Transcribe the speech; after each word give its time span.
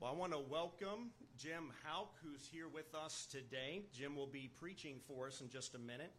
Well, 0.00 0.12
I 0.12 0.14
want 0.14 0.30
to 0.30 0.38
welcome 0.38 1.10
Jim 1.36 1.72
Houck, 1.82 2.14
who's 2.22 2.46
here 2.46 2.68
with 2.72 2.94
us 2.94 3.26
today. 3.28 3.82
Jim 3.92 4.14
will 4.14 4.28
be 4.28 4.48
preaching 4.60 5.00
for 5.08 5.26
us 5.26 5.40
in 5.40 5.48
just 5.48 5.74
a 5.74 5.78
minute. 5.80 6.12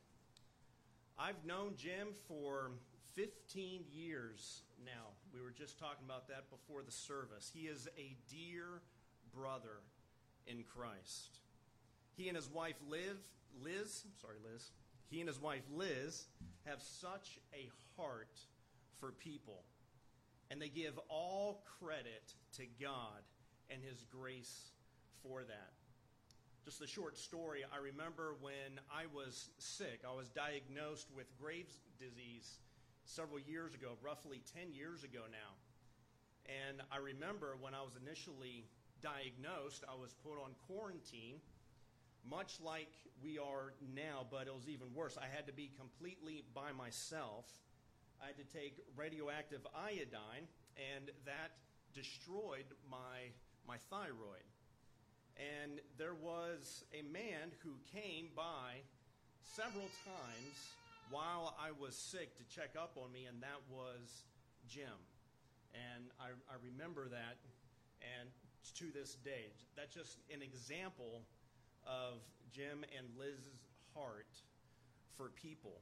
I've 1.18 1.46
known 1.46 1.76
Jim 1.78 2.10
for 2.28 2.72
15 3.16 3.86
years 3.90 4.64
now. 4.84 5.14
We 5.34 5.42
were 5.42 5.54
just 5.58 5.80
talking 5.80 6.04
about 6.04 6.28
that 6.28 6.50
before 6.50 6.82
the 6.84 6.92
service. 6.92 7.50
He 7.54 7.68
is 7.68 7.88
a 7.98 8.18
dear 8.30 8.82
brother 9.34 9.80
in 10.46 10.64
Christ. 10.64 11.40
He 12.18 12.28
and 12.28 12.36
his 12.36 12.50
wife 12.50 12.76
Liz, 12.90 13.16
sorry 14.22 14.40
Liz, 14.44 14.72
he 15.10 15.22
and 15.22 15.30
his 15.30 15.40
wife 15.40 15.64
Liz 15.74 16.26
have 16.66 16.82
such 16.82 17.40
a 17.54 17.70
heart 17.96 18.42
for 19.00 19.14
people. 19.14 19.64
And 20.52 20.62
they 20.62 20.68
give 20.68 21.00
all 21.08 21.64
credit 21.80 22.34
to 22.58 22.64
God 22.82 23.22
and 23.70 23.82
His 23.84 24.06
grace 24.12 24.72
for 25.24 25.44
that. 25.44 25.72
Just 26.66 26.82
a 26.82 26.88
short 26.88 27.18
story. 27.18 27.64
I 27.74 27.78
remember 27.78 28.36
when 28.42 28.80
I 28.94 29.06
was 29.14 29.50
sick, 29.58 30.02
I 30.08 30.16
was 30.16 30.30
diagnosed 30.30 31.08
with 31.16 31.26
Graves' 31.40 31.80
disease 32.00 32.60
several 33.06 33.40
years 33.40 33.74
ago, 33.74 33.98
roughly 34.04 34.42
10 34.54 34.74
years 34.74 35.04
ago 35.04 35.22
now. 35.32 35.58
And 36.46 36.82
I 36.92 36.98
remember 36.98 37.58
when 37.60 37.74
I 37.74 37.82
was 37.82 37.94
initially 37.96 38.66
diagnosed, 39.02 39.84
I 39.90 39.96
was 39.96 40.14
put 40.14 40.42
on 40.42 40.52
quarantine, 40.68 41.42
much 42.30 42.60
like 42.64 42.92
we 43.24 43.38
are 43.40 43.74
now, 43.96 44.26
but 44.30 44.48
it 44.48 44.54
was 44.54 44.68
even 44.68 44.94
worse. 44.94 45.18
I 45.18 45.28
had 45.34 45.48
to 45.48 45.54
be 45.54 45.72
completely 45.78 46.44
by 46.54 46.72
myself. 46.72 47.46
I 48.22 48.28
had 48.28 48.38
to 48.38 48.58
take 48.58 48.78
radioactive 48.96 49.66
iodine, 49.74 50.46
and 50.76 51.10
that 51.26 51.58
destroyed 51.94 52.66
my 52.90 53.32
my 53.70 53.78
thyroid. 53.92 54.50
And 55.38 55.80
there 56.00 56.16
was 56.16 56.84
a 56.92 57.04
man 57.04 57.54
who 57.64 57.78
came 57.94 58.30
by 58.36 58.82
several 59.44 59.88
times 60.04 60.58
while 61.12 61.56
I 61.62 61.70
was 61.80 61.96
sick 61.96 62.36
to 62.38 62.44
check 62.50 62.74
up 62.76 62.98
on 62.98 63.14
me, 63.14 63.26
and 63.26 63.42
that 63.44 63.62
was 63.70 64.26
Jim. 64.68 64.98
And 65.74 66.10
I, 66.20 66.34
I 66.50 66.58
remember 66.66 67.10
that, 67.10 67.38
and 68.02 68.30
to 68.74 68.86
this 68.92 69.16
day, 69.24 69.54
that's 69.78 69.94
just 69.94 70.18
an 70.34 70.42
example 70.42 71.22
of 71.86 72.26
Jim 72.52 72.84
and 72.98 73.06
Liz's 73.20 73.70
heart 73.94 74.34
for 75.16 75.30
people. 75.30 75.82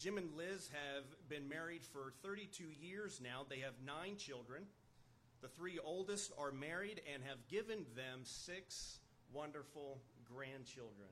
Jim 0.00 0.18
and 0.18 0.34
Liz 0.36 0.68
have 0.72 1.04
been 1.28 1.48
married 1.48 1.84
for 1.84 2.12
32 2.22 2.64
years 2.80 3.20
now. 3.22 3.46
They 3.48 3.60
have 3.60 3.74
nine 3.86 4.16
children. 4.16 4.64
The 5.40 5.48
three 5.48 5.78
oldest 5.82 6.32
are 6.36 6.50
married 6.50 7.00
and 7.12 7.22
have 7.22 7.46
given 7.48 7.86
them 7.94 8.20
six 8.24 8.98
wonderful 9.32 10.00
grandchildren. 10.24 11.08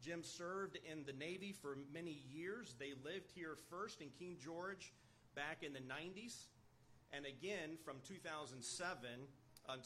Jim 0.00 0.22
served 0.22 0.78
in 0.90 1.04
the 1.04 1.12
Navy 1.12 1.52
for 1.52 1.76
many 1.92 2.22
years. 2.32 2.74
They 2.78 2.92
lived 3.04 3.30
here 3.34 3.56
first 3.70 4.00
in 4.00 4.08
King 4.18 4.36
George 4.42 4.92
back 5.34 5.62
in 5.62 5.72
the 5.72 5.80
90s, 5.80 6.46
and 7.12 7.26
again 7.26 7.76
from 7.84 7.96
2007, 8.06 9.08
uh, 9.68 9.76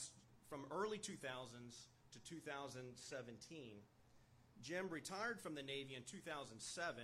from 0.48 0.66
early 0.70 0.98
2000s 0.98 1.86
to 2.12 2.18
2017. 2.20 3.60
Jim 4.62 4.88
retired 4.88 5.40
from 5.40 5.54
the 5.54 5.62
Navy 5.62 5.94
in 5.94 6.02
2007 6.02 7.02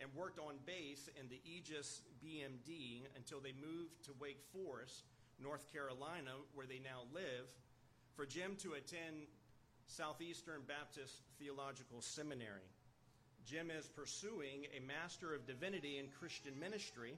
and 0.00 0.14
worked 0.14 0.38
on 0.38 0.54
base 0.64 1.08
in 1.20 1.28
the 1.28 1.40
Aegis 1.44 2.02
BMD 2.24 3.02
until 3.16 3.40
they 3.40 3.52
moved 3.52 4.04
to 4.04 4.12
Wake 4.20 4.40
Forest 4.52 5.04
North 5.42 5.72
Carolina, 5.72 6.32
where 6.54 6.66
they 6.66 6.80
now 6.82 7.02
live, 7.14 7.46
for 8.16 8.26
Jim 8.26 8.56
to 8.62 8.72
attend 8.72 9.26
Southeastern 9.86 10.62
Baptist 10.66 11.22
Theological 11.38 12.00
Seminary. 12.00 12.68
Jim 13.46 13.70
is 13.70 13.86
pursuing 13.86 14.66
a 14.76 14.80
Master 14.86 15.34
of 15.34 15.46
Divinity 15.46 15.98
in 15.98 16.06
Christian 16.18 16.58
Ministry 16.58 17.16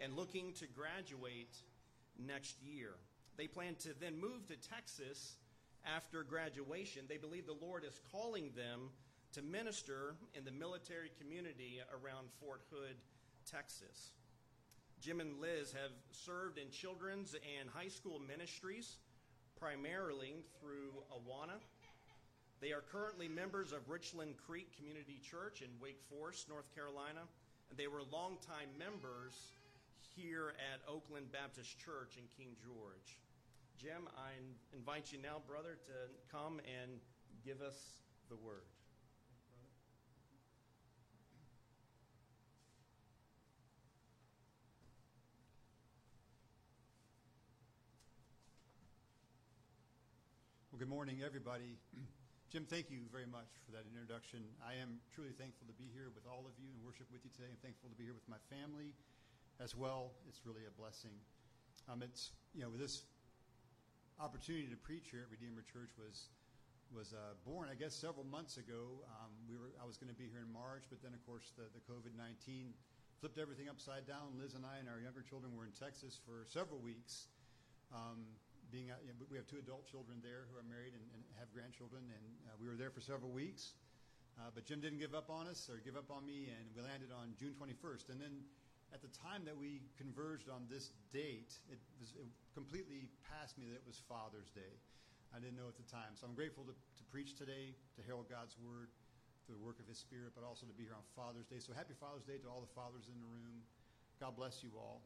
and 0.00 0.14
looking 0.14 0.52
to 0.54 0.66
graduate 0.66 1.56
next 2.18 2.62
year. 2.62 2.90
They 3.36 3.46
plan 3.46 3.74
to 3.80 3.88
then 4.00 4.20
move 4.20 4.46
to 4.48 4.56
Texas 4.56 5.36
after 5.84 6.22
graduation. 6.22 7.02
They 7.08 7.16
believe 7.16 7.46
the 7.46 7.66
Lord 7.66 7.84
is 7.84 7.98
calling 8.12 8.50
them 8.54 8.90
to 9.32 9.42
minister 9.42 10.14
in 10.34 10.44
the 10.44 10.52
military 10.52 11.10
community 11.20 11.80
around 11.92 12.28
Fort 12.40 12.62
Hood, 12.70 12.96
Texas. 13.50 14.12
Jim 15.06 15.20
and 15.20 15.38
Liz 15.40 15.70
have 15.70 15.92
served 16.10 16.58
in 16.58 16.68
children's 16.68 17.36
and 17.38 17.70
high 17.70 17.86
school 17.86 18.18
ministries, 18.18 18.98
primarily 19.54 20.34
through 20.58 20.90
Awana. 21.14 21.62
They 22.60 22.72
are 22.72 22.82
currently 22.90 23.28
members 23.28 23.70
of 23.70 23.88
Richland 23.88 24.34
Creek 24.36 24.76
Community 24.76 25.20
Church 25.22 25.62
in 25.62 25.68
Wake 25.80 26.02
Forest, 26.10 26.48
North 26.48 26.74
Carolina, 26.74 27.22
and 27.70 27.78
they 27.78 27.86
were 27.86 28.02
longtime 28.10 28.66
members 28.76 29.54
here 30.16 30.54
at 30.58 30.82
Oakland 30.90 31.30
Baptist 31.30 31.78
Church 31.78 32.18
in 32.18 32.24
King 32.36 32.56
George. 32.58 33.22
Jim, 33.78 34.10
I 34.18 34.34
invite 34.74 35.12
you 35.12 35.22
now, 35.22 35.40
brother, 35.46 35.78
to 35.86 36.34
come 36.36 36.58
and 36.66 36.98
give 37.44 37.62
us 37.62 37.78
the 38.28 38.34
word. 38.34 38.66
Good 50.86 50.94
morning, 50.94 51.18
everybody. 51.26 51.74
Jim, 52.54 52.62
thank 52.62 52.94
you 52.94 53.10
very 53.10 53.26
much 53.26 53.50
for 53.66 53.74
that 53.74 53.82
introduction. 53.90 54.46
I 54.62 54.78
am 54.78 55.02
truly 55.10 55.34
thankful 55.34 55.66
to 55.66 55.74
be 55.74 55.90
here 55.90 56.14
with 56.14 56.30
all 56.30 56.46
of 56.46 56.54
you 56.62 56.70
and 56.70 56.78
worship 56.78 57.10
with 57.10 57.26
you 57.26 57.30
today. 57.34 57.50
I'm 57.50 57.58
thankful 57.58 57.90
to 57.90 57.98
be 57.98 58.06
here 58.06 58.14
with 58.14 58.30
my 58.30 58.38
family 58.46 58.94
as 59.58 59.74
well. 59.74 60.14
It's 60.30 60.46
really 60.46 60.62
a 60.62 60.70
blessing. 60.78 61.10
Um, 61.90 62.06
it's 62.06 62.30
you 62.54 62.62
know, 62.62 62.70
this 62.70 63.02
opportunity 64.22 64.70
to 64.70 64.78
preach 64.78 65.10
here 65.10 65.26
at 65.26 65.30
Redeemer 65.34 65.66
Church 65.66 65.90
was 65.98 66.30
was 66.94 67.18
uh, 67.18 67.34
born, 67.42 67.66
I 67.66 67.74
guess, 67.74 67.90
several 67.90 68.22
months 68.22 68.54
ago. 68.54 69.02
Um, 69.10 69.34
we 69.50 69.58
were 69.58 69.74
I 69.82 69.84
was 69.90 69.98
going 69.98 70.14
to 70.14 70.14
be 70.14 70.30
here 70.30 70.46
in 70.46 70.54
March, 70.54 70.86
but 70.86 71.02
then 71.02 71.18
of 71.18 71.22
course 71.26 71.50
the, 71.58 71.66
the 71.74 71.82
COVID 71.82 72.14
nineteen 72.14 72.70
flipped 73.18 73.42
everything 73.42 73.66
upside 73.66 74.06
down. 74.06 74.38
Liz 74.38 74.54
and 74.54 74.62
I 74.62 74.78
and 74.78 74.86
our 74.86 75.02
younger 75.02 75.26
children 75.26 75.50
were 75.58 75.66
in 75.66 75.74
Texas 75.74 76.14
for 76.22 76.46
several 76.46 76.78
weeks. 76.78 77.26
Um, 77.90 78.38
being 78.70 78.90
out, 78.90 78.98
you 79.02 79.10
know, 79.10 79.18
we 79.30 79.38
have 79.38 79.46
two 79.46 79.58
adult 79.62 79.86
children 79.86 80.18
there 80.22 80.50
who 80.50 80.58
are 80.58 80.66
married 80.66 80.94
and, 80.94 81.04
and 81.14 81.22
have 81.38 81.50
grandchildren, 81.54 82.02
and 82.10 82.24
uh, 82.46 82.54
we 82.58 82.66
were 82.66 82.78
there 82.78 82.90
for 82.90 83.00
several 83.00 83.30
weeks. 83.30 83.78
Uh, 84.36 84.52
but 84.52 84.68
Jim 84.68 84.84
didn't 84.84 85.00
give 85.00 85.16
up 85.16 85.32
on 85.32 85.48
us 85.48 85.70
or 85.72 85.80
give 85.80 85.96
up 85.96 86.12
on 86.12 86.26
me, 86.26 86.52
and 86.52 86.68
we 86.76 86.84
landed 86.84 87.08
on 87.08 87.32
June 87.40 87.56
21st. 87.56 88.12
And 88.12 88.20
then 88.20 88.44
at 88.92 89.00
the 89.00 89.08
time 89.08 89.48
that 89.48 89.56
we 89.56 89.80
converged 89.96 90.52
on 90.52 90.68
this 90.68 90.92
date, 91.08 91.56
it, 91.72 91.80
was, 91.96 92.12
it 92.20 92.28
completely 92.52 93.08
passed 93.32 93.56
me 93.56 93.72
that 93.72 93.80
it 93.80 93.88
was 93.88 93.96
Father's 94.04 94.52
Day. 94.52 94.76
I 95.32 95.40
didn't 95.40 95.56
know 95.56 95.72
at 95.72 95.80
the 95.80 95.88
time. 95.88 96.12
So 96.20 96.28
I'm 96.28 96.36
grateful 96.36 96.68
to, 96.68 96.76
to 96.76 97.02
preach 97.08 97.32
today, 97.34 97.72
to 97.96 98.00
herald 98.04 98.28
God's 98.28 98.60
word, 98.60 98.92
the 99.48 99.56
work 99.56 99.80
of 99.80 99.88
His 99.88 99.96
Spirit, 99.96 100.36
but 100.36 100.44
also 100.44 100.68
to 100.68 100.76
be 100.76 100.84
here 100.84 100.96
on 100.96 101.06
Father's 101.16 101.48
Day. 101.48 101.58
So 101.58 101.72
happy 101.72 101.96
Father's 101.96 102.28
Day 102.28 102.36
to 102.36 102.48
all 102.52 102.60
the 102.60 102.72
fathers 102.76 103.08
in 103.08 103.16
the 103.16 103.30
room. 103.30 103.64
God 104.20 104.36
bless 104.36 104.60
you 104.60 104.72
all. 104.76 105.00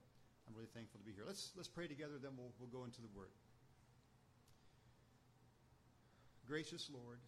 I'm 0.49 0.59
really 0.59 0.71
thankful 0.75 0.99
to 0.99 1.07
be 1.07 1.15
here. 1.15 1.23
Let's, 1.23 1.55
let's 1.55 1.71
pray 1.71 1.87
together, 1.87 2.19
then 2.19 2.35
we'll, 2.35 2.51
we'll 2.59 2.73
go 2.73 2.83
into 2.83 2.99
the 2.99 3.13
word. 3.15 3.31
Gracious 6.51 6.91
Lord, 6.91 7.23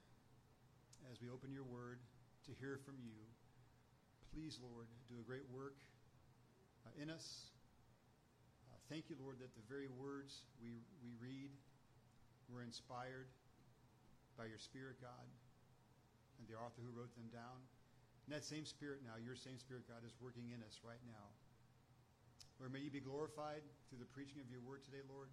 as 1.06 1.22
we 1.22 1.30
open 1.30 1.54
your 1.54 1.62
word 1.62 2.02
to 2.42 2.50
hear 2.58 2.74
from 2.82 2.98
you, 2.98 3.14
please, 4.34 4.58
Lord, 4.58 4.90
do 5.06 5.14
a 5.14 5.22
great 5.22 5.46
work 5.46 5.78
uh, 6.82 6.90
in 6.98 7.06
us. 7.06 7.54
Uh, 8.66 8.74
thank 8.90 9.06
you, 9.06 9.14
Lord, 9.22 9.38
that 9.38 9.54
the 9.54 9.62
very 9.70 9.86
words 9.94 10.42
we, 10.58 10.82
we 11.06 11.14
read 11.22 11.54
were 12.50 12.66
inspired 12.66 13.30
by 14.34 14.50
your 14.50 14.58
Spirit, 14.58 14.98
God, 14.98 15.30
and 16.42 16.44
the 16.50 16.58
author 16.58 16.82
who 16.82 16.90
wrote 16.90 17.14
them 17.14 17.30
down. 17.30 17.62
And 18.26 18.34
that 18.34 18.42
same 18.42 18.66
Spirit 18.66 19.06
now, 19.06 19.22
your 19.22 19.38
same 19.38 19.62
Spirit, 19.62 19.86
God, 19.86 20.02
is 20.02 20.18
working 20.18 20.50
in 20.50 20.66
us 20.66 20.82
right 20.82 20.98
now. 21.06 21.30
Lord, 22.58 22.74
may 22.74 22.82
you 22.82 22.90
be 22.90 22.98
glorified 22.98 23.62
through 23.86 24.02
the 24.02 24.10
preaching 24.10 24.42
of 24.42 24.50
your 24.50 24.66
word 24.66 24.82
today, 24.82 25.06
Lord. 25.06 25.30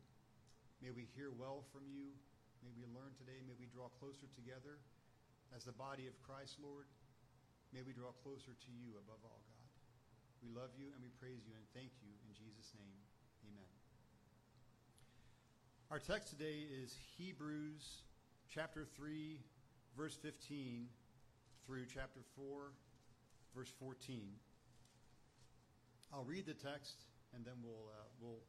May 0.77 0.93
we 0.93 1.09
hear 1.17 1.33
well 1.33 1.65
from 1.73 1.89
you. 1.89 2.13
May 2.63 2.75
we 2.75 2.83
learn 2.91 3.15
today. 3.15 3.39
May 3.47 3.55
we 3.55 3.71
draw 3.71 3.87
closer 3.99 4.27
together 4.35 4.83
as 5.55 5.63
the 5.63 5.75
body 5.75 6.07
of 6.07 6.15
Christ, 6.19 6.59
Lord. 6.59 6.85
May 7.71 7.81
we 7.85 7.93
draw 7.93 8.11
closer 8.19 8.51
to 8.51 8.71
you 8.75 8.99
above 8.99 9.23
all, 9.23 9.41
God. 9.47 9.67
We 10.43 10.49
love 10.51 10.75
you 10.75 10.91
and 10.91 10.99
we 11.03 11.11
praise 11.19 11.47
you 11.47 11.55
and 11.55 11.65
thank 11.71 11.91
you 12.03 12.11
in 12.27 12.31
Jesus' 12.35 12.75
name. 12.75 12.99
Amen. 13.47 13.71
Our 15.91 15.99
text 15.99 16.35
today 16.35 16.67
is 16.67 16.95
Hebrews 17.17 18.03
chapter 18.49 18.85
3, 18.95 19.39
verse 19.95 20.15
15 20.15 20.87
through 21.65 21.85
chapter 21.85 22.21
4, 22.35 22.73
verse 23.55 23.71
14. 23.79 24.35
I'll 26.13 26.25
read 26.25 26.45
the 26.45 26.53
text 26.53 27.05
and 27.35 27.45
then 27.45 27.55
we'll, 27.63 27.87
uh, 27.87 28.07
we'll, 28.19 28.41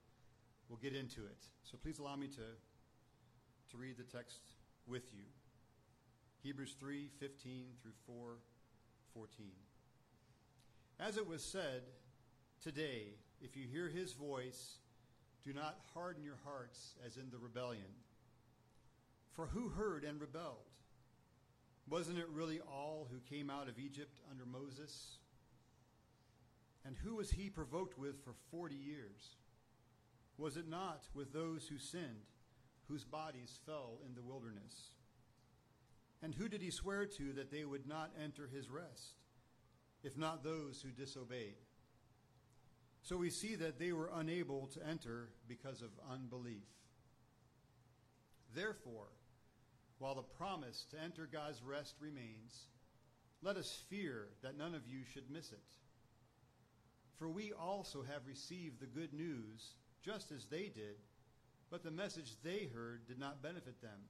we'll 0.69 0.81
get 0.83 0.95
into 0.95 1.27
it. 1.27 1.47
So 1.63 1.77
please 1.83 1.99
allow 1.99 2.17
me 2.17 2.29
to 2.29 2.47
to 3.71 3.77
read 3.77 3.97
the 3.97 4.17
text 4.17 4.41
with 4.87 5.13
you. 5.15 5.25
Hebrews 6.43 6.75
3 6.81 7.09
15 7.19 7.65
through 7.83 7.93
4 8.07 8.39
14. 9.15 9.47
As 10.99 11.17
it 11.17 11.27
was 11.27 11.43
said, 11.43 11.83
today, 12.63 13.15
if 13.41 13.57
you 13.57 13.67
hear 13.71 13.89
his 13.89 14.13
voice, 14.13 14.79
do 15.45 15.53
not 15.53 15.79
harden 15.95 16.23
your 16.23 16.39
hearts 16.45 16.95
as 17.07 17.17
in 17.17 17.31
the 17.31 17.39
rebellion. 17.39 17.95
For 19.33 19.47
who 19.47 19.69
heard 19.69 20.05
and 20.05 20.21
rebelled? 20.21 20.69
Wasn't 21.89 22.19
it 22.19 22.29
really 22.33 22.61
all 22.61 23.09
who 23.11 23.35
came 23.35 23.51
out 23.51 23.69
of 23.69 23.79
Egypt 23.79 24.21
under 24.31 24.45
Moses? 24.45 25.19
And 26.85 26.97
who 27.05 27.17
was 27.17 27.31
he 27.31 27.51
provoked 27.51 27.99
with 27.99 28.23
for 28.25 28.33
forty 28.51 28.75
years? 28.75 29.37
Was 30.39 30.57
it 30.57 30.69
not 30.69 31.05
with 31.15 31.33
those 31.33 31.69
who 31.69 31.79
sinned, 31.79 32.30
whose 32.91 33.05
bodies 33.05 33.59
fell 33.65 33.99
in 34.05 34.15
the 34.15 34.23
wilderness? 34.23 34.91
And 36.23 36.35
who 36.35 36.49
did 36.49 36.61
he 36.61 36.71
swear 36.71 37.07
to 37.07 37.33
that 37.35 37.51
they 37.51 37.65
would 37.65 37.87
not 37.87 38.11
enter 38.23 38.49
his 38.53 38.69
rest, 38.69 39.21
if 40.03 40.19
not 40.19 40.43
those 40.43 40.83
who 40.83 40.91
disobeyed? 40.91 41.55
So 43.03 43.17
we 43.17 43.31
see 43.31 43.55
that 43.57 43.79
they 43.79 43.93
were 43.93 44.11
unable 44.15 44.67
to 44.69 44.87
enter 44.87 45.31
because 45.49 45.81
of 45.81 45.89
unbelief. 46.11 46.67
Therefore, 48.55 49.09
while 49.99 50.15
the 50.15 50.23
promise 50.23 50.87
to 50.91 51.01
enter 51.01 51.29
God's 51.31 51.63
rest 51.63 51.95
remains, 52.01 52.67
let 53.43 53.57
us 53.57 53.83
fear 53.89 54.29
that 54.43 54.59
none 54.59 54.75
of 54.75 54.87
you 54.87 55.01
should 55.05 55.31
miss 55.31 55.53
it. 55.53 55.75
For 57.19 57.29
we 57.29 57.53
also 57.53 58.03
have 58.03 58.27
received 58.27 58.81
the 58.81 58.87
good 58.87 59.15
news 59.15 59.75
just 60.03 60.33
as 60.33 60.47
they 60.47 60.65
did, 60.75 60.97
but 61.71 61.83
the 61.85 61.91
message 61.91 62.35
they 62.43 62.69
heard 62.75 63.07
did 63.07 63.19
not 63.19 63.43
benefit 63.43 63.81
them, 63.81 64.01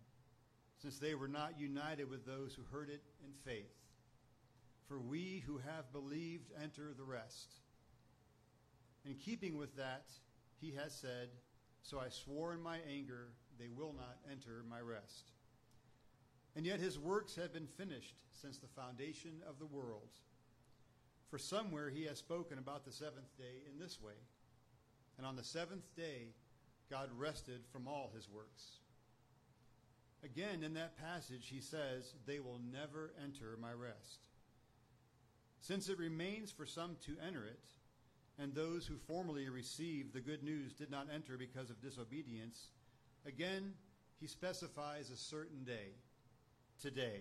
since 0.80 0.98
they 0.98 1.14
were 1.14 1.28
not 1.28 1.60
united 1.60 2.08
with 2.08 2.24
those 2.24 2.54
who 2.54 2.62
heard 2.74 2.88
it 2.88 3.02
in 3.24 3.32
faith. 3.32 3.76
For 4.88 4.98
we 4.98 5.42
who 5.46 5.58
have 5.58 5.92
believed 5.92 6.50
enter 6.60 6.94
the 6.96 7.04
rest. 7.04 7.54
In 9.04 9.14
keeping 9.14 9.56
with 9.56 9.76
that, 9.76 10.06
he 10.60 10.72
has 10.72 10.94
said, 10.94 11.28
So 11.82 12.00
I 12.00 12.08
swore 12.08 12.54
in 12.54 12.62
my 12.62 12.78
anger, 12.90 13.28
they 13.58 13.68
will 13.68 13.92
not 13.92 14.18
enter 14.30 14.64
my 14.68 14.80
rest. 14.80 15.32
And 16.56 16.66
yet 16.66 16.80
his 16.80 16.98
works 16.98 17.36
have 17.36 17.52
been 17.52 17.66
finished 17.66 18.16
since 18.32 18.58
the 18.58 18.66
foundation 18.66 19.42
of 19.48 19.58
the 19.58 19.66
world. 19.66 20.08
For 21.28 21.38
somewhere 21.38 21.90
he 21.90 22.04
has 22.04 22.18
spoken 22.18 22.58
about 22.58 22.84
the 22.84 22.90
seventh 22.90 23.36
day 23.38 23.62
in 23.70 23.78
this 23.78 24.00
way. 24.00 24.14
And 25.16 25.26
on 25.26 25.36
the 25.36 25.44
seventh 25.44 25.94
day, 25.94 26.34
God 26.90 27.08
rested 27.16 27.60
from 27.72 27.86
all 27.86 28.10
his 28.14 28.28
works. 28.28 28.80
Again, 30.24 30.62
in 30.62 30.74
that 30.74 30.98
passage, 30.98 31.46
he 31.48 31.60
says, 31.60 32.14
They 32.26 32.40
will 32.40 32.60
never 32.72 33.12
enter 33.22 33.56
my 33.60 33.72
rest. 33.72 34.26
Since 35.60 35.88
it 35.88 35.98
remains 35.98 36.50
for 36.50 36.66
some 36.66 36.96
to 37.06 37.16
enter 37.26 37.44
it, 37.44 37.64
and 38.38 38.54
those 38.54 38.86
who 38.86 38.96
formerly 38.96 39.48
received 39.48 40.12
the 40.12 40.20
good 40.20 40.42
news 40.42 40.72
did 40.72 40.90
not 40.90 41.08
enter 41.14 41.36
because 41.36 41.70
of 41.70 41.80
disobedience, 41.80 42.68
again, 43.26 43.74
he 44.18 44.26
specifies 44.26 45.10
a 45.10 45.16
certain 45.16 45.64
day, 45.64 45.92
today. 46.80 47.20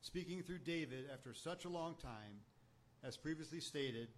Speaking 0.00 0.42
through 0.42 0.58
David 0.58 1.06
after 1.12 1.34
such 1.34 1.64
a 1.64 1.70
long 1.70 1.94
time, 2.02 2.40
as 3.04 3.16
previously 3.16 3.60
stated, 3.60 4.08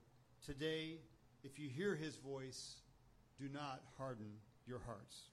today, 0.45 0.99
if 1.45 1.59
you 1.59 1.69
hear 1.69 1.95
his 1.95 2.17
voice, 2.17 2.81
do 3.39 3.49
not 3.49 3.83
harden 3.97 4.33
your 4.67 4.81
hearts. 4.81 5.31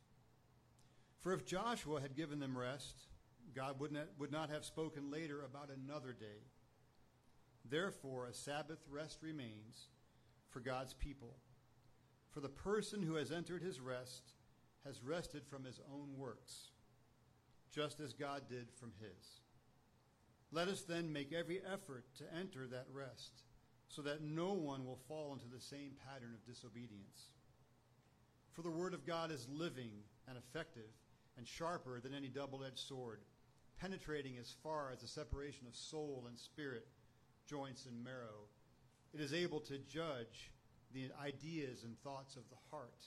For 1.22 1.34
if 1.34 1.46
Joshua 1.46 2.02
had 2.02 2.16
given 2.16 2.40
them 2.40 2.58
rest, 2.58 3.08
God 3.56 3.80
would 3.80 3.92
not, 3.92 4.08
would 4.20 4.32
not 4.32 4.50
have 4.50 4.64
spoken 4.64 5.10
later 5.10 5.44
about 5.44 5.70
another 5.70 6.14
day. 6.14 6.46
Therefore, 7.68 8.28
a 8.28 8.34
Sabbath 8.34 8.80
rest 8.90 9.20
remains 9.22 9.88
for 10.50 10.60
God's 10.60 10.94
people. 10.94 11.36
For 12.32 12.42
the 12.42 12.50
person 12.50 13.02
who 13.02 13.16
has 13.16 13.32
entered 13.32 13.64
his 13.64 13.80
rest 13.80 14.34
has 14.86 15.02
rested 15.02 15.48
from 15.48 15.64
his 15.64 15.80
own 15.92 16.18
works, 16.18 16.70
just 17.72 18.00
as 18.00 18.14
God 18.14 18.44
did 18.48 18.68
from 18.80 18.92
his. 19.00 19.42
Let 20.52 20.68
us 20.68 20.84
then 20.84 21.12
make 21.12 21.34
every 21.34 21.60
effort 21.60 22.06
to 22.18 22.38
enter 22.38 22.68
that 22.68 22.86
rest, 22.94 23.44
so 23.88 24.02
that 24.04 24.22
no 24.22 24.54
one 24.54 24.86
will 24.86 25.00
fall 25.08 25.34
into 25.34 25.48
the 25.48 25.62
same 25.62 25.94
pattern 26.08 26.34
of 26.34 26.46
disobedience. 26.46 27.32
For 28.56 28.62
the 28.62 28.72
word 28.72 28.94
of 28.94 29.06
God 29.06 29.32
is 29.32 29.50
living 29.52 29.92
and 30.30 30.38
effective 30.38 30.90
and 31.38 31.46
sharper 31.46 32.00
than 32.00 32.14
any 32.14 32.30
double 32.30 32.64
edged 32.64 32.80
sword, 32.80 33.20
penetrating 33.78 34.38
as 34.38 34.56
far 34.64 34.92
as 34.94 35.02
the 35.02 35.08
separation 35.08 35.68
of 35.68 35.76
soul 35.76 36.24
and 36.30 36.40
spirit, 36.40 36.88
joints 37.46 37.86
and 37.86 38.02
marrow. 38.02 38.48
It 39.14 39.20
is 39.20 39.34
able 39.34 39.60
to 39.62 39.78
judge 39.80 40.52
the 40.94 41.10
ideas 41.22 41.84
and 41.84 42.00
thoughts 42.02 42.38
of 42.38 42.50
the 42.50 42.56
heart. 42.72 43.04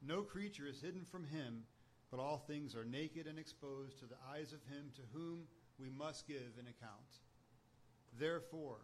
No 0.00 0.22
creature 0.22 0.66
is 0.66 0.80
hidden 0.80 1.04
from 1.04 1.24
him, 1.24 1.64
but 2.10 2.18
all 2.18 2.38
things 2.38 2.74
are 2.74 2.86
naked 2.86 3.26
and 3.26 3.38
exposed 3.38 3.98
to 3.98 4.06
the 4.06 4.16
eyes 4.32 4.54
of 4.54 4.64
him 4.74 4.90
to 4.94 5.02
whom 5.12 5.40
we 5.78 5.90
must 5.90 6.26
give 6.26 6.56
an 6.58 6.68
account. 6.68 7.20
Therefore, 8.18 8.80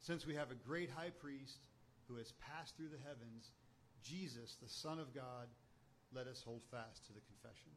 since 0.00 0.26
we 0.26 0.34
have 0.34 0.50
a 0.50 0.66
great 0.66 0.90
high 0.90 1.10
priest 1.10 1.60
who 2.08 2.16
has 2.16 2.32
passed 2.32 2.76
through 2.76 2.88
the 2.88 3.06
heavens, 3.06 3.52
Jesus, 4.02 4.56
the 4.62 4.68
Son 4.68 4.98
of 4.98 5.14
God, 5.14 5.48
let 6.14 6.26
us 6.26 6.42
hold 6.42 6.62
fast 6.70 7.06
to 7.06 7.12
the 7.12 7.20
confession. 7.20 7.70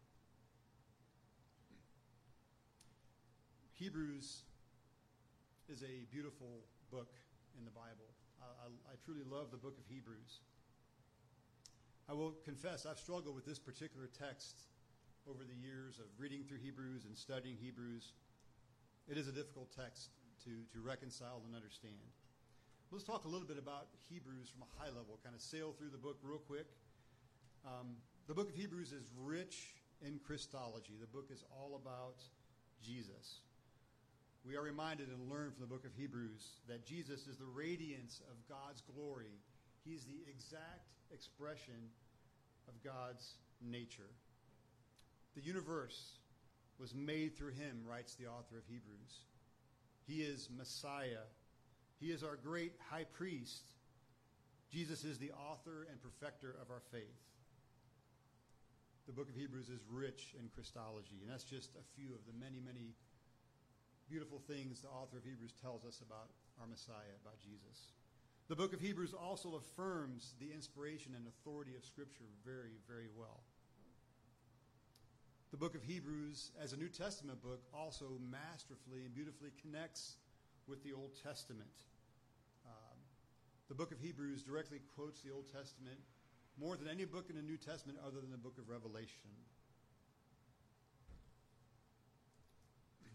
Hebrews 3.73 4.43
is 5.69 5.83
a 5.83 6.05
beautiful 6.11 6.63
book 6.91 7.13
in 7.57 7.65
the 7.65 7.71
Bible. 7.71 8.09
I, 8.41 8.45
I, 8.45 8.93
I, 8.93 8.95
truly 9.05 9.23
love 9.29 9.51
the 9.51 9.57
book 9.57 9.77
of 9.77 9.85
Hebrews. 9.87 10.39
I 12.09 12.13
will 12.13 12.35
confess, 12.43 12.85
I've 12.85 12.99
struggled 12.99 13.35
with 13.35 13.45
this 13.45 13.59
particular 13.59 14.07
text 14.07 14.61
over 15.29 15.43
the 15.43 15.55
years 15.55 15.99
of 15.99 16.05
reading 16.17 16.43
through 16.47 16.59
Hebrews 16.59 17.05
and 17.05 17.17
studying 17.17 17.55
Hebrews. 17.61 18.13
It 19.07 19.17
is 19.17 19.27
a 19.27 19.31
difficult 19.31 19.71
text 19.75 20.09
to, 20.43 20.51
to 20.73 20.81
reconcile 20.81 21.41
and 21.45 21.55
understand. 21.55 22.11
Let's 22.93 23.05
talk 23.05 23.25
a 23.25 23.27
little 23.27 23.47
bit 23.47 23.57
about 23.57 23.87
Hebrews 24.07 24.53
from 24.53 24.61
a 24.61 24.69
high 24.77 24.89
level, 24.89 25.17
kind 25.23 25.33
of 25.33 25.41
sail 25.41 25.73
through 25.75 25.89
the 25.89 25.97
book 25.97 26.19
real 26.21 26.37
quick. 26.37 26.67
Um, 27.65 27.97
the 28.27 28.35
book 28.35 28.49
of 28.49 28.55
Hebrews 28.55 28.91
is 28.91 29.09
rich 29.17 29.73
in 30.05 30.19
Christology. 30.23 30.93
The 31.01 31.07
book 31.07 31.29
is 31.33 31.43
all 31.50 31.81
about 31.81 32.21
Jesus. 32.85 33.39
We 34.45 34.55
are 34.55 34.62
reminded 34.62 35.07
and 35.09 35.27
learn 35.27 35.50
from 35.50 35.62
the 35.62 35.67
book 35.67 35.85
of 35.85 35.91
Hebrews 35.97 36.62
that 36.69 36.85
Jesus 36.85 37.25
is 37.25 37.38
the 37.38 37.47
radiance 37.47 38.21
of 38.29 38.38
God's 38.47 38.83
glory. 38.95 39.41
He's 39.83 40.05
the 40.05 40.21
exact 40.29 40.93
expression 41.12 41.89
of 42.67 42.75
God's 42.83 43.38
nature. 43.59 44.13
The 45.35 45.41
universe 45.41 46.19
was 46.77 46.93
made 46.93 47.35
through 47.35 47.53
him, 47.53 47.81
writes 47.89 48.13
the 48.13 48.27
author 48.27 48.59
of 48.59 48.67
Hebrews. 48.67 49.25
He 50.05 50.21
is 50.21 50.47
Messiah. 50.55 51.25
He 52.03 52.12
is 52.12 52.22
our 52.22 52.36
great 52.36 52.74
high 52.91 53.05
priest. 53.05 53.63
Jesus 54.69 55.05
is 55.05 55.17
the 55.19 55.31
author 55.31 55.88
and 55.89 55.95
perfecter 56.03 56.53
of 56.60 56.69
our 56.69 56.83
faith. 56.91 57.24
The 59.07 59.13
book 59.13 59.29
of 59.29 59.36
Hebrews 59.36 59.69
is 59.69 59.79
rich 59.89 60.36
in 60.38 60.50
Christology, 60.53 61.24
and 61.24 61.31
that's 61.31 61.48
just 61.48 61.72
a 61.79 61.86
few 61.95 62.12
of 62.12 62.19
the 62.27 62.36
many, 62.36 62.60
many 62.60 62.91
beautiful 64.10 64.43
things 64.51 64.81
the 64.81 64.89
author 64.89 65.15
of 65.15 65.24
Hebrews 65.24 65.53
tells 65.63 65.86
us 65.86 66.03
about 66.03 66.27
our 66.60 66.67
Messiah, 66.67 67.15
about 67.24 67.39
Jesus. 67.39 67.95
The 68.50 68.55
book 68.60 68.74
of 68.74 68.81
Hebrews 68.81 69.15
also 69.15 69.55
affirms 69.55 70.36
the 70.41 70.51
inspiration 70.51 71.15
and 71.15 71.24
authority 71.24 71.72
of 71.79 71.86
Scripture 71.86 72.27
very, 72.43 72.83
very 72.86 73.07
well. 73.15 73.48
The 75.51 75.57
book 75.57 75.74
of 75.74 75.83
Hebrews, 75.83 76.51
as 76.62 76.74
a 76.74 76.77
New 76.77 76.89
Testament 76.89 77.41
book, 77.41 77.63
also 77.74 78.19
masterfully 78.29 79.07
and 79.07 79.15
beautifully 79.15 79.51
connects 79.62 80.17
with 80.67 80.83
the 80.83 80.91
Old 80.91 81.12
Testament. 81.24 81.72
The 83.70 83.75
book 83.75 83.91
of 83.91 84.00
Hebrews 84.00 84.43
directly 84.43 84.79
quotes 84.96 85.22
the 85.22 85.32
Old 85.32 85.46
Testament 85.51 86.00
more 86.60 86.75
than 86.75 86.88
any 86.88 87.05
book 87.05 87.29
in 87.29 87.36
the 87.36 87.41
New 87.41 87.58
Testament 87.58 87.98
other 88.05 88.20
than 88.20 88.32
the 88.32 88.38
book 88.38 88.58
of 88.58 88.70
Revelation. 88.70 89.32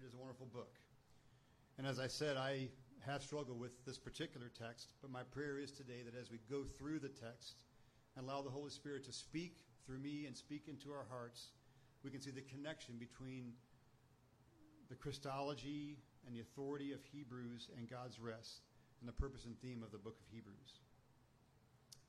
It 0.00 0.06
is 0.06 0.14
a 0.14 0.18
wonderful 0.18 0.46
book. 0.46 0.74
And 1.78 1.86
as 1.86 1.98
I 1.98 2.06
said, 2.06 2.36
I 2.36 2.68
have 3.06 3.22
struggled 3.22 3.58
with 3.58 3.84
this 3.84 3.98
particular 3.98 4.50
text, 4.56 4.92
but 5.02 5.10
my 5.10 5.22
prayer 5.22 5.58
is 5.58 5.72
today 5.72 6.02
that 6.04 6.14
as 6.18 6.30
we 6.30 6.38
go 6.50 6.64
through 6.64 7.00
the 7.00 7.08
text 7.08 7.56
and 8.16 8.26
allow 8.26 8.42
the 8.42 8.50
Holy 8.50 8.70
Spirit 8.70 9.04
to 9.06 9.12
speak 9.12 9.56
through 9.84 9.98
me 9.98 10.26
and 10.26 10.36
speak 10.36 10.68
into 10.68 10.90
our 10.90 11.06
hearts, 11.10 11.48
we 12.02 12.10
can 12.10 12.20
see 12.20 12.30
the 12.30 12.42
connection 12.42 12.96
between 12.98 13.52
the 14.88 14.94
Christology 14.94 15.98
and 16.26 16.34
the 16.34 16.40
authority 16.40 16.92
of 16.92 17.00
Hebrews 17.04 17.68
and 17.76 17.88
God's 17.88 18.18
rest 18.20 18.62
and 19.00 19.08
the 19.08 19.12
purpose 19.12 19.44
and 19.44 19.58
theme 19.60 19.82
of 19.82 19.92
the 19.92 19.98
book 19.98 20.16
of 20.20 20.26
Hebrews. 20.32 20.80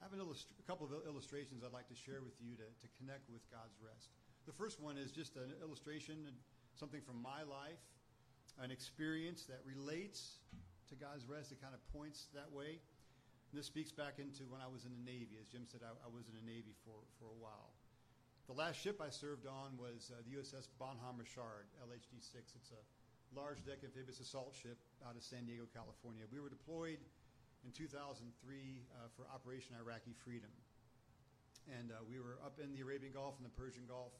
I 0.01 0.05
have 0.05 0.13
illust- 0.13 0.53
a 0.60 0.65
couple 0.67 0.86
of 0.86 0.94
illustrations 1.08 1.63
I'd 1.63 1.74
like 1.74 1.88
to 1.88 1.96
share 1.96 2.22
with 2.22 2.39
you 2.39 2.55
to, 2.55 2.67
to 2.67 2.88
connect 3.00 3.29
with 3.29 3.44
God's 3.50 3.75
rest. 3.82 4.12
The 4.46 4.53
first 4.53 4.79
one 4.79 4.98
is 4.98 5.12
just 5.12 5.36
an 5.36 5.53
illustration, 5.62 6.27
something 6.75 7.01
from 7.01 7.22
my 7.22 7.41
life, 7.44 7.82
an 8.62 8.72
experience 8.72 9.44
that 9.50 9.60
relates 9.65 10.39
to 10.89 10.96
God's 10.96 11.25
rest. 11.25 11.51
It 11.51 11.62
kind 11.62 11.74
of 11.74 11.82
points 11.91 12.27
that 12.36 12.51
way. 12.51 12.79
And 13.51 13.55
this 13.58 13.65
speaks 13.65 13.91
back 13.91 14.20
into 14.20 14.44
when 14.48 14.62
I 14.62 14.67
was 14.67 14.86
in 14.86 14.91
the 14.94 15.03
Navy. 15.03 15.39
As 15.39 15.48
Jim 15.48 15.65
said, 15.65 15.82
I, 15.82 15.91
I 16.05 16.10
was 16.12 16.27
in 16.27 16.36
the 16.36 16.46
Navy 16.46 16.75
for, 16.86 16.96
for 17.17 17.32
a 17.32 17.39
while. 17.39 17.74
The 18.45 18.53
last 18.53 18.77
ship 18.77 19.01
I 19.01 19.09
served 19.09 19.49
on 19.49 19.73
was 19.73 20.13
uh, 20.13 20.21
the 20.21 20.37
USS 20.37 20.69
Bonhomme 20.77 21.17
Richard, 21.17 21.65
LHD-6. 21.81 22.53
It's 22.53 22.69
a 22.69 22.83
large 23.33 23.65
deck 23.65 23.81
amphibious 23.81 24.21
assault 24.21 24.53
ship 24.53 24.77
out 25.01 25.17
of 25.17 25.23
San 25.25 25.49
Diego, 25.49 25.65
California. 25.73 26.29
We 26.29 26.37
were 26.37 26.53
deployed 26.53 27.01
in 27.65 27.73
2003 27.73 28.21
uh, 28.21 29.09
for 29.17 29.25
Operation 29.33 29.73
Iraqi 29.81 30.13
Freedom. 30.13 30.53
And 31.73 31.89
uh, 31.89 32.05
we 32.05 32.21
were 32.21 32.37
up 32.45 32.61
in 32.61 32.69
the 32.69 32.85
Arabian 32.85 33.17
Gulf 33.17 33.33
and 33.41 33.45
the 33.49 33.55
Persian 33.57 33.89
Gulf 33.89 34.13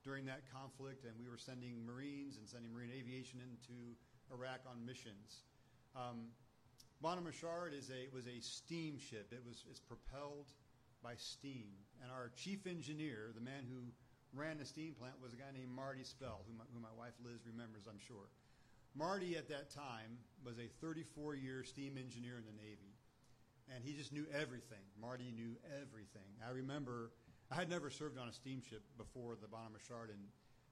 during 0.00 0.24
that 0.24 0.48
conflict, 0.48 1.04
and 1.04 1.12
we 1.20 1.28
were 1.28 1.36
sending 1.36 1.84
Marines 1.84 2.40
and 2.40 2.48
sending 2.48 2.72
Marine 2.72 2.88
aviation 2.88 3.36
into 3.44 3.92
Iraq 4.32 4.64
on 4.64 4.80
missions. 4.80 5.44
Um, 5.92 6.32
Bonhomme 7.04 7.28
Richard 7.28 7.76
is 7.76 7.92
a, 7.92 8.08
was 8.16 8.24
a 8.24 8.40
steamship. 8.40 9.28
It 9.28 9.44
was 9.44 9.68
it's 9.68 9.84
propelled 9.84 10.56
by 11.02 11.14
steam. 11.16 11.72
And 12.02 12.10
our 12.10 12.30
chief 12.36 12.66
engineer, 12.66 13.30
the 13.34 13.44
man 13.44 13.64
who 13.68 13.90
ran 14.34 14.58
the 14.58 14.64
steam 14.64 14.94
plant, 14.94 15.14
was 15.22 15.32
a 15.32 15.36
guy 15.36 15.50
named 15.52 15.70
Marty 15.70 16.04
Spell, 16.04 16.44
who 16.46 16.56
my, 16.56 16.64
who 16.74 16.80
my 16.80 16.92
wife 16.96 17.14
Liz 17.24 17.46
remembers, 17.46 17.86
I'm 17.88 18.00
sure. 18.00 18.28
Marty 18.94 19.36
at 19.36 19.48
that 19.48 19.70
time 19.70 20.18
was 20.44 20.58
a 20.58 20.68
34-year 20.84 21.64
steam 21.64 21.96
engineer 21.98 22.36
in 22.38 22.46
the 22.46 22.56
Navy, 22.56 22.96
and 23.74 23.84
he 23.84 23.94
just 23.94 24.12
knew 24.12 24.26
everything. 24.32 24.82
Marty 25.00 25.30
knew 25.34 25.54
everything. 25.80 26.28
I 26.44 26.50
remember 26.50 27.12
I 27.50 27.54
had 27.54 27.70
never 27.70 27.90
served 27.90 28.18
on 28.18 28.28
a 28.28 28.32
steamship 28.32 28.82
before 28.96 29.36
the 29.40 29.48
Richard, 29.48 30.10
and 30.10 30.20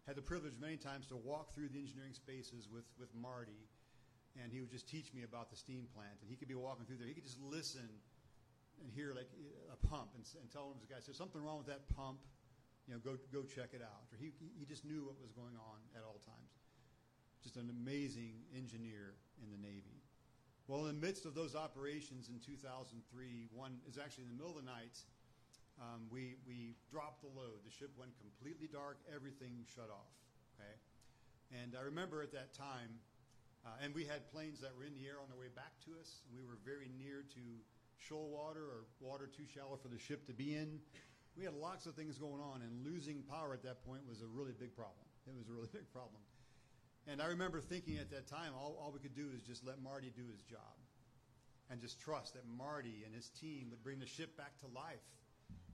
had 0.07 0.17
the 0.17 0.23
privilege 0.23 0.55
many 0.61 0.77
times 0.77 1.07
to 1.09 1.17
walk 1.17 1.53
through 1.53 1.69
the 1.69 1.79
engineering 1.79 2.15
spaces 2.15 2.69
with, 2.73 2.85
with 2.99 3.09
Marty, 3.15 3.67
and 4.41 4.53
he 4.53 4.61
would 4.61 4.71
just 4.71 4.89
teach 4.89 5.13
me 5.15 5.23
about 5.25 5.51
the 5.51 5.57
steam 5.57 5.87
plant. 5.95 6.15
And 6.21 6.31
he 6.31 6.37
could 6.37 6.49
be 6.49 6.55
walking 6.55 6.85
through 6.85 6.99
there. 6.99 7.09
He 7.09 7.15
could 7.15 7.25
just 7.25 7.41
listen 7.41 7.89
and 8.83 8.93
hear 8.93 9.15
like 9.15 9.31
a 9.73 9.79
pump 9.87 10.13
and, 10.15 10.25
and 10.41 10.51
tell 10.51 10.71
him, 10.71 10.79
the 10.81 10.91
guy, 10.91 11.01
says 11.01 11.17
something 11.17 11.43
wrong 11.43 11.59
with 11.59 11.71
that 11.71 11.89
pump, 11.95 12.19
you 12.87 12.95
know, 12.95 13.01
go, 13.03 13.19
go 13.33 13.43
check 13.43 13.75
it 13.75 13.83
out. 13.83 14.07
Or 14.13 14.17
he, 14.17 14.33
he 14.59 14.65
just 14.65 14.85
knew 14.85 15.05
what 15.05 15.19
was 15.19 15.33
going 15.33 15.59
on 15.59 15.79
at 15.95 16.07
all 16.07 16.21
times. 16.23 16.53
Just 17.43 17.57
an 17.57 17.71
amazing 17.71 18.43
engineer 18.55 19.15
in 19.43 19.51
the 19.51 19.59
Navy. 19.59 20.03
Well, 20.67 20.87
in 20.87 20.99
the 20.99 21.07
midst 21.07 21.27
of 21.27 21.35
those 21.35 21.55
operations 21.55 22.27
in 22.27 22.43
2003, 22.43 22.99
one 23.55 23.79
is 23.87 23.99
actually 23.99 24.27
in 24.27 24.35
the 24.35 24.39
middle 24.39 24.59
of 24.59 24.65
the 24.65 24.67
night, 24.67 24.99
um, 25.79 26.09
we, 26.11 26.41
we 26.49 26.75
dropped 26.91 27.23
the 27.23 27.31
load. 27.31 27.63
The 27.63 27.71
ship 27.71 27.93
went 27.95 28.17
completely 28.19 28.67
dark. 28.67 28.99
Everything 29.13 29.63
shut 29.69 29.93
off. 29.93 30.11
Okay, 30.57 30.75
and 31.53 31.77
I 31.77 31.85
remember 31.85 32.25
at 32.25 32.33
that 32.33 32.57
time, 32.57 32.97
uh, 33.63 33.85
and 33.85 33.93
we 33.93 34.09
had 34.09 34.25
planes 34.33 34.59
that 34.65 34.73
were 34.73 34.89
in 34.89 34.97
the 34.97 35.05
air 35.05 35.21
on 35.21 35.29
their 35.29 35.37
way 35.37 35.53
back 35.53 35.77
to 35.85 35.95
us. 36.01 36.25
And 36.27 36.33
we 36.33 36.43
were 36.43 36.57
very 36.65 36.89
near 36.97 37.29
to 37.37 37.45
shoal 37.99 38.29
water 38.29 38.63
or 38.63 38.85
water 39.01 39.29
too 39.29 39.45
shallow 39.53 39.77
for 39.77 39.89
the 39.89 39.99
ship 39.99 40.27
to 40.27 40.33
be 40.33 40.55
in. 40.55 40.81
We 41.37 41.45
had 41.45 41.55
lots 41.55 41.87
of 41.87 41.95
things 41.95 42.19
going 42.19 42.41
on, 42.41 42.63
and 42.63 42.85
losing 42.85 43.23
power 43.29 43.53
at 43.53 43.63
that 43.65 43.85
point 43.85 44.03
was 44.09 44.23
a 44.23 44.27
really 44.27 44.53
big 44.59 44.75
problem. 44.75 45.05
It 45.27 45.37
was 45.37 45.49
a 45.49 45.53
really 45.53 45.69
big 45.73 45.91
problem. 45.93 46.23
And 47.07 47.23
I 47.23 47.27
remember 47.27 47.61
thinking 47.61 47.99
at 47.99 48.11
that 48.11 48.27
time, 48.27 48.53
all, 48.55 48.77
all 48.81 48.91
we 48.93 48.99
could 48.99 49.15
do 49.15 49.29
is 49.35 49.43
just 49.43 49.65
let 49.65 49.81
Marty 49.83 50.11
do 50.17 50.25
his 50.33 50.43
job 50.43 50.75
and 51.71 51.81
just 51.81 52.01
trust 52.01 52.35
that 52.35 52.43
Marty 52.47 53.03
and 53.05 53.15
his 53.15 53.29
team 53.31 53.69
would 53.71 53.83
bring 53.83 53.99
the 53.99 54.07
ship 54.07 54.37
back 54.37 54.59
to 54.61 54.67
life 54.75 55.03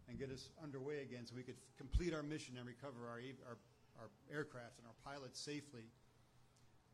and 0.09 0.19
get 0.19 0.31
us 0.31 0.49
underway 0.63 1.01
again 1.01 1.25
so 1.25 1.35
we 1.37 1.43
could 1.43 1.57
complete 1.79 2.13
our 2.13 2.23
mission 2.23 2.57
and 2.59 2.67
recover 2.67 3.09
our, 3.09 3.21
our, 3.49 3.57
our 4.01 4.11
aircraft 4.33 4.79
and 4.79 4.87
our 4.87 4.97
pilots 5.05 5.41
safely. 5.41 5.85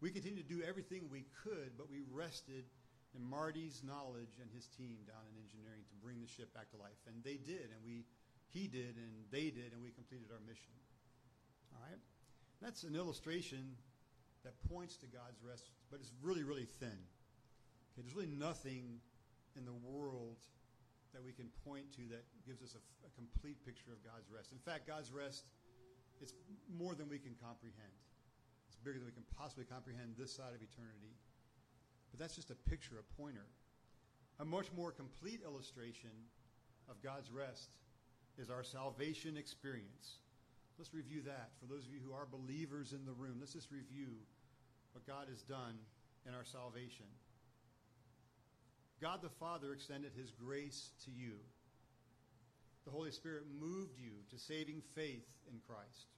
We 0.00 0.10
continued 0.10 0.48
to 0.48 0.54
do 0.54 0.62
everything 0.62 1.08
we 1.10 1.26
could, 1.42 1.72
but 1.76 1.90
we 1.90 2.02
rested 2.12 2.64
in 3.16 3.22
Marty's 3.24 3.80
knowledge 3.84 4.36
and 4.40 4.48
his 4.52 4.68
team 4.68 5.00
down 5.08 5.24
in 5.32 5.34
engineering 5.40 5.84
to 5.88 5.96
bring 6.00 6.20
the 6.20 6.28
ship 6.28 6.52
back 6.52 6.68
to 6.72 6.78
life. 6.78 7.00
And 7.08 7.24
they 7.24 7.40
did, 7.40 7.72
and 7.72 7.80
we, 7.84 8.04
he 8.52 8.68
did, 8.68 9.00
and 9.00 9.24
they 9.32 9.48
did, 9.48 9.72
and 9.72 9.80
we 9.80 9.90
completed 9.90 10.28
our 10.28 10.42
mission. 10.44 10.74
All 11.72 11.82
right? 11.88 12.00
That's 12.60 12.84
an 12.84 12.94
illustration 12.94 13.76
that 14.44 14.54
points 14.68 14.96
to 15.02 15.06
God's 15.06 15.40
rest, 15.42 15.70
but 15.90 16.00
it's 16.00 16.12
really, 16.22 16.42
really 16.42 16.68
thin. 16.78 16.98
Okay, 17.92 18.04
there's 18.04 18.14
really 18.14 18.34
nothing 18.34 19.00
in 19.56 19.64
the 19.64 19.74
world 19.82 20.38
that 21.12 21.24
we 21.24 21.32
can 21.32 21.48
point 21.64 21.88
to 21.96 22.04
that 22.12 22.22
gives 22.46 22.62
us 22.62 22.76
a, 22.76 22.82
a 23.06 23.10
complete 23.16 23.58
picture 23.64 23.90
of 23.90 23.98
God's 24.04 24.28
rest. 24.28 24.52
In 24.52 24.60
fact, 24.60 24.86
God's 24.86 25.10
rest, 25.10 25.48
it's 26.20 26.34
more 26.68 26.94
than 26.94 27.08
we 27.08 27.18
can 27.18 27.34
comprehend. 27.40 27.96
It's 28.68 28.76
bigger 28.76 29.00
than 29.00 29.08
we 29.08 29.16
can 29.16 29.26
possibly 29.32 29.64
comprehend 29.64 30.14
this 30.14 30.30
side 30.30 30.52
of 30.52 30.60
eternity. 30.60 31.16
But 32.10 32.20
that's 32.20 32.36
just 32.36 32.50
a 32.50 32.54
picture, 32.54 32.96
a 32.98 33.20
pointer. 33.20 33.46
A 34.40 34.44
much 34.44 34.66
more 34.76 34.92
complete 34.92 35.40
illustration 35.44 36.10
of 36.88 37.02
God's 37.02 37.30
rest 37.30 37.70
is 38.38 38.50
our 38.50 38.62
salvation 38.62 39.36
experience. 39.36 40.18
Let's 40.78 40.94
review 40.94 41.22
that. 41.22 41.50
For 41.60 41.66
those 41.66 41.84
of 41.86 41.92
you 41.92 42.00
who 42.04 42.14
are 42.14 42.26
believers 42.30 42.92
in 42.92 43.04
the 43.04 43.12
room, 43.12 43.38
let's 43.40 43.52
just 43.52 43.70
review 43.70 44.14
what 44.92 45.06
God 45.06 45.26
has 45.28 45.42
done 45.42 45.74
in 46.26 46.34
our 46.34 46.44
salvation. 46.44 47.06
God 49.02 49.22
the 49.22 49.28
Father 49.28 49.72
extended 49.72 50.12
his 50.16 50.30
grace 50.30 50.90
to 51.04 51.10
you. 51.10 51.34
The 52.84 52.90
Holy 52.90 53.10
Spirit 53.10 53.44
moved 53.60 53.98
you 53.98 54.12
to 54.30 54.38
saving 54.38 54.82
faith 54.94 55.26
in 55.52 55.58
Christ. 55.66 56.08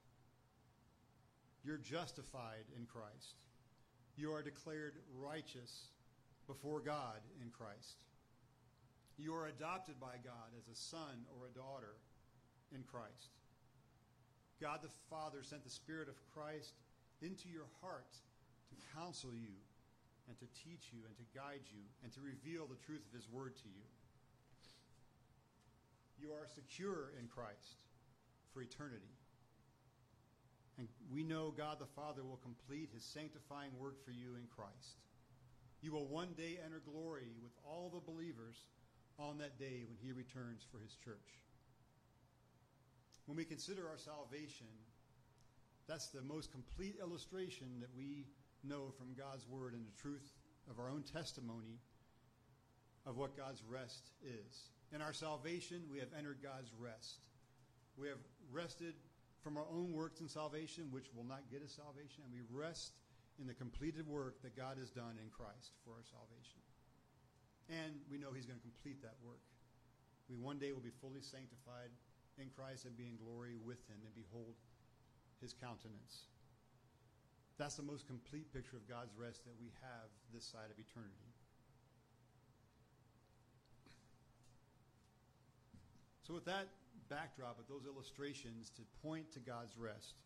You're 1.65 1.79
justified 1.79 2.65
in 2.77 2.87
Christ. 2.87 3.37
You 4.21 4.37
are 4.37 4.43
declared 4.43 5.01
righteous 5.17 5.89
before 6.47 6.81
God 6.81 7.25
in 7.41 7.49
Christ. 7.49 8.05
You 9.17 9.33
are 9.33 9.49
adopted 9.49 9.97
by 9.99 10.21
God 10.21 10.53
as 10.61 10.69
a 10.69 10.77
son 10.77 11.25
or 11.33 11.49
a 11.49 11.57
daughter 11.57 11.97
in 12.69 12.85
Christ. 12.85 13.33
God 14.61 14.81
the 14.83 14.93
Father 15.09 15.41
sent 15.41 15.65
the 15.65 15.73
Spirit 15.73 16.13
of 16.13 16.21
Christ 16.37 16.77
into 17.23 17.49
your 17.49 17.65
heart 17.81 18.13
to 18.69 18.77
counsel 18.93 19.33
you 19.33 19.57
and 20.29 20.37
to 20.37 20.45
teach 20.69 20.93
you 20.93 21.01
and 21.09 21.17
to 21.17 21.25
guide 21.33 21.65
you 21.73 21.81
and 22.05 22.13
to 22.13 22.21
reveal 22.21 22.69
the 22.69 22.77
truth 22.85 23.01
of 23.09 23.17
His 23.17 23.25
Word 23.33 23.57
to 23.57 23.69
you. 23.73 23.89
You 26.21 26.37
are 26.37 26.45
secure 26.45 27.17
in 27.17 27.25
Christ 27.25 27.81
for 28.53 28.61
eternity. 28.61 29.17
And 30.79 30.89
we 31.13 31.23
know 31.23 31.53
God 31.57 31.79
the 31.79 31.87
Father 31.87 32.25
will 32.25 32.41
complete 32.43 32.91
his 32.93 33.05
sanctifying 33.05 33.71
work 33.79 34.05
for 34.05 34.13
you 34.13 34.37
in 34.37 34.47
Christ. 34.55 35.01
You 35.83 35.93
will 35.93 36.07
one 36.07 36.33
day 36.37 36.59
enter 36.65 36.83
glory 36.85 37.33
with 37.43 37.53
all 37.65 37.91
the 37.93 38.01
believers 38.01 38.57
on 39.19 39.39
that 39.39 39.59
day 39.59 39.85
when 39.87 39.99
he 40.01 40.13
returns 40.13 40.65
for 40.71 40.79
his 40.79 40.95
church. 40.97 41.41
When 43.27 43.37
we 43.37 43.45
consider 43.45 43.89
our 43.89 43.99
salvation, 43.99 44.67
that's 45.87 46.09
the 46.09 46.23
most 46.23 46.53
complete 46.53 46.97
illustration 47.01 47.69
that 47.81 47.91
we 47.97 48.27
know 48.65 48.93
from 48.97 49.15
God's 49.17 49.47
word 49.47 49.75
and 49.75 49.85
the 49.87 50.01
truth 50.01 50.33
of 50.71 50.79
our 50.79 50.91
own 50.91 51.03
testimony 51.03 51.81
of 53.07 53.17
what 53.17 53.37
God's 53.37 53.63
rest 53.69 54.11
is. 54.23 54.71
In 54.95 55.01
our 55.01 55.13
salvation, 55.13 55.83
we 55.91 55.99
have 55.99 56.09
entered 56.17 56.39
God's 56.43 56.73
rest. 56.79 57.21
We 57.97 58.09
have 58.09 58.19
rested 58.53 58.95
from 59.43 59.57
our 59.57 59.67
own 59.73 59.93
works 59.93 60.21
in 60.21 60.29
salvation, 60.29 60.89
which 60.91 61.09
will 61.17 61.25
not 61.25 61.49
get 61.51 61.63
us 61.65 61.73
salvation, 61.73 62.25
and 62.25 62.33
we 62.33 62.45
rest 62.53 62.93
in 63.41 63.47
the 63.47 63.55
completed 63.55 64.07
work 64.07 64.43
that 64.43 64.57
God 64.57 64.77
has 64.77 64.91
done 64.91 65.17
in 65.17 65.33
Christ 65.33 65.81
for 65.85 65.97
our 65.97 66.05
salvation. 66.05 66.61
And 67.73 67.97
we 68.11 68.19
know 68.19 68.37
He's 68.37 68.45
going 68.45 68.61
to 68.61 68.67
complete 68.67 69.01
that 69.01 69.17
work. 69.25 69.41
We 70.29 70.37
one 70.37 70.59
day 70.61 70.73
will 70.73 70.85
be 70.85 70.95
fully 71.01 71.25
sanctified 71.25 71.89
in 72.37 72.53
Christ 72.53 72.85
and 72.85 72.97
be 72.97 73.09
in 73.09 73.17
glory 73.17 73.57
with 73.57 73.81
Him 73.89 74.05
and 74.05 74.13
behold 74.13 74.61
His 75.41 75.57
countenance. 75.57 76.29
That's 77.57 77.77
the 77.77 77.85
most 77.85 78.07
complete 78.07 78.53
picture 78.53 78.77
of 78.77 78.89
God's 78.89 79.13
rest 79.17 79.45
that 79.45 79.57
we 79.61 79.73
have 79.81 80.09
this 80.33 80.45
side 80.45 80.69
of 80.73 80.77
eternity. 80.77 81.33
So, 86.25 86.35
with 86.35 86.45
that 86.45 86.69
backdrop, 87.11 87.59
with 87.59 87.67
those 87.67 87.85
illustrations 87.85 88.71
to 88.79 88.83
point 89.03 89.29
to 89.35 89.41
God's 89.43 89.77
rest, 89.77 90.23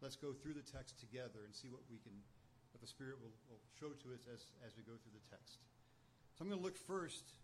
let's 0.00 0.16
go 0.16 0.32
through 0.32 0.56
the 0.56 0.64
text 0.64 0.98
together 0.98 1.44
and 1.44 1.54
see 1.54 1.68
what 1.68 1.84
we 1.92 2.00
can, 2.00 2.16
what 2.72 2.80
the 2.80 2.88
Spirit 2.88 3.20
will, 3.20 3.36
will 3.52 3.60
show 3.78 3.92
to 3.92 4.16
us 4.16 4.24
as, 4.26 4.50
as 4.64 4.72
we 4.74 4.82
go 4.82 4.96
through 4.96 5.12
the 5.12 5.26
text. 5.28 5.60
So, 6.34 6.42
I'm 6.42 6.48
going 6.48 6.58
to 6.58 6.64
look 6.64 6.80
first 6.80 7.36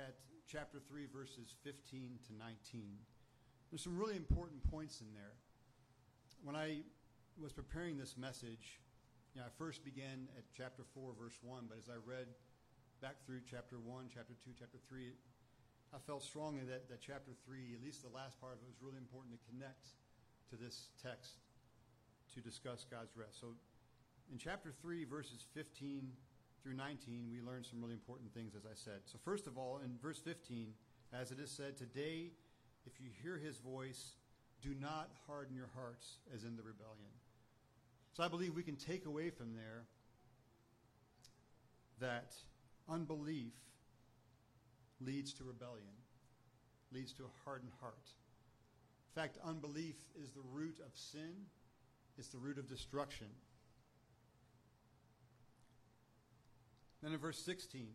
at 0.00 0.16
chapter 0.48 0.80
3, 0.80 1.06
verses 1.12 1.54
15 1.62 2.18
to 2.26 2.32
19. 2.34 2.96
There's 3.70 3.84
some 3.84 3.96
really 3.96 4.16
important 4.16 4.64
points 4.72 5.00
in 5.00 5.12
there. 5.12 5.36
When 6.42 6.56
I 6.56 6.80
was 7.40 7.52
preparing 7.52 7.96
this 7.96 8.16
message, 8.16 8.80
you 9.34 9.40
know, 9.40 9.46
I 9.46 9.50
first 9.56 9.84
began 9.84 10.28
at 10.36 10.44
chapter 10.56 10.82
4, 10.92 11.12
verse 11.16 11.36
1, 11.40 11.64
but 11.68 11.78
as 11.78 11.88
I 11.88 11.96
read 12.04 12.26
back 13.00 13.24
through 13.24 13.40
chapter 13.48 13.76
1, 13.80 14.12
chapter 14.12 14.34
2, 14.44 14.50
chapter 14.58 14.78
3, 14.88 15.12
I 15.94 15.98
felt 15.98 16.22
strongly 16.22 16.64
that, 16.64 16.88
that 16.88 17.00
chapter 17.00 17.32
3, 17.44 17.76
at 17.76 17.84
least 17.84 18.02
the 18.02 18.08
last 18.08 18.40
part 18.40 18.54
of 18.54 18.58
it, 18.60 18.66
was 18.66 18.80
really 18.80 18.96
important 18.96 19.36
to 19.36 19.40
connect 19.52 19.92
to 20.50 20.56
this 20.56 20.88
text 21.02 21.36
to 22.34 22.40
discuss 22.40 22.86
God's 22.88 23.16
rest. 23.16 23.40
So 23.40 23.48
in 24.32 24.38
chapter 24.38 24.72
3, 24.80 25.04
verses 25.04 25.44
15 25.54 26.08
through 26.62 26.74
19, 26.74 27.28
we 27.30 27.40
learn 27.40 27.64
some 27.64 27.80
really 27.80 27.92
important 27.92 28.32
things, 28.32 28.54
as 28.54 28.64
I 28.64 28.74
said. 28.74 29.00
So, 29.04 29.18
first 29.24 29.46
of 29.46 29.58
all, 29.58 29.80
in 29.84 29.98
verse 30.00 30.18
15, 30.18 30.72
as 31.12 31.30
it 31.30 31.38
is 31.38 31.50
said, 31.50 31.76
Today, 31.76 32.30
if 32.86 33.00
you 33.00 33.08
hear 33.22 33.36
his 33.36 33.58
voice, 33.58 34.12
do 34.62 34.74
not 34.80 35.10
harden 35.26 35.54
your 35.54 35.68
hearts 35.74 36.18
as 36.34 36.44
in 36.44 36.56
the 36.56 36.62
rebellion. 36.62 37.12
So, 38.14 38.22
I 38.22 38.28
believe 38.28 38.54
we 38.54 38.62
can 38.62 38.76
take 38.76 39.06
away 39.06 39.30
from 39.30 39.54
there 39.54 39.84
that 42.00 42.34
unbelief 42.88 43.52
leads 45.04 45.32
to 45.34 45.44
rebellion, 45.44 45.94
leads 46.92 47.12
to 47.14 47.24
a 47.24 47.44
hardened 47.44 47.72
heart. 47.80 48.10
In 49.14 49.22
fact, 49.22 49.38
unbelief 49.44 49.96
is 50.22 50.30
the 50.30 50.42
root 50.52 50.78
of 50.84 50.96
sin, 50.96 51.46
it's 52.18 52.28
the 52.28 52.38
root 52.38 52.58
of 52.58 52.68
destruction. 52.68 53.28
Then 57.02 57.12
in 57.12 57.18
verse 57.18 57.38
16, 57.38 57.88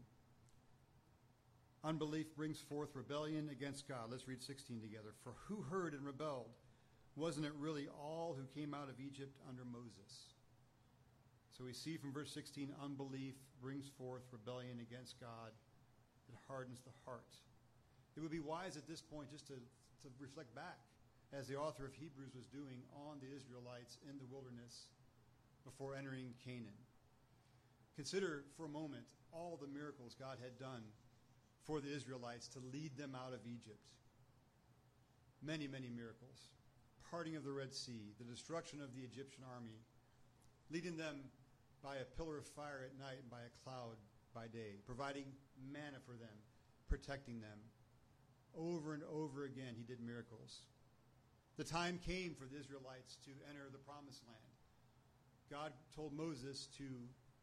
unbelief 1.83 2.35
brings 2.35 2.59
forth 2.59 2.89
rebellion 2.93 3.49
against 3.49 3.87
God. 3.87 4.11
Let's 4.11 4.27
read 4.27 4.43
16 4.43 4.81
together. 4.81 5.13
For 5.23 5.33
who 5.47 5.61
heard 5.61 5.93
and 5.93 6.05
rebelled? 6.05 6.49
Wasn't 7.15 7.45
it 7.45 7.53
really 7.57 7.87
all 7.87 8.37
who 8.37 8.59
came 8.59 8.73
out 8.73 8.89
of 8.89 8.99
Egypt 8.99 9.37
under 9.49 9.63
Moses? 9.65 10.33
So 11.57 11.63
we 11.63 11.73
see 11.73 11.97
from 11.97 12.13
verse 12.13 12.31
16 12.31 12.69
unbelief 12.83 13.33
brings 13.59 13.87
forth 13.97 14.21
rebellion 14.31 14.79
against 14.79 15.19
God. 15.19 15.51
It 16.29 16.35
hardens 16.47 16.81
the 16.81 16.95
heart. 17.05 17.35
It 18.15 18.21
would 18.21 18.31
be 18.31 18.39
wise 18.39 18.77
at 18.77 18.87
this 18.87 19.01
point 19.01 19.31
just 19.31 19.47
to, 19.47 19.53
to 19.53 20.07
reflect 20.19 20.53
back, 20.55 20.79
as 21.33 21.47
the 21.47 21.55
author 21.55 21.85
of 21.85 21.93
Hebrews 21.93 22.33
was 22.35 22.47
doing, 22.47 22.81
on 23.07 23.19
the 23.19 23.35
Israelites 23.35 23.97
in 24.09 24.17
the 24.17 24.25
wilderness 24.31 24.87
before 25.63 25.95
entering 25.95 26.33
Canaan. 26.43 26.79
Consider 27.95 28.45
for 28.55 28.65
a 28.65 28.69
moment 28.69 29.05
all 29.31 29.59
the 29.59 29.67
miracles 29.67 30.15
God 30.17 30.37
had 30.41 30.57
done 30.57 30.83
for 31.65 31.81
the 31.81 31.93
Israelites 31.93 32.47
to 32.49 32.59
lead 32.71 32.95
them 32.97 33.13
out 33.15 33.33
of 33.33 33.41
Egypt. 33.45 33.83
Many, 35.43 35.67
many 35.67 35.89
miracles. 35.89 36.49
Parting 37.11 37.35
of 37.35 37.43
the 37.43 37.51
Red 37.51 37.73
Sea, 37.73 38.13
the 38.17 38.23
destruction 38.23 38.81
of 38.81 38.95
the 38.95 39.01
Egyptian 39.01 39.43
army, 39.53 39.83
leading 40.71 40.97
them 40.97 41.29
by 41.83 41.97
a 41.97 42.05
pillar 42.17 42.37
of 42.37 42.45
fire 42.47 42.83
at 42.83 42.97
night 42.99 43.19
and 43.21 43.29
by 43.29 43.43
a 43.43 43.55
cloud 43.63 43.97
by 44.37 44.45
day, 44.45 44.77
providing 44.85 45.25
manna 45.73 45.97
for 46.05 46.13
them, 46.13 46.37
protecting 46.87 47.41
them. 47.41 47.57
Over 48.53 48.93
and 48.93 49.01
over 49.09 49.45
again, 49.45 49.73
he 49.75 49.81
did 49.81 49.99
miracles. 49.99 50.61
The 51.57 51.63
time 51.63 51.99
came 52.05 52.35
for 52.37 52.45
the 52.45 52.59
Israelites 52.59 53.17
to 53.25 53.31
enter 53.49 53.65
the 53.71 53.81
promised 53.81 54.21
land. 54.27 54.53
God 55.49 55.73
told 55.95 56.13
Moses 56.13 56.67
to 56.77 56.85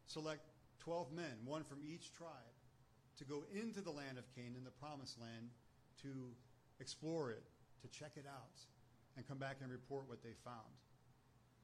select 0.07 0.47
12 0.79 1.11
men, 1.11 1.35
one 1.43 1.65
from 1.65 1.79
each 1.83 2.13
tribe, 2.13 2.55
to 3.17 3.25
go 3.25 3.43
into 3.51 3.81
the 3.81 3.91
land 3.91 4.17
of 4.17 4.23
Canaan, 4.33 4.63
the 4.63 4.71
promised 4.71 5.19
land, 5.19 5.49
to 6.01 6.31
explore 6.79 7.31
it, 7.31 7.43
to 7.81 7.87
check 7.89 8.11
it 8.15 8.25
out, 8.25 8.59
and 9.17 9.27
come 9.27 9.37
back 9.37 9.57
and 9.61 9.69
report 9.69 10.07
what 10.07 10.23
they 10.23 10.35
found. 10.45 10.79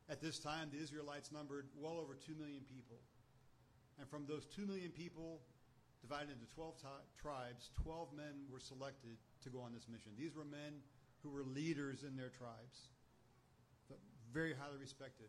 At 0.10 0.22
this 0.22 0.40
time, 0.40 0.70
the 0.74 0.84
Israelites 0.84 1.32
numbered 1.32 1.68
well 1.80 2.00
over 2.00 2.16
2 2.16 2.36
million 2.36 2.64
people. 2.68 3.00
And 4.02 4.10
from 4.10 4.26
those 4.26 4.48
2 4.48 4.66
million 4.66 4.90
people, 4.90 5.42
divided 6.02 6.32
into 6.32 6.50
12 6.56 6.82
t- 6.82 6.88
tribes, 7.22 7.70
12 7.84 8.10
men 8.18 8.50
were 8.52 8.60
selected 8.60 9.16
to 9.44 9.50
go 9.50 9.62
on 9.62 9.72
this 9.72 9.88
mission. 9.88 10.12
These 10.18 10.36
were 10.36 10.44
men 10.44 10.82
who 11.22 11.30
were 11.30 11.44
leaders 11.44 12.02
in 12.02 12.18
their 12.18 12.30
tribes, 12.30 12.90
very 14.34 14.56
highly 14.58 14.80
respected 14.80 15.28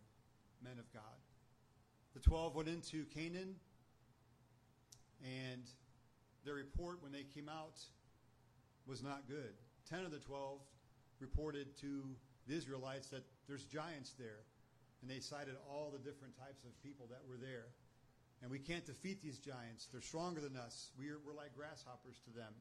men 0.64 0.78
of 0.78 0.90
God. 0.90 1.20
The 2.14 2.20
12 2.20 2.54
went 2.54 2.68
into 2.68 3.04
Canaan, 3.12 3.56
and 5.22 5.68
their 6.42 6.54
report 6.54 7.02
when 7.02 7.12
they 7.12 7.24
came 7.24 7.50
out 7.50 7.78
was 8.86 9.02
not 9.02 9.28
good. 9.28 9.52
10 9.90 10.06
of 10.06 10.12
the 10.12 10.18
12 10.18 10.60
reported 11.20 11.76
to 11.80 12.04
the 12.48 12.54
Israelites 12.54 13.08
that 13.08 13.24
there's 13.46 13.64
giants 13.64 14.14
there, 14.18 14.46
and 15.02 15.10
they 15.10 15.20
cited 15.20 15.56
all 15.68 15.90
the 15.92 15.98
different 15.98 16.34
types 16.38 16.64
of 16.64 16.70
people 16.82 17.06
that 17.10 17.20
were 17.28 17.36
there. 17.36 17.66
And 18.42 18.50
we 18.50 18.58
can't 18.58 18.84
defeat 18.84 19.22
these 19.22 19.38
giants. 19.38 19.88
They're 19.92 20.02
stronger 20.02 20.40
than 20.40 20.56
us. 20.56 20.90
We're, 20.98 21.18
we're 21.24 21.34
like 21.34 21.54
grasshoppers 21.56 22.18
to 22.24 22.30
them. 22.36 22.52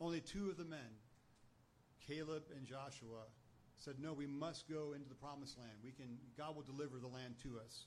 Only 0.00 0.20
two 0.20 0.50
of 0.50 0.56
the 0.56 0.64
men, 0.64 0.98
Caleb 2.04 2.42
and 2.56 2.66
Joshua, 2.66 3.30
said, 3.76 3.94
No, 4.00 4.12
we 4.12 4.26
must 4.26 4.68
go 4.68 4.92
into 4.92 5.08
the 5.08 5.14
promised 5.14 5.56
land. 5.56 5.78
We 5.84 5.92
can, 5.92 6.18
God 6.36 6.56
will 6.56 6.64
deliver 6.64 6.98
the 6.98 7.06
land 7.06 7.36
to 7.44 7.60
us 7.64 7.86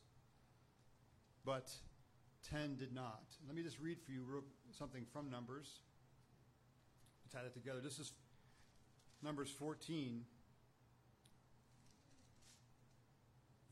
but 1.48 1.72
10 2.52 2.76
did 2.76 2.94
not. 2.94 3.24
Let 3.48 3.56
me 3.56 3.64
just 3.64 3.80
read 3.80 3.98
for 4.06 4.12
you 4.12 4.44
something 4.78 5.06
from 5.14 5.32
Numbers. 5.32 5.80
Tie 7.32 7.42
that 7.42 7.54
together. 7.54 7.80
This 7.82 8.00
is 8.00 8.12
Numbers 9.24 9.50
14, 9.50 10.26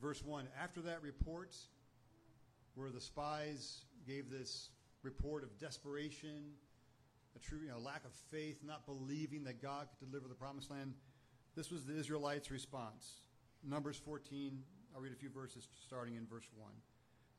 verse 0.01 0.23
1. 0.23 0.47
After 0.61 0.81
that 0.83 1.01
report, 1.01 1.53
where 2.75 2.91
the 2.91 3.01
spies 3.01 3.85
gave 4.05 4.29
this 4.29 4.69
report 5.01 5.43
of 5.43 5.57
desperation, 5.57 6.51
a 7.35 7.39
true 7.39 7.59
you 7.63 7.69
know, 7.69 7.79
lack 7.79 8.05
of 8.05 8.13
faith, 8.31 8.57
not 8.63 8.85
believing 8.85 9.43
that 9.45 9.61
God 9.61 9.87
could 9.89 10.11
deliver 10.11 10.27
the 10.27 10.35
promised 10.35 10.69
land, 10.69 10.93
this 11.55 11.71
was 11.71 11.85
the 11.85 11.97
Israelites' 11.97 12.51
response. 12.51 13.21
Numbers 13.63 13.97
14, 13.97 14.61
I'll 14.93 15.01
read 15.01 15.13
a 15.13 15.15
few 15.15 15.29
verses 15.29 15.67
starting 15.85 16.15
in 16.15 16.27
verse 16.27 16.47
1. 16.55 16.71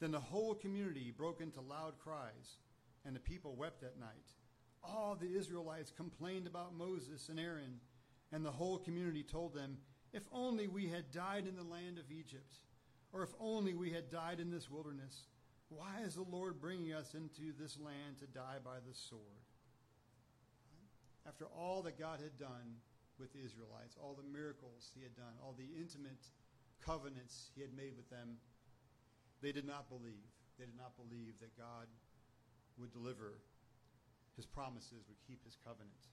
Then 0.00 0.10
the 0.10 0.20
whole 0.20 0.54
community 0.54 1.12
broke 1.16 1.40
into 1.40 1.60
loud 1.60 1.98
cries, 1.98 2.58
and 3.04 3.14
the 3.14 3.20
people 3.20 3.54
wept 3.56 3.80
that 3.82 3.98
night. 3.98 4.34
All 4.82 5.16
the 5.16 5.36
Israelites 5.36 5.92
complained 5.94 6.46
about 6.46 6.76
Moses 6.76 7.28
and 7.28 7.38
Aaron, 7.38 7.80
and 8.32 8.44
the 8.44 8.50
whole 8.50 8.78
community 8.78 9.22
told 9.22 9.54
them, 9.54 9.78
If 10.12 10.24
only 10.32 10.66
we 10.66 10.88
had 10.88 11.10
died 11.10 11.46
in 11.46 11.56
the 11.56 11.62
land 11.62 11.98
of 11.98 12.10
Egypt, 12.10 12.56
or 13.16 13.22
if 13.22 13.32
only 13.40 13.72
we 13.72 13.90
had 13.90 14.10
died 14.10 14.40
in 14.40 14.50
this 14.50 14.70
wilderness. 14.70 15.24
Why 15.70 16.04
is 16.04 16.16
the 16.16 16.22
Lord 16.22 16.60
bringing 16.60 16.92
us 16.92 17.14
into 17.14 17.56
this 17.58 17.78
land 17.80 18.18
to 18.20 18.26
die 18.26 18.60
by 18.62 18.76
the 18.86 18.92
sword? 18.92 19.40
After 21.26 21.46
all 21.46 21.82
that 21.82 21.98
God 21.98 22.20
had 22.20 22.38
done 22.38 22.76
with 23.18 23.32
the 23.32 23.40
Israelites, 23.42 23.96
all 23.98 24.14
the 24.14 24.38
miracles 24.38 24.92
he 24.94 25.02
had 25.02 25.16
done, 25.16 25.32
all 25.42 25.56
the 25.56 25.80
intimate 25.80 26.28
covenants 26.84 27.50
he 27.54 27.62
had 27.62 27.74
made 27.74 27.96
with 27.96 28.08
them, 28.10 28.36
they 29.40 29.50
did 29.50 29.66
not 29.66 29.88
believe. 29.88 30.28
They 30.58 30.66
did 30.66 30.76
not 30.76 30.92
believe 30.96 31.40
that 31.40 31.56
God 31.56 31.88
would 32.78 32.92
deliver 32.92 33.40
his 34.36 34.44
promises, 34.44 35.08
would 35.08 35.26
keep 35.26 35.42
his 35.42 35.56
covenant. 35.64 36.04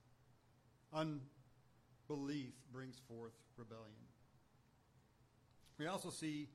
Unbelief 0.96 2.54
brings 2.72 2.96
forth 3.10 3.36
rebellion. 3.58 4.08
We 5.78 5.88
also 5.88 6.10
see 6.10 6.48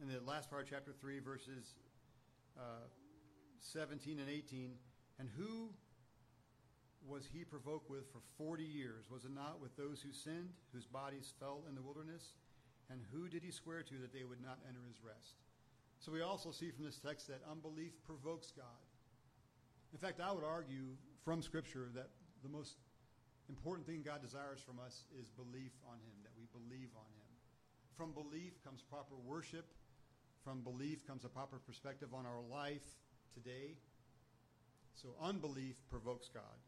in 0.00 0.08
the 0.08 0.20
last 0.24 0.48
part 0.50 0.62
of 0.62 0.70
chapter 0.70 0.92
3, 1.00 1.18
verses 1.18 1.74
uh, 2.58 2.86
17 3.60 4.18
and 4.20 4.30
18, 4.30 4.70
and 5.18 5.28
who 5.36 5.70
was 7.06 7.26
he 7.26 7.44
provoked 7.44 7.90
with 7.90 8.06
for 8.12 8.20
40 8.36 8.62
years? 8.62 9.10
Was 9.10 9.24
it 9.24 9.34
not 9.34 9.60
with 9.60 9.76
those 9.76 10.00
who 10.00 10.12
sinned, 10.12 10.50
whose 10.72 10.86
bodies 10.86 11.32
fell 11.40 11.64
in 11.68 11.74
the 11.74 11.82
wilderness? 11.82 12.34
And 12.90 13.00
who 13.12 13.28
did 13.28 13.42
he 13.42 13.50
swear 13.50 13.82
to 13.82 13.94
that 14.00 14.12
they 14.12 14.24
would 14.24 14.40
not 14.42 14.58
enter 14.68 14.80
his 14.86 15.02
rest? 15.02 15.42
So 15.98 16.12
we 16.12 16.22
also 16.22 16.50
see 16.50 16.70
from 16.70 16.84
this 16.84 16.98
text 16.98 17.26
that 17.28 17.42
unbelief 17.50 17.92
provokes 18.06 18.52
God. 18.54 18.80
In 19.92 19.98
fact, 19.98 20.20
I 20.20 20.30
would 20.32 20.44
argue 20.44 20.94
from 21.24 21.42
Scripture 21.42 21.88
that 21.94 22.08
the 22.42 22.48
most 22.48 22.76
important 23.48 23.86
thing 23.86 24.02
God 24.04 24.22
desires 24.22 24.60
from 24.60 24.78
us 24.78 25.04
is 25.18 25.28
belief 25.28 25.72
on 25.90 25.98
Him, 25.98 26.14
that 26.22 26.32
we 26.38 26.46
believe 26.54 26.90
on 26.94 27.08
Him. 27.18 27.28
From 27.96 28.12
belief 28.12 28.62
comes 28.62 28.82
proper 28.82 29.16
worship. 29.26 29.66
From 30.44 30.62
belief 30.62 31.06
comes 31.06 31.24
a 31.24 31.28
proper 31.28 31.58
perspective 31.58 32.14
on 32.14 32.26
our 32.26 32.40
life 32.50 32.86
today. 33.34 33.76
So 34.94 35.08
unbelief 35.20 35.76
provokes 35.90 36.28
God. 36.32 36.58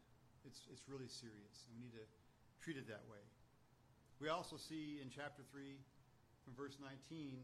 It's, 0.46 0.62
it's 0.72 0.88
really 0.88 1.08
serious, 1.08 1.66
and 1.66 1.76
we 1.76 1.86
need 1.86 1.92
to 1.92 2.06
treat 2.62 2.76
it 2.76 2.88
that 2.88 3.02
way. 3.10 3.22
We 4.20 4.28
also 4.28 4.56
see 4.56 5.00
in 5.02 5.10
chapter 5.10 5.42
3, 5.50 5.76
from 6.44 6.54
verse 6.54 6.76
19, 6.80 7.38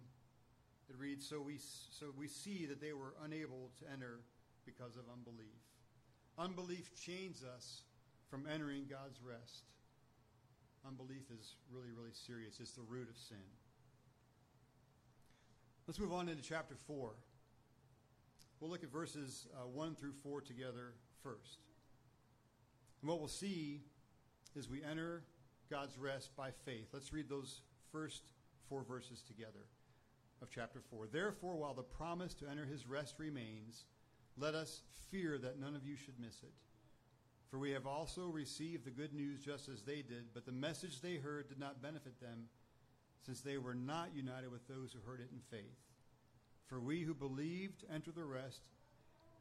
it 0.88 0.96
reads, 0.98 1.26
so 1.26 1.40
we, 1.40 1.58
so 1.58 2.06
we 2.16 2.28
see 2.28 2.66
that 2.66 2.80
they 2.80 2.92
were 2.92 3.14
unable 3.24 3.70
to 3.80 3.92
enter 3.92 4.20
because 4.64 4.96
of 4.96 5.02
unbelief. 5.12 5.58
Unbelief 6.38 6.94
chains 6.94 7.42
us 7.42 7.82
from 8.30 8.46
entering 8.46 8.86
God's 8.88 9.18
rest. 9.22 9.64
Unbelief 10.86 11.30
is 11.32 11.56
really, 11.70 11.90
really 11.90 12.12
serious. 12.12 12.60
It's 12.60 12.72
the 12.72 12.86
root 12.86 13.08
of 13.08 13.16
sin. 13.16 13.42
Let's 15.86 16.00
move 16.00 16.12
on 16.12 16.28
into 16.28 16.42
chapter 16.42 16.74
4. 16.88 17.10
We'll 18.58 18.70
look 18.70 18.82
at 18.82 18.90
verses 18.90 19.46
uh, 19.54 19.68
1 19.68 19.94
through 19.94 20.14
4 20.20 20.40
together 20.40 20.94
first. 21.22 21.58
And 23.00 23.08
what 23.08 23.20
we'll 23.20 23.28
see 23.28 23.82
is 24.56 24.68
we 24.68 24.82
enter 24.82 25.22
God's 25.70 25.96
rest 25.96 26.34
by 26.34 26.50
faith. 26.64 26.88
Let's 26.92 27.12
read 27.12 27.28
those 27.28 27.60
first 27.92 28.32
four 28.68 28.82
verses 28.82 29.22
together 29.22 29.66
of 30.42 30.50
chapter 30.50 30.80
4. 30.90 31.06
Therefore, 31.06 31.54
while 31.54 31.74
the 31.74 31.84
promise 31.84 32.34
to 32.34 32.48
enter 32.48 32.64
his 32.64 32.88
rest 32.88 33.14
remains, 33.18 33.84
let 34.36 34.56
us 34.56 34.82
fear 35.10 35.38
that 35.38 35.60
none 35.60 35.76
of 35.76 35.86
you 35.86 35.94
should 35.94 36.18
miss 36.18 36.42
it. 36.42 36.52
For 37.48 37.60
we 37.60 37.70
have 37.70 37.86
also 37.86 38.26
received 38.26 38.84
the 38.84 38.90
good 38.90 39.14
news 39.14 39.40
just 39.40 39.68
as 39.68 39.82
they 39.82 40.02
did, 40.02 40.34
but 40.34 40.46
the 40.46 40.52
message 40.52 41.00
they 41.00 41.14
heard 41.14 41.48
did 41.48 41.60
not 41.60 41.80
benefit 41.80 42.20
them, 42.20 42.48
since 43.24 43.40
they 43.40 43.58
were 43.58 43.74
not 43.74 44.14
united 44.14 44.50
with 44.50 44.66
those 44.68 44.92
who 44.92 45.00
heard 45.08 45.20
it 45.20 45.30
in 45.32 45.40
faith. 45.50 45.78
For 46.66 46.80
we 46.80 47.02
who 47.02 47.14
believed 47.14 47.84
enter 47.92 48.10
the 48.10 48.24
rest, 48.24 48.62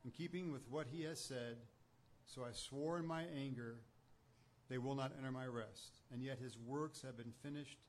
in 0.03 0.11
keeping 0.11 0.51
with 0.51 0.69
what 0.69 0.87
he 0.91 1.03
has 1.03 1.19
said, 1.19 1.57
So 2.25 2.43
I 2.43 2.53
swore 2.53 2.99
in 2.99 3.05
my 3.05 3.23
anger, 3.35 3.77
they 4.69 4.77
will 4.77 4.95
not 4.95 5.11
enter 5.17 5.31
my 5.31 5.45
rest. 5.45 6.01
And 6.11 6.21
yet 6.21 6.39
his 6.39 6.57
works 6.57 7.01
have 7.01 7.17
been 7.17 7.33
finished 7.43 7.79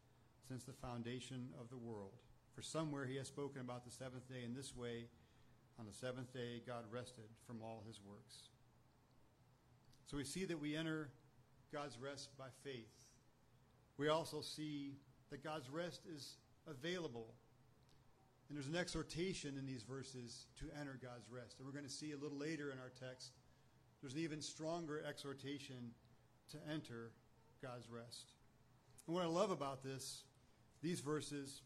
since 0.49 0.65
the 0.65 0.73
foundation 0.73 1.49
of 1.61 1.69
the 1.69 1.77
world. 1.77 2.13
For 2.55 2.63
somewhere 2.63 3.05
he 3.05 3.17
has 3.17 3.29
spoken 3.29 3.61
about 3.61 3.85
the 3.85 3.91
seventh 3.91 4.29
day 4.29 4.43
in 4.45 4.55
this 4.55 4.75
way 4.75 5.07
on 5.79 5.87
the 5.87 5.93
seventh 5.93 6.33
day 6.33 6.63
God 6.67 6.85
rested 6.91 7.29
from 7.47 7.61
all 7.63 7.83
his 7.87 8.01
works. 8.01 8.49
So 10.07 10.17
we 10.17 10.25
see 10.25 10.45
that 10.47 10.59
we 10.59 10.77
enter 10.77 11.11
God's 11.73 11.99
rest 11.99 12.31
by 12.39 12.47
faith. 12.65 12.89
We 13.99 14.09
also 14.09 14.41
see 14.41 14.95
that 15.31 15.43
God's 15.43 15.71
rest 15.71 16.03
is 16.15 16.37
available. 16.67 17.35
And 18.49 18.57
there's 18.57 18.69
an 18.69 18.77
exhortation 18.77 19.57
in 19.59 19.67
these 19.67 19.83
verses 19.83 20.47
to 20.61 20.67
enter 20.79 20.99
God's 21.03 21.29
rest. 21.31 21.57
And 21.59 21.67
we're 21.67 21.73
going 21.73 21.87
to 21.87 21.91
see 21.91 22.13
a 22.13 22.17
little 22.17 22.39
later 22.39 22.71
in 22.71 22.79
our 22.79 22.93
text, 23.01 23.33
there's 24.01 24.15
an 24.15 24.21
even 24.21 24.41
stronger 24.41 25.03
exhortation 25.09 25.91
to 26.53 26.59
enter 26.73 27.11
God's 27.61 27.91
rest. 27.91 28.33
And 29.07 29.15
what 29.15 29.25
I 29.25 29.29
love 29.29 29.51
about 29.51 29.83
this, 29.83 30.23
these 30.83 31.01
verses, 31.01 31.63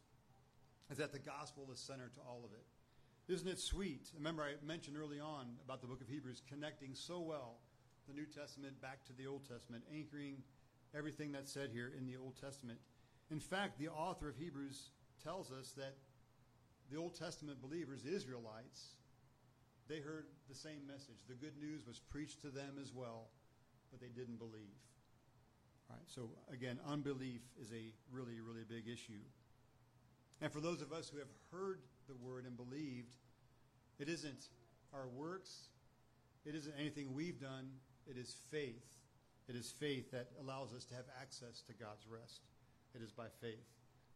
is 0.91 0.99
that 0.99 1.13
the 1.13 1.19
gospel 1.19 1.69
is 1.73 1.79
centered 1.79 2.15
to 2.15 2.21
all 2.21 2.43
of 2.45 2.53
it. 2.53 3.33
Isn't 3.33 3.49
it 3.49 3.61
sweet? 3.61 4.11
Remember, 4.17 4.43
I 4.43 4.55
mentioned 4.67 4.97
early 4.97 5.21
on 5.21 5.47
about 5.65 5.81
the 5.81 5.87
book 5.87 6.01
of 6.01 6.09
Hebrews 6.09 6.43
connecting 6.49 6.95
so 6.95 7.21
well 7.21 7.59
the 8.09 8.15
New 8.15 8.27
Testament 8.27 8.81
back 8.81 9.05
to 9.07 9.13
the 9.13 9.27
Old 9.27 9.47
Testament, 9.49 9.85
anchoring 9.95 10.43
everything 10.97 11.31
that's 11.31 11.53
said 11.53 11.71
here 11.73 11.93
in 11.97 12.07
the 12.07 12.17
Old 12.17 12.41
Testament. 12.41 12.79
In 13.31 13.41
fact, 13.41 13.79
the 13.79 13.89
author 13.89 14.29
of 14.29 14.37
Hebrews 14.37 14.91
tells 15.23 15.53
us 15.53 15.73
that 15.77 15.95
the 16.91 16.99
Old 16.99 17.15
Testament 17.15 17.63
believers, 17.63 18.03
the 18.03 18.15
Israelites, 18.15 18.95
they 19.89 20.01
heard 20.01 20.27
the 20.49 20.55
same 20.55 20.87
message. 20.87 21.25
The 21.29 21.35
good 21.35 21.57
news 21.61 21.87
was 21.87 21.99
preached 21.99 22.41
to 22.43 22.49
them 22.49 22.77
as 22.81 22.93
well, 22.93 23.29
but 23.91 24.01
they 24.01 24.09
didn't 24.09 24.39
believe. 24.39 24.79
All 25.89 25.97
right, 25.97 26.07
so 26.07 26.31
again, 26.53 26.79
unbelief 26.89 27.41
is 27.61 27.73
a 27.73 27.93
really, 28.13 28.41
really 28.41 28.65
big 28.69 28.89
issue. 28.89 29.23
And 30.41 30.53
for 30.53 30.61
those 30.61 30.81
of 30.81 30.93
us 30.93 31.09
who 31.09 31.19
have 31.19 31.29
heard 31.53 31.81
the 32.09 32.15
word 32.15 32.47
and 32.47 32.57
believed, 32.57 33.15
it 33.99 34.09
isn't 34.09 34.49
our 34.95 35.09
works, 35.09 35.69
it 36.45 36.55
isn't 36.55 36.75
anything 36.79 37.15
we've 37.15 37.41
done, 37.41 37.71
it 38.07 38.17
is 38.17 38.37
faith. 38.51 38.87
It 39.49 39.57
is 39.57 39.71
faith 39.71 40.13
that 40.13 40.29
allows 40.41 40.73
us 40.73 40.85
to 40.87 40.95
have 40.95 41.07
access 41.21 41.63
to 41.63 41.73
God's 41.73 42.07
rest. 42.09 42.43
It 42.95 43.03
is 43.03 43.13
by 43.13 43.27
faith. 43.41 43.67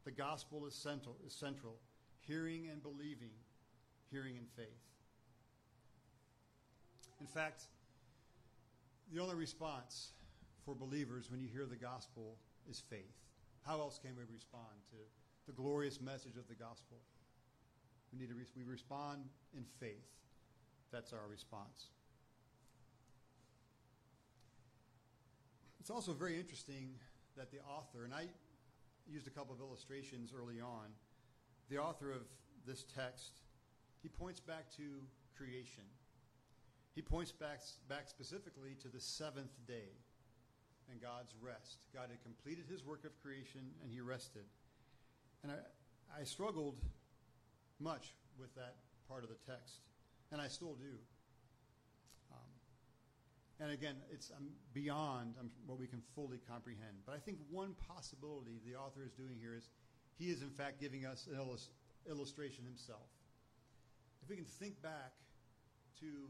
The 0.04 0.10
gospel 0.10 0.66
is 0.66 0.74
central, 0.74 1.16
is 1.26 1.32
central. 1.32 1.76
Hearing 2.20 2.68
and 2.70 2.82
believing, 2.82 3.32
hearing 4.10 4.36
in 4.36 4.46
faith. 4.56 4.80
In 7.20 7.26
fact, 7.26 7.64
the 9.12 9.20
only 9.20 9.34
response 9.34 10.12
for 10.64 10.74
believers 10.74 11.30
when 11.30 11.40
you 11.40 11.48
hear 11.48 11.66
the 11.66 11.76
gospel 11.76 12.36
is 12.68 12.82
faith. 12.90 13.14
How 13.66 13.78
else 13.80 13.98
can 13.98 14.12
we 14.16 14.22
respond 14.32 14.74
to 14.90 14.96
the 15.46 15.52
glorious 15.52 16.00
message 16.00 16.36
of 16.36 16.48
the 16.48 16.54
gospel? 16.54 16.98
We 18.12 18.18
need 18.18 18.28
to 18.28 18.34
re- 18.34 18.44
we 18.56 18.64
respond 18.64 19.24
in 19.56 19.64
faith. 19.80 20.08
That's 20.92 21.12
our 21.12 21.26
response. 21.30 21.88
It's 25.80 25.90
also 25.90 26.12
very 26.12 26.38
interesting 26.38 26.94
that 27.36 27.50
the 27.50 27.58
author, 27.60 28.04
and 28.04 28.14
I 28.14 28.26
used 29.10 29.26
a 29.26 29.30
couple 29.30 29.54
of 29.54 29.60
illustrations 29.60 30.32
early 30.36 30.60
on, 30.60 30.92
the 31.70 31.78
author 31.78 32.10
of 32.10 32.22
this 32.66 32.84
text, 32.94 33.40
he 34.02 34.08
points 34.08 34.40
back 34.40 34.70
to 34.76 34.82
creation. 35.36 35.84
He 36.94 37.02
points 37.02 37.32
back, 37.32 37.60
back 37.88 38.08
specifically 38.08 38.76
to 38.82 38.88
the 38.88 39.00
seventh 39.00 39.52
day 39.66 39.96
and 40.90 41.00
God's 41.00 41.34
rest. 41.40 41.86
God 41.92 42.08
had 42.10 42.22
completed 42.22 42.64
his 42.68 42.84
work 42.84 43.04
of 43.04 43.20
creation 43.22 43.62
and 43.82 43.90
he 43.90 44.00
rested. 44.00 44.44
And 45.42 45.52
I, 45.52 46.20
I 46.20 46.24
struggled 46.24 46.76
much 47.80 48.14
with 48.38 48.54
that 48.54 48.76
part 49.08 49.22
of 49.22 49.28
the 49.28 49.36
text, 49.46 49.80
and 50.32 50.40
I 50.40 50.48
still 50.48 50.74
do. 50.74 50.96
And 53.64 53.72
again, 53.72 53.96
it's 54.12 54.30
um, 54.36 54.48
beyond 54.74 55.36
um, 55.40 55.48
what 55.64 55.78
we 55.78 55.86
can 55.86 56.02
fully 56.14 56.38
comprehend. 56.46 57.00
But 57.06 57.14
I 57.14 57.18
think 57.18 57.38
one 57.50 57.74
possibility 57.88 58.60
the 58.66 58.76
author 58.76 59.02
is 59.02 59.12
doing 59.12 59.38
here 59.40 59.54
is 59.56 59.70
he 60.18 60.26
is, 60.26 60.42
in 60.42 60.50
fact, 60.50 60.78
giving 60.78 61.06
us 61.06 61.26
an 61.32 61.38
illus- 61.38 61.70
illustration 62.06 62.66
himself. 62.66 63.08
If 64.22 64.28
we 64.28 64.36
can 64.36 64.44
think 64.44 64.82
back 64.82 65.12
to 66.00 66.28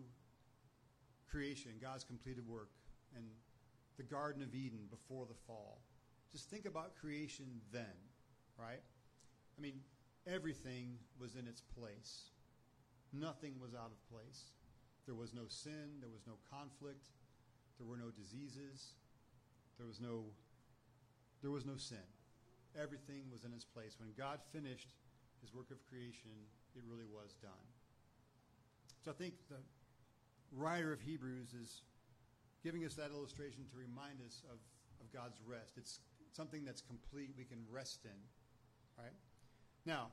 creation, 1.29 1.73
God's 1.83 2.05
completed 2.05 2.47
work, 2.47 2.71
and 3.17 3.25
the 3.97 4.05
Garden 4.05 4.41
of 4.41 4.55
Eden 4.55 4.87
before 4.89 5.27
the 5.27 5.35
fall, 5.45 5.81
just 6.31 6.49
think 6.49 6.67
about 6.67 6.95
creation 6.95 7.47
then, 7.73 7.99
right? 8.57 8.83
I 9.59 9.61
mean, 9.61 9.81
everything 10.25 10.99
was 11.19 11.35
in 11.35 11.49
its 11.49 11.61
place. 11.61 12.31
Nothing 13.13 13.55
was 13.61 13.75
out 13.75 13.91
of 13.91 14.09
place. 14.09 14.53
There 15.05 15.17
was 15.17 15.35
no 15.35 15.49
sin, 15.49 15.99
there 16.01 16.11
was 16.11 16.23
no 16.29 16.35
conflict, 16.49 17.03
there 17.79 17.87
were 17.87 17.97
no 17.97 18.11
diseases, 18.11 18.95
there 19.79 19.87
was 19.87 20.01
no 20.01 20.25
there 21.43 21.51
was 21.51 21.67
no 21.67 21.77
sin. 21.77 22.09
Everything 22.73 23.29
was 23.31 23.45
in 23.45 23.53
its 23.53 23.67
place. 23.67 23.97
When 24.01 24.09
God 24.17 24.41
finished 24.51 24.89
his 25.43 25.53
work 25.53 25.71
of 25.71 25.77
creation, 25.91 26.33
it 26.75 26.83
really 26.89 27.05
was 27.05 27.35
done. 27.43 27.69
So 29.05 29.11
I 29.11 29.15
think 29.15 29.35
the 29.51 29.61
writer 30.57 30.91
of 30.91 31.03
Hebrews 31.03 31.53
is 31.53 31.83
giving 32.63 32.87
us 32.87 32.95
that 32.95 33.11
illustration 33.11 33.67
to 33.71 33.77
remind 33.77 34.25
us 34.27 34.43
of, 34.49 34.57
of 35.05 35.13
God's 35.13 35.37
rest. 35.47 35.77
It's 35.77 36.01
something 36.33 36.65
that's 36.65 36.81
complete, 36.81 37.35
we 37.37 37.45
can 37.45 37.59
rest 37.71 38.01
in. 38.07 38.17
Right? 38.97 39.13
Now, 39.85 40.09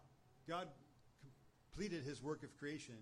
God 0.49 0.67
completed 1.71 2.03
his 2.03 2.21
work 2.21 2.43
of 2.43 2.53
creation 2.57 2.99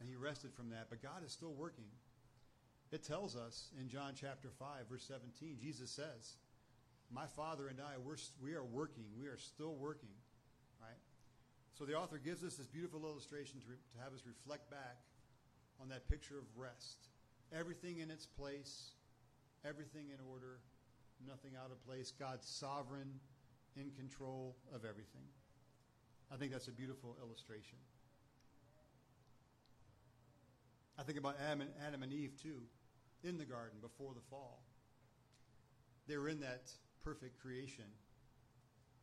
and 0.00 0.08
he 0.08 0.16
rested 0.16 0.52
from 0.52 0.70
that, 0.70 0.86
but 0.90 1.00
God 1.00 1.24
is 1.24 1.30
still 1.30 1.54
working. 1.54 1.86
It 2.92 3.02
tells 3.02 3.36
us 3.36 3.70
in 3.80 3.88
John 3.88 4.12
chapter 4.14 4.50
5, 4.50 4.88
verse 4.90 5.04
17, 5.08 5.56
Jesus 5.60 5.90
says, 5.90 6.36
My 7.10 7.26
Father 7.26 7.68
and 7.68 7.80
I, 7.80 7.98
we're, 7.98 8.16
we 8.42 8.54
are 8.54 8.64
working. 8.64 9.04
We 9.18 9.26
are 9.26 9.38
still 9.38 9.74
working. 9.74 10.14
Right? 10.80 11.00
So 11.78 11.84
the 11.84 11.94
author 11.94 12.18
gives 12.18 12.44
us 12.44 12.54
this 12.54 12.66
beautiful 12.66 13.04
illustration 13.04 13.60
to, 13.60 13.66
re, 13.68 13.76
to 13.92 14.04
have 14.04 14.12
us 14.12 14.22
reflect 14.26 14.70
back 14.70 14.98
on 15.80 15.88
that 15.88 16.08
picture 16.08 16.38
of 16.38 16.44
rest. 16.56 17.08
Everything 17.52 17.98
in 17.98 18.10
its 18.10 18.26
place, 18.26 18.90
everything 19.64 20.06
in 20.10 20.18
order, 20.30 20.60
nothing 21.26 21.52
out 21.58 21.70
of 21.72 21.84
place. 21.84 22.12
God's 22.12 22.46
sovereign, 22.46 23.18
in 23.76 23.90
control 23.90 24.56
of 24.72 24.84
everything. 24.84 25.26
I 26.32 26.36
think 26.36 26.52
that's 26.52 26.68
a 26.68 26.72
beautiful 26.72 27.16
illustration. 27.22 27.78
I 30.98 31.02
think 31.02 31.18
about 31.18 31.36
Adam 31.40 31.62
and, 31.62 31.70
Adam 31.86 32.02
and 32.02 32.12
Eve 32.12 32.34
too, 32.40 32.62
in 33.22 33.38
the 33.38 33.44
garden 33.44 33.78
before 33.80 34.14
the 34.14 34.20
fall. 34.30 34.62
They 36.06 36.16
were 36.16 36.28
in 36.28 36.40
that 36.40 36.70
perfect 37.02 37.40
creation, 37.40 37.86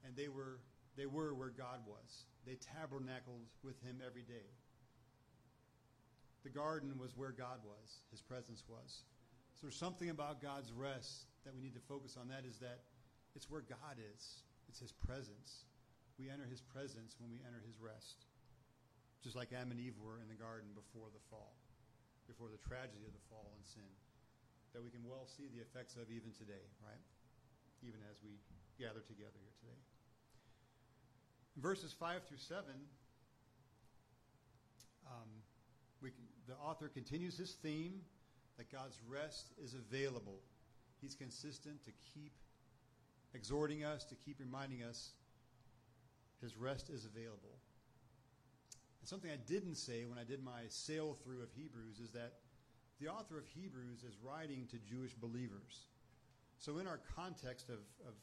and 0.06 0.16
they 0.16 0.28
were 0.28 0.60
they 0.98 1.06
were 1.06 1.34
where 1.34 1.50
God 1.50 1.80
was. 1.88 2.26
They 2.46 2.56
tabernacled 2.56 3.48
with 3.64 3.82
Him 3.82 4.02
every 4.06 4.24
day. 4.24 4.50
The 6.44 6.50
garden 6.50 6.98
was 6.98 7.16
where 7.16 7.32
God 7.32 7.60
was; 7.64 8.02
His 8.12 8.22
presence 8.22 8.64
was. 8.68 9.04
So 9.56 9.68
there's 9.68 9.78
something 9.78 10.10
about 10.10 10.42
God's 10.42 10.72
rest 10.72 11.28
that 11.46 11.54
we 11.54 11.62
need 11.62 11.76
to 11.76 11.86
focus 11.88 12.18
on. 12.20 12.28
That 12.30 12.46
is 12.48 12.58
that 12.60 12.80
it's 13.36 13.50
where 13.50 13.62
God 13.62 13.98
is. 13.98 14.44
It's 14.70 14.80
His 14.80 14.92
presence. 14.92 15.66
We 16.18 16.30
enter 16.30 16.46
His 16.46 16.62
presence 16.62 17.16
when 17.20 17.32
we 17.32 17.40
enter 17.46 17.62
His 17.66 17.80
rest. 17.80 18.26
Just 19.24 19.36
like 19.36 19.54
Adam 19.54 19.72
and 19.72 19.80
Eve 19.80 19.94
were 20.02 20.18
in 20.20 20.28
the 20.28 20.36
garden 20.36 20.70
before 20.74 21.10
the 21.14 21.22
fall, 21.30 21.54
before 22.28 22.50
the 22.50 22.62
tragedy 22.62 23.06
of 23.06 23.14
the 23.14 23.24
fall 23.30 23.54
and 23.56 23.64
sin, 23.66 23.92
that 24.74 24.82
we 24.84 24.90
can 24.90 25.04
well 25.04 25.28
see 25.28 25.48
the 25.52 25.62
effects 25.62 25.96
of 25.96 26.10
even 26.10 26.32
today, 26.36 26.66
right? 26.82 27.04
Even 27.84 28.00
as 28.10 28.18
we 28.24 28.40
gather 28.80 29.02
together 29.06 29.38
here 29.38 29.56
today. 29.60 29.80
Verses 31.58 31.92
5 31.92 32.24
through 32.28 32.40
7, 32.40 32.64
um, 35.06 35.30
we 36.02 36.10
can, 36.10 36.24
the 36.48 36.56
author 36.56 36.88
continues 36.88 37.38
his 37.38 37.54
theme 37.62 38.02
that 38.58 38.72
God's 38.72 38.98
rest 39.08 39.52
is 39.64 39.74
available. 39.74 40.40
He's 41.02 41.16
consistent 41.16 41.84
to 41.84 41.92
keep 42.14 42.32
exhorting 43.34 43.84
us, 43.84 44.04
to 44.06 44.16
keep 44.16 44.40
reminding 44.40 44.84
us 44.84 45.12
his 46.42 46.58
rest 46.58 46.90
is 46.90 47.06
available. 47.06 47.61
And 49.02 49.10
something 49.10 49.32
I 49.32 49.42
didn't 49.48 49.76
say 49.76 50.06
when 50.06 50.20
I 50.20 50.24
did 50.24 50.44
my 50.44 50.62
sail 50.70 51.18
through 51.24 51.42
of 51.42 51.50
Hebrews 51.52 52.00
is 52.00 52.12
that 52.12 52.34
the 53.02 53.08
author 53.08 53.38
of 53.38 53.48
Hebrews 53.48 54.04
is 54.04 54.16
writing 54.22 54.68
to 54.70 54.78
Jewish 54.78 55.16
believers. 55.16 55.90
So, 56.60 56.78
in 56.78 56.86
our 56.86 57.00
context 57.16 57.70
of, 57.70 57.82
of 58.06 58.14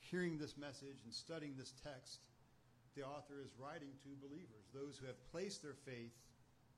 hearing 0.00 0.38
this 0.38 0.56
message 0.56 1.04
and 1.04 1.12
studying 1.12 1.54
this 1.58 1.74
text, 1.84 2.20
the 2.96 3.02
author 3.02 3.44
is 3.44 3.52
writing 3.60 3.92
to 4.02 4.08
believers, 4.26 4.72
those 4.72 4.96
who 4.96 5.06
have 5.06 5.20
placed 5.30 5.62
their 5.62 5.76
faith 5.84 6.16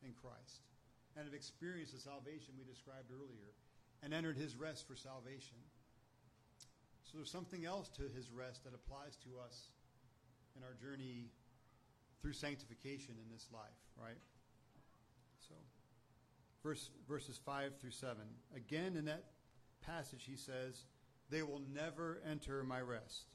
in 0.02 0.12
Christ 0.12 0.66
and 1.14 1.24
have 1.24 1.34
experienced 1.34 1.94
the 1.94 2.00
salvation 2.00 2.54
we 2.58 2.64
described 2.64 3.14
earlier 3.14 3.54
and 4.02 4.12
entered 4.12 4.36
his 4.36 4.56
rest 4.56 4.86
for 4.86 4.96
salvation. 4.96 5.56
So 7.04 7.18
there's 7.18 7.30
something 7.30 7.64
else 7.64 7.88
to 7.96 8.10
his 8.10 8.30
rest 8.30 8.64
that 8.64 8.74
applies 8.74 9.16
to 9.22 9.38
us 9.38 9.70
in 10.56 10.64
our 10.64 10.74
journey 10.74 11.30
through 12.20 12.32
sanctification 12.32 13.14
in 13.22 13.32
this 13.32 13.48
life, 13.52 13.62
right? 14.00 14.18
So, 15.48 15.54
verse, 16.62 16.90
verses 17.08 17.40
5 17.44 17.78
through 17.78 17.90
7. 17.90 18.16
Again, 18.54 18.96
in 18.96 19.04
that 19.06 19.24
passage, 19.84 20.24
he 20.26 20.36
says, 20.36 20.84
They 21.30 21.42
will 21.42 21.62
never 21.72 22.20
enter 22.28 22.62
my 22.64 22.80
rest. 22.80 23.26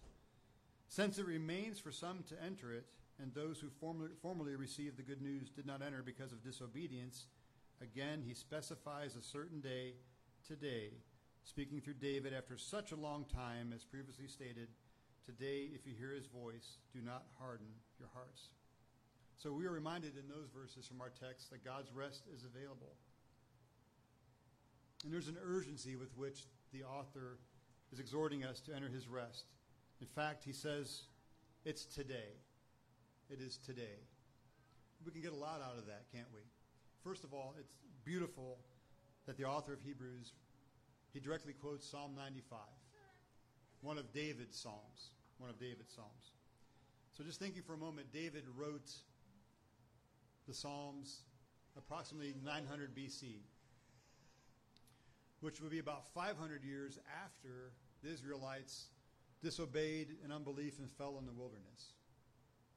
Since 0.87 1.19
it 1.19 1.25
remains 1.25 1.79
for 1.79 1.91
some 1.91 2.23
to 2.27 2.43
enter 2.43 2.73
it, 2.73 2.85
and 3.21 3.33
those 3.33 3.59
who 3.59 3.69
formerly, 3.69 4.11
formerly 4.21 4.55
received 4.55 4.97
the 4.97 5.03
good 5.03 5.21
news 5.21 5.49
did 5.49 5.65
not 5.65 5.81
enter 5.81 6.01
because 6.03 6.31
of 6.31 6.43
disobedience, 6.43 7.27
again 7.81 8.21
he 8.25 8.33
specifies 8.33 9.15
a 9.15 9.21
certain 9.21 9.61
day, 9.61 9.93
today, 10.45 10.89
speaking 11.43 11.79
through 11.79 11.93
David 11.93 12.33
after 12.33 12.57
such 12.57 12.91
a 12.91 12.95
long 12.95 13.25
time, 13.25 13.71
as 13.73 13.83
previously 13.83 14.27
stated, 14.27 14.67
Today, 15.23 15.69
if 15.73 15.85
you 15.85 15.93
hear 15.95 16.13
his 16.13 16.25
voice, 16.25 16.79
do 16.91 16.99
not 16.99 17.25
harden 17.37 17.67
your 17.99 18.09
hearts. 18.11 18.49
So 19.41 19.51
we 19.51 19.65
are 19.65 19.71
reminded 19.71 20.17
in 20.17 20.29
those 20.29 20.49
verses 20.55 20.85
from 20.85 21.01
our 21.01 21.09
text 21.09 21.49
that 21.49 21.65
God's 21.65 21.91
rest 21.91 22.25
is 22.31 22.45
available. 22.45 22.93
And 25.03 25.11
there's 25.11 25.29
an 25.29 25.37
urgency 25.43 25.95
with 25.95 26.15
which 26.15 26.43
the 26.71 26.83
author 26.83 27.39
is 27.91 27.99
exhorting 27.99 28.43
us 28.43 28.59
to 28.61 28.75
enter 28.75 28.87
his 28.87 29.07
rest. 29.07 29.45
In 29.99 30.05
fact, 30.05 30.43
he 30.43 30.53
says, 30.53 31.05
it's 31.65 31.85
today. 31.85 32.37
It 33.31 33.41
is 33.41 33.57
today. 33.57 34.05
We 35.03 35.11
can 35.11 35.21
get 35.21 35.31
a 35.31 35.35
lot 35.35 35.59
out 35.65 35.79
of 35.79 35.87
that, 35.87 36.03
can't 36.13 36.29
we? 36.31 36.41
First 37.03 37.23
of 37.23 37.33
all, 37.33 37.55
it's 37.59 37.73
beautiful 38.05 38.59
that 39.25 39.37
the 39.37 39.45
author 39.45 39.73
of 39.73 39.81
Hebrews, 39.81 40.33
he 41.13 41.19
directly 41.19 41.53
quotes 41.53 41.89
Psalm 41.89 42.11
95, 42.15 42.59
one 43.81 43.97
of 43.97 44.13
David's 44.13 44.55
psalms, 44.55 45.09
one 45.39 45.49
of 45.49 45.59
David's 45.59 45.95
psalms. 45.95 46.29
So 47.17 47.23
just 47.23 47.39
thinking 47.39 47.63
for 47.63 47.73
a 47.73 47.77
moment, 47.77 48.13
David 48.13 48.43
wrote 48.55 48.91
the 50.47 50.53
Psalms 50.53 51.21
approximately 51.77 52.35
900 52.43 52.95
BC, 52.95 53.39
which 55.39 55.61
would 55.61 55.71
be 55.71 55.79
about 55.79 56.05
500 56.13 56.63
years 56.63 56.99
after 57.23 57.71
the 58.03 58.11
Israelites 58.11 58.87
disobeyed 59.41 60.09
in 60.23 60.31
unbelief 60.31 60.79
and 60.79 60.89
fell 60.91 61.17
in 61.19 61.25
the 61.25 61.31
wilderness. 61.31 61.93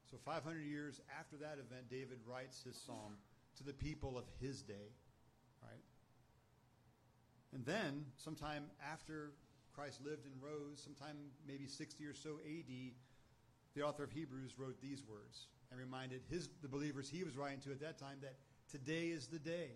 So 0.09 0.17
500 0.23 0.59
years 0.61 1.01
after 1.19 1.35
that 1.37 1.53
event, 1.53 1.89
David 1.89 2.19
writes 2.25 2.63
his 2.63 2.75
psalm 2.75 3.17
to 3.57 3.63
the 3.63 3.73
people 3.73 4.17
of 4.17 4.25
his 4.39 4.61
day, 4.61 4.93
right? 5.61 5.83
And 7.53 7.65
then, 7.65 8.05
sometime 8.17 8.65
after 8.91 9.31
Christ 9.73 10.01
lived 10.03 10.25
and 10.25 10.35
rose, 10.41 10.81
sometime 10.83 11.17
maybe 11.47 11.67
60 11.67 12.05
or 12.05 12.13
so 12.13 12.39
AD, 12.45 12.93
the 13.75 13.83
author 13.83 14.03
of 14.03 14.11
Hebrews 14.11 14.53
wrote 14.57 14.81
these 14.81 15.03
words 15.07 15.47
and 15.69 15.79
reminded 15.79 16.21
his 16.29 16.49
the 16.61 16.67
believers 16.67 17.09
he 17.09 17.23
was 17.23 17.35
writing 17.35 17.59
to 17.61 17.71
at 17.71 17.81
that 17.81 17.97
time 17.97 18.17
that 18.21 18.35
today 18.71 19.07
is 19.07 19.27
the 19.27 19.39
day. 19.39 19.71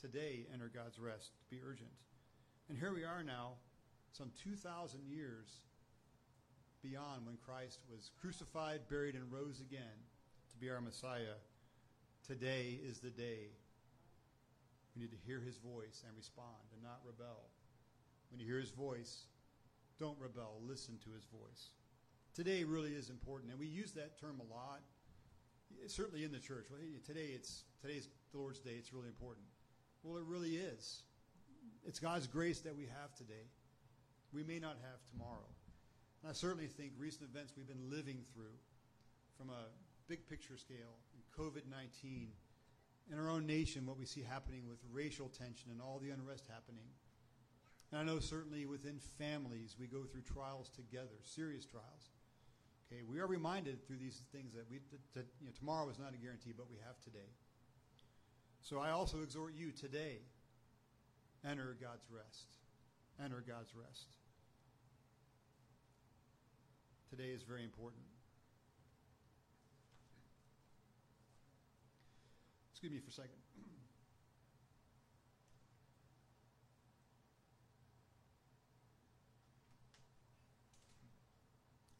Today 0.00 0.46
enter 0.52 0.70
God's 0.74 0.98
rest. 0.98 1.32
Be 1.50 1.60
urgent. 1.64 1.90
And 2.68 2.78
here 2.78 2.94
we 2.94 3.04
are 3.04 3.22
now, 3.22 3.52
some 4.12 4.30
2,000 4.42 5.00
years 5.06 5.60
beyond 6.82 7.26
when 7.26 7.36
Christ 7.44 7.80
was 7.90 8.10
crucified, 8.18 8.80
buried, 8.88 9.14
and 9.14 9.30
rose 9.30 9.60
again 9.60 10.00
to 10.50 10.56
be 10.56 10.70
our 10.70 10.80
Messiah. 10.80 11.36
Today 12.26 12.80
is 12.82 13.00
the 13.00 13.10
day. 13.10 13.52
We 14.96 15.02
need 15.02 15.10
to 15.10 15.26
hear 15.26 15.40
his 15.40 15.58
voice 15.58 16.02
and 16.06 16.16
respond 16.16 16.72
and 16.72 16.82
not 16.82 17.00
rebel. 17.04 17.50
When 18.30 18.40
you 18.40 18.46
hear 18.46 18.60
his 18.60 18.70
voice, 18.70 19.26
don't 19.98 20.18
rebel. 20.18 20.62
Listen 20.66 20.96
to 21.04 21.10
his 21.14 21.26
voice. 21.26 21.70
Today 22.34 22.64
really 22.64 22.92
is 22.92 23.10
important, 23.10 23.50
and 23.50 23.58
we 23.58 23.66
use 23.66 23.92
that 23.92 24.20
term 24.20 24.40
a 24.40 24.54
lot. 24.54 24.80
Certainly 25.86 26.24
in 26.24 26.32
the 26.32 26.38
church. 26.38 26.66
Well, 26.70 26.80
today 27.06 27.30
it's 27.34 27.64
today's 27.80 28.08
the 28.32 28.38
Lord's 28.38 28.58
day. 28.58 28.72
It's 28.78 28.92
really 28.92 29.08
important. 29.08 29.46
Well, 30.02 30.16
it 30.16 30.24
really 30.24 30.56
is. 30.56 31.02
It's 31.86 31.98
God's 31.98 32.26
grace 32.26 32.60
that 32.60 32.76
we 32.76 32.84
have 32.84 33.14
today. 33.14 33.48
We 34.32 34.44
may 34.44 34.58
not 34.58 34.76
have 34.82 35.00
tomorrow. 35.10 35.48
And 36.22 36.30
I 36.30 36.34
certainly 36.34 36.66
think 36.66 36.92
recent 36.98 37.28
events 37.30 37.54
we've 37.56 37.68
been 37.68 37.90
living 37.90 38.22
through, 38.34 38.56
from 39.36 39.50
a 39.50 39.68
big 40.06 40.28
picture 40.28 40.56
scale, 40.56 40.98
COVID 41.36 41.62
19, 41.70 42.28
in 43.10 43.18
our 43.18 43.28
own 43.28 43.46
nation, 43.46 43.86
what 43.86 43.98
we 43.98 44.06
see 44.06 44.22
happening 44.22 44.68
with 44.68 44.78
racial 44.92 45.28
tension 45.28 45.70
and 45.70 45.80
all 45.80 45.98
the 45.98 46.10
unrest 46.10 46.44
happening. 46.48 46.86
And 47.90 48.00
I 48.00 48.04
know 48.04 48.20
certainly 48.20 48.66
within 48.66 49.00
families, 49.18 49.76
we 49.80 49.86
go 49.86 50.04
through 50.04 50.22
trials 50.22 50.68
together, 50.68 51.18
serious 51.22 51.64
trials. 51.64 52.10
Okay, 52.90 53.02
we 53.06 53.20
are 53.20 53.26
reminded 53.26 53.86
through 53.86 53.98
these 53.98 54.22
things 54.32 54.52
that 54.54 54.68
we 54.68 54.80
that, 55.14 55.26
you 55.40 55.46
know, 55.46 55.52
tomorrow 55.56 55.88
is 55.90 55.98
not 55.98 56.12
a 56.12 56.16
guarantee, 56.16 56.52
but 56.56 56.66
we 56.68 56.76
have 56.84 56.98
today. 57.04 57.30
So 58.62 58.78
I 58.80 58.90
also 58.90 59.22
exhort 59.22 59.54
you 59.54 59.70
today, 59.70 60.18
enter 61.48 61.76
God's 61.80 62.10
rest. 62.10 62.46
Enter 63.22 63.44
God's 63.46 63.74
rest. 63.74 64.16
Today 67.10 67.30
is 67.30 67.42
very 67.42 67.62
important. 67.64 68.02
Excuse 72.72 72.92
me 72.92 72.98
for 72.98 73.10
a 73.10 73.12
second. 73.12 73.38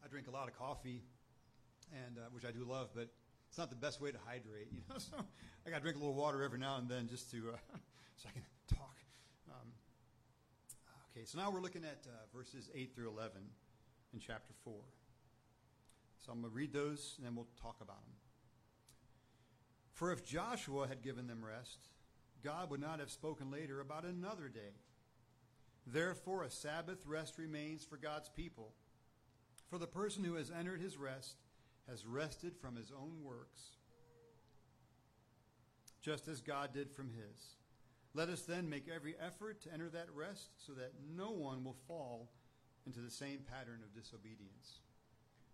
drink 0.11 0.27
a 0.27 0.31
lot 0.31 0.49
of 0.49 0.57
coffee, 0.57 1.01
and 1.93 2.17
uh, 2.17 2.27
which 2.31 2.43
I 2.43 2.51
do 2.51 2.65
love, 2.65 2.89
but 2.93 3.07
it's 3.47 3.57
not 3.57 3.69
the 3.69 3.77
best 3.77 4.01
way 4.01 4.11
to 4.11 4.17
hydrate. 4.27 4.67
You 4.71 4.81
know, 4.89 4.95
so 4.97 5.15
I 5.65 5.69
got 5.69 5.77
to 5.77 5.81
drink 5.81 5.95
a 5.95 5.99
little 5.99 6.13
water 6.13 6.43
every 6.43 6.59
now 6.59 6.77
and 6.77 6.89
then 6.89 7.07
just 7.07 7.31
to 7.31 7.37
uh, 7.37 7.77
so 8.17 8.27
I 8.27 8.33
can 8.33 8.43
talk. 8.67 8.97
Um, 9.49 9.69
okay, 11.15 11.25
so 11.25 11.39
now 11.39 11.49
we're 11.49 11.61
looking 11.61 11.85
at 11.85 12.05
uh, 12.05 12.37
verses 12.37 12.69
eight 12.75 12.93
through 12.93 13.09
eleven 13.09 13.41
in 14.13 14.19
chapter 14.19 14.53
four. 14.65 14.81
So 16.25 16.33
I'm 16.33 16.41
going 16.41 16.51
to 16.51 16.55
read 16.55 16.73
those, 16.73 17.15
and 17.17 17.25
then 17.25 17.33
we'll 17.33 17.47
talk 17.59 17.77
about 17.81 18.03
them. 18.03 18.13
For 19.93 20.11
if 20.11 20.25
Joshua 20.25 20.87
had 20.87 21.01
given 21.01 21.25
them 21.25 21.43
rest, 21.43 21.79
God 22.43 22.69
would 22.69 22.81
not 22.81 22.99
have 22.99 23.09
spoken 23.09 23.49
later 23.49 23.79
about 23.79 24.03
another 24.03 24.49
day. 24.49 24.75
Therefore, 25.87 26.43
a 26.43 26.49
Sabbath 26.51 27.07
rest 27.07 27.39
remains 27.39 27.83
for 27.83 27.97
God's 27.97 28.29
people. 28.29 28.73
For 29.71 29.77
the 29.77 29.87
person 29.87 30.25
who 30.25 30.35
has 30.35 30.51
entered 30.51 30.81
his 30.81 30.97
rest 30.97 31.37
has 31.89 32.05
rested 32.05 32.57
from 32.57 32.75
his 32.75 32.91
own 32.91 33.23
works, 33.23 33.77
just 36.01 36.27
as 36.27 36.41
God 36.41 36.73
did 36.73 36.91
from 36.91 37.09
his. 37.09 37.55
Let 38.13 38.27
us 38.27 38.41
then 38.41 38.69
make 38.69 38.89
every 38.93 39.15
effort 39.25 39.61
to 39.61 39.73
enter 39.73 39.87
that 39.89 40.07
rest 40.13 40.49
so 40.57 40.73
that 40.73 40.91
no 41.15 41.31
one 41.31 41.63
will 41.63 41.77
fall 41.87 42.29
into 42.85 42.99
the 42.99 43.09
same 43.09 43.39
pattern 43.49 43.79
of 43.81 43.95
disobedience. 43.95 44.81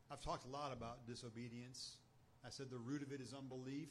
I've 0.09 0.21
talked 0.21 0.45
a 0.45 0.49
lot 0.49 0.73
about 0.73 1.05
disobedience. 1.05 1.97
I 2.43 2.49
said 2.49 2.71
the 2.71 2.79
root 2.79 3.03
of 3.03 3.11
it 3.11 3.21
is 3.21 3.35
unbelief. 3.37 3.89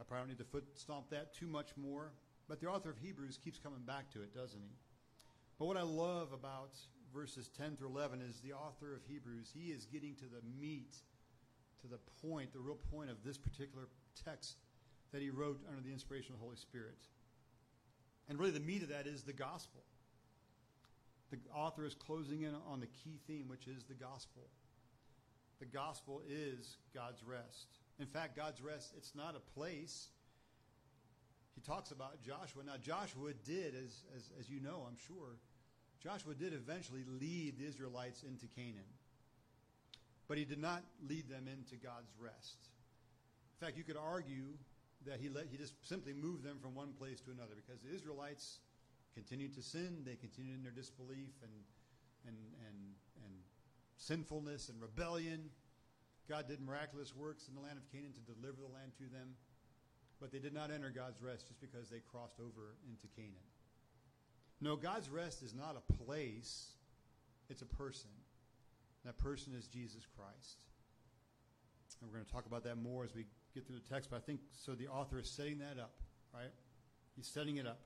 I 0.00 0.04
probably 0.04 0.20
don't 0.20 0.38
need 0.38 0.44
to 0.44 0.50
foot 0.50 0.66
stomp 0.74 1.10
that 1.10 1.34
too 1.34 1.48
much 1.48 1.70
more. 1.76 2.12
But 2.48 2.60
the 2.60 2.68
author 2.68 2.90
of 2.90 2.98
Hebrews 2.98 3.40
keeps 3.42 3.58
coming 3.58 3.82
back 3.84 4.08
to 4.12 4.22
it, 4.22 4.32
doesn't 4.32 4.60
he? 4.60 4.76
But 5.58 5.66
what 5.66 5.76
I 5.76 5.82
love 5.82 6.32
about 6.32 6.76
verses 7.14 7.48
10 7.56 7.76
through 7.76 7.88
11 7.88 8.20
is 8.20 8.40
the 8.40 8.52
author 8.52 8.94
of 8.94 9.00
Hebrews, 9.08 9.52
he 9.54 9.70
is 9.70 9.86
getting 9.86 10.14
to 10.16 10.24
the 10.24 10.42
meat, 10.60 10.96
to 11.82 11.88
the 11.88 11.98
point, 12.26 12.52
the 12.52 12.60
real 12.60 12.78
point 12.90 13.10
of 13.10 13.22
this 13.24 13.38
particular 13.38 13.88
text 14.24 14.56
that 15.12 15.22
he 15.22 15.30
wrote 15.30 15.60
under 15.68 15.82
the 15.82 15.92
inspiration 15.92 16.32
of 16.32 16.38
the 16.38 16.44
Holy 16.44 16.56
Spirit. 16.56 16.98
And 18.28 18.38
really, 18.38 18.52
the 18.52 18.60
meat 18.60 18.82
of 18.82 18.90
that 18.90 19.06
is 19.06 19.22
the 19.22 19.32
gospel. 19.32 19.82
The 21.30 21.38
author 21.54 21.84
is 21.84 21.94
closing 21.94 22.42
in 22.42 22.54
on 22.68 22.80
the 22.80 22.86
key 22.86 23.18
theme, 23.26 23.48
which 23.48 23.66
is 23.66 23.84
the 23.84 23.94
gospel. 23.94 24.42
The 25.58 25.66
gospel 25.66 26.22
is 26.28 26.76
God's 26.94 27.22
rest. 27.24 27.66
In 27.98 28.06
fact, 28.06 28.36
God's 28.36 28.62
rest, 28.62 28.92
it's 28.96 29.14
not 29.14 29.36
a 29.36 29.58
place. 29.58 30.08
He 31.54 31.60
talks 31.60 31.90
about 31.90 32.22
Joshua. 32.22 32.62
Now, 32.64 32.76
Joshua 32.80 33.32
did, 33.44 33.74
as, 33.74 34.04
as, 34.16 34.30
as 34.38 34.48
you 34.48 34.60
know, 34.60 34.86
I'm 34.88 34.96
sure, 35.06 35.38
Joshua 36.02 36.34
did 36.34 36.54
eventually 36.54 37.04
lead 37.20 37.58
the 37.58 37.66
Israelites 37.66 38.22
into 38.22 38.46
Canaan, 38.46 38.88
but 40.28 40.38
he 40.38 40.44
did 40.44 40.58
not 40.58 40.82
lead 41.06 41.28
them 41.28 41.46
into 41.46 41.76
God's 41.76 42.10
rest. 42.18 42.56
In 43.60 43.66
fact, 43.66 43.76
you 43.76 43.84
could 43.84 43.98
argue 43.98 44.56
that 45.06 45.20
he, 45.20 45.28
let, 45.28 45.46
he 45.50 45.58
just 45.58 45.74
simply 45.86 46.12
moved 46.12 46.42
them 46.42 46.58
from 46.60 46.74
one 46.74 46.92
place 46.92 47.20
to 47.20 47.30
another 47.30 47.52
because 47.54 47.82
the 47.82 47.94
Israelites 47.94 48.60
continued 49.14 49.54
to 49.54 49.62
sin, 49.62 50.02
they 50.04 50.16
continued 50.16 50.56
in 50.56 50.62
their 50.62 50.72
disbelief 50.72 51.36
and, 51.42 51.52
and, 52.26 52.36
and, 52.64 52.78
and 53.24 53.34
sinfulness 53.96 54.68
and 54.68 54.80
rebellion. 54.80 55.50
God 56.28 56.48
did 56.48 56.60
miraculous 56.60 57.14
works 57.14 57.48
in 57.48 57.54
the 57.54 57.60
land 57.60 57.76
of 57.76 57.84
Canaan 57.92 58.12
to 58.12 58.24
deliver 58.32 58.62
the 58.62 58.72
land 58.72 58.92
to 58.98 59.04
them, 59.12 59.36
but 60.20 60.32
they 60.32 60.38
did 60.38 60.54
not 60.54 60.70
enter 60.70 60.88
God's 60.88 61.20
rest 61.20 61.48
just 61.48 61.60
because 61.60 61.90
they 61.90 62.00
crossed 62.10 62.40
over 62.40 62.76
into 62.88 63.08
Canaan. 63.16 63.44
No, 64.60 64.76
God's 64.76 65.08
rest 65.08 65.42
is 65.42 65.54
not 65.54 65.76
a 65.76 65.92
place, 66.04 66.72
it's 67.48 67.62
a 67.62 67.66
person. 67.66 68.10
That 69.04 69.16
person 69.16 69.54
is 69.56 69.66
Jesus 69.66 70.06
Christ. 70.16 70.64
And 72.00 72.10
we're 72.10 72.16
going 72.16 72.26
to 72.26 72.32
talk 72.32 72.46
about 72.46 72.64
that 72.64 72.76
more 72.76 73.04
as 73.04 73.14
we 73.14 73.24
get 73.54 73.66
through 73.66 73.76
the 73.76 73.88
text, 73.88 74.10
but 74.10 74.16
I 74.16 74.20
think 74.20 74.40
so 74.52 74.74
the 74.74 74.88
author 74.88 75.18
is 75.18 75.30
setting 75.30 75.58
that 75.58 75.80
up, 75.80 75.92
right? 76.34 76.52
He's 77.16 77.26
setting 77.26 77.56
it 77.56 77.66
up, 77.66 77.80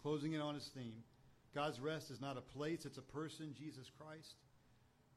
closing 0.00 0.32
it 0.32 0.40
on 0.40 0.54
his 0.54 0.68
theme. 0.68 1.02
God's 1.54 1.80
rest 1.80 2.10
is 2.10 2.20
not 2.20 2.36
a 2.36 2.40
place, 2.40 2.84
it's 2.84 2.98
a 2.98 3.02
person, 3.02 3.54
Jesus 3.56 3.90
Christ. 3.90 4.36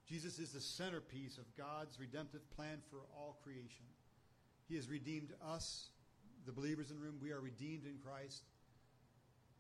Jesus 0.08 0.40
is 0.40 0.52
the 0.52 0.60
centerpiece 0.60 1.38
of 1.38 1.46
God's 1.56 2.00
redemptive 2.00 2.50
plan 2.56 2.80
for 2.90 2.98
all 3.16 3.38
creation. 3.44 3.86
He 4.68 4.76
has 4.76 4.90
redeemed 4.90 5.34
us, 5.46 5.90
the 6.46 6.52
believers 6.52 6.90
in 6.90 6.98
the 6.98 7.04
room. 7.04 7.16
We 7.22 7.32
are 7.32 7.40
redeemed 7.40 7.86
in 7.86 7.98
Christ. 8.04 8.44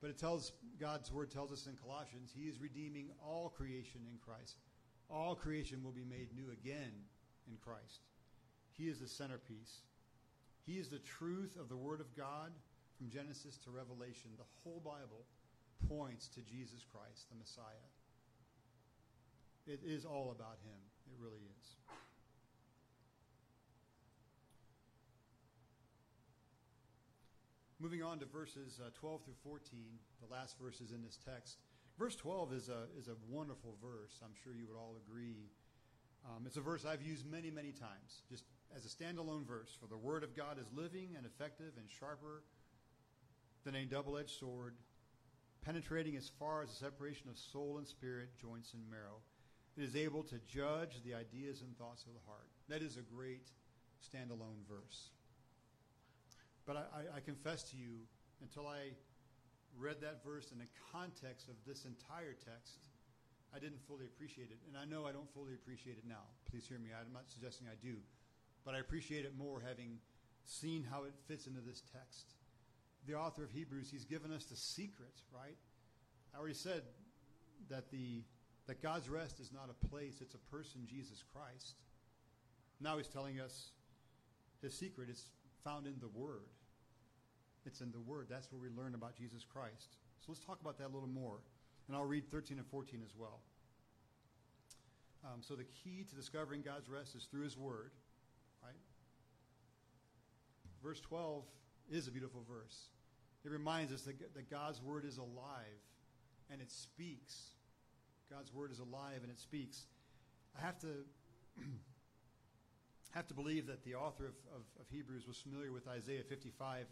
But 0.01 0.09
it 0.09 0.17
tells 0.17 0.53
God's 0.79 1.11
word 1.11 1.29
tells 1.29 1.51
us 1.51 1.67
in 1.67 1.75
Colossians, 1.75 2.31
He 2.35 2.49
is 2.49 2.59
redeeming 2.59 3.09
all 3.23 3.53
creation 3.55 4.01
in 4.11 4.17
Christ. 4.17 4.57
All 5.09 5.35
creation 5.35 5.83
will 5.83 5.91
be 5.91 6.05
made 6.05 6.29
new 6.35 6.51
again 6.51 6.91
in 7.47 7.57
Christ. 7.61 8.01
He 8.71 8.89
is 8.89 8.99
the 8.99 9.07
centerpiece. 9.07 9.81
He 10.65 10.73
is 10.79 10.89
the 10.89 10.99
truth 10.99 11.57
of 11.59 11.69
the 11.69 11.77
Word 11.77 11.99
of 11.99 12.15
God 12.15 12.51
from 12.97 13.09
Genesis 13.09 13.57
to 13.59 13.71
Revelation. 13.71 14.31
The 14.37 14.45
whole 14.63 14.81
Bible 14.83 15.25
points 15.87 16.27
to 16.29 16.41
Jesus 16.41 16.85
Christ, 16.91 17.29
the 17.29 17.37
Messiah. 17.37 17.89
It 19.67 19.81
is 19.85 20.05
all 20.05 20.33
about 20.35 20.57
Him. 20.63 20.79
It 21.07 21.17
really 21.21 21.41
is. 21.59 21.75
Moving 27.81 28.03
on 28.03 28.19
to 28.19 28.25
verses 28.25 28.79
uh, 28.79 28.91
12 28.93 29.23
through 29.23 29.41
14, 29.43 29.79
the 30.21 30.31
last 30.31 30.55
verses 30.61 30.91
in 30.91 31.01
this 31.01 31.17
text. 31.25 31.57
Verse 31.97 32.15
12 32.15 32.53
is 32.53 32.69
a, 32.69 32.85
is 32.95 33.07
a 33.07 33.15
wonderful 33.27 33.73
verse. 33.81 34.21
I'm 34.23 34.35
sure 34.43 34.53
you 34.53 34.67
would 34.67 34.77
all 34.77 34.97
agree. 35.07 35.49
Um, 36.23 36.43
it's 36.45 36.57
a 36.57 36.61
verse 36.61 36.85
I've 36.85 37.01
used 37.01 37.25
many, 37.25 37.49
many 37.49 37.71
times, 37.71 38.21
just 38.29 38.43
as 38.75 38.85
a 38.85 38.87
standalone 38.87 39.47
verse. 39.47 39.75
For 39.81 39.87
the 39.87 39.97
Word 39.97 40.23
of 40.23 40.37
God 40.37 40.59
is 40.59 40.67
living 40.75 41.15
and 41.17 41.25
effective 41.25 41.73
and 41.75 41.89
sharper 41.89 42.43
than 43.65 43.73
a 43.73 43.85
double 43.85 44.15
edged 44.15 44.39
sword, 44.39 44.75
penetrating 45.65 46.15
as 46.15 46.29
far 46.37 46.61
as 46.61 46.69
the 46.69 46.75
separation 46.75 47.29
of 47.29 47.37
soul 47.39 47.79
and 47.79 47.87
spirit, 47.87 48.29
joints 48.39 48.75
and 48.75 48.83
marrow. 48.91 49.25
It 49.75 49.83
is 49.83 49.95
able 49.95 50.21
to 50.25 50.35
judge 50.47 51.01
the 51.03 51.15
ideas 51.15 51.63
and 51.63 51.75
thoughts 51.79 52.05
of 52.05 52.13
the 52.13 52.27
heart. 52.27 52.49
That 52.69 52.83
is 52.83 52.97
a 52.97 53.01
great 53.01 53.47
standalone 54.05 54.67
verse. 54.69 55.09
But 56.71 56.87
I, 56.95 56.99
I, 56.99 57.17
I 57.17 57.19
confess 57.19 57.63
to 57.71 57.75
you, 57.75 57.99
until 58.39 58.65
I 58.65 58.95
read 59.77 59.99
that 59.99 60.23
verse 60.23 60.53
in 60.53 60.57
the 60.57 60.71
context 60.93 61.49
of 61.49 61.55
this 61.67 61.83
entire 61.83 62.31
text, 62.31 62.79
I 63.53 63.59
didn't 63.59 63.81
fully 63.85 64.05
appreciate 64.05 64.51
it. 64.51 64.59
And 64.65 64.77
I 64.77 64.85
know 64.85 65.05
I 65.05 65.11
don't 65.11 65.29
fully 65.33 65.53
appreciate 65.53 65.97
it 65.97 66.07
now. 66.07 66.23
Please 66.49 66.65
hear 66.65 66.79
me. 66.79 66.91
I'm 66.95 67.11
not 67.11 67.25
suggesting 67.27 67.67
I 67.67 67.75
do. 67.83 67.95
But 68.63 68.73
I 68.73 68.79
appreciate 68.79 69.25
it 69.25 69.33
more 69.37 69.59
having 69.59 69.97
seen 70.45 70.87
how 70.89 71.03
it 71.03 71.11
fits 71.27 71.45
into 71.45 71.59
this 71.59 71.83
text. 71.91 72.35
The 73.05 73.15
author 73.15 73.43
of 73.43 73.51
Hebrews, 73.51 73.89
he's 73.91 74.05
given 74.05 74.31
us 74.31 74.45
the 74.45 74.55
secret, 74.55 75.23
right? 75.29 75.57
I 76.33 76.37
already 76.37 76.53
said 76.53 76.83
that 77.69 77.91
the 77.91 78.23
that 78.67 78.81
God's 78.81 79.09
rest 79.09 79.41
is 79.41 79.51
not 79.51 79.69
a 79.69 79.87
place, 79.87 80.21
it's 80.21 80.35
a 80.35 80.55
person, 80.55 80.87
Jesus 80.87 81.21
Christ. 81.33 81.73
Now 82.79 82.95
he's 82.95 83.09
telling 83.09 83.41
us 83.41 83.71
his 84.61 84.73
secret 84.73 85.09
is 85.09 85.25
found 85.65 85.85
in 85.85 85.95
the 85.99 86.07
Word. 86.07 86.47
It's 87.65 87.81
in 87.81 87.91
the 87.91 87.99
Word. 87.99 88.27
That's 88.29 88.51
where 88.51 88.61
we 88.61 88.69
learn 88.69 88.95
about 88.95 89.15
Jesus 89.15 89.43
Christ. 89.43 89.97
So 90.19 90.31
let's 90.31 90.43
talk 90.43 90.59
about 90.61 90.77
that 90.79 90.87
a 90.87 90.93
little 90.93 91.09
more. 91.09 91.39
And 91.87 91.95
I'll 91.95 92.05
read 92.05 92.29
13 92.29 92.57
and 92.57 92.67
14 92.67 93.01
as 93.03 93.15
well. 93.17 93.39
Um, 95.23 95.41
so 95.41 95.55
the 95.55 95.65
key 95.65 96.03
to 96.09 96.15
discovering 96.15 96.61
God's 96.61 96.89
rest 96.89 97.15
is 97.15 97.25
through 97.25 97.43
His 97.43 97.57
Word, 97.57 97.91
right? 98.63 98.79
Verse 100.83 100.99
12 101.01 101.43
is 101.91 102.07
a 102.07 102.11
beautiful 102.11 102.43
verse. 102.49 102.87
It 103.43 103.51
reminds 103.51 103.93
us 103.93 104.01
that, 104.03 104.33
that 104.33 104.49
God's 104.49 104.81
Word 104.81 105.05
is 105.05 105.17
alive 105.17 105.81
and 106.51 106.61
it 106.61 106.71
speaks. 106.71 107.53
God's 108.29 108.53
Word 108.53 108.71
is 108.71 108.79
alive 108.79 109.19
and 109.21 109.31
it 109.31 109.39
speaks. 109.39 109.85
I 110.57 110.65
have 110.65 110.79
to 110.79 110.87
have 113.11 113.27
to 113.27 113.33
believe 113.33 113.67
that 113.67 113.83
the 113.83 113.95
author 113.95 114.25
of, 114.25 114.35
of, 114.55 114.61
of, 114.79 114.87
Hebrews 114.89 115.27
was 115.27 115.37
familiar 115.37 115.71
with 115.71 115.87
Isaiah 115.87 116.23
55. 116.23 116.85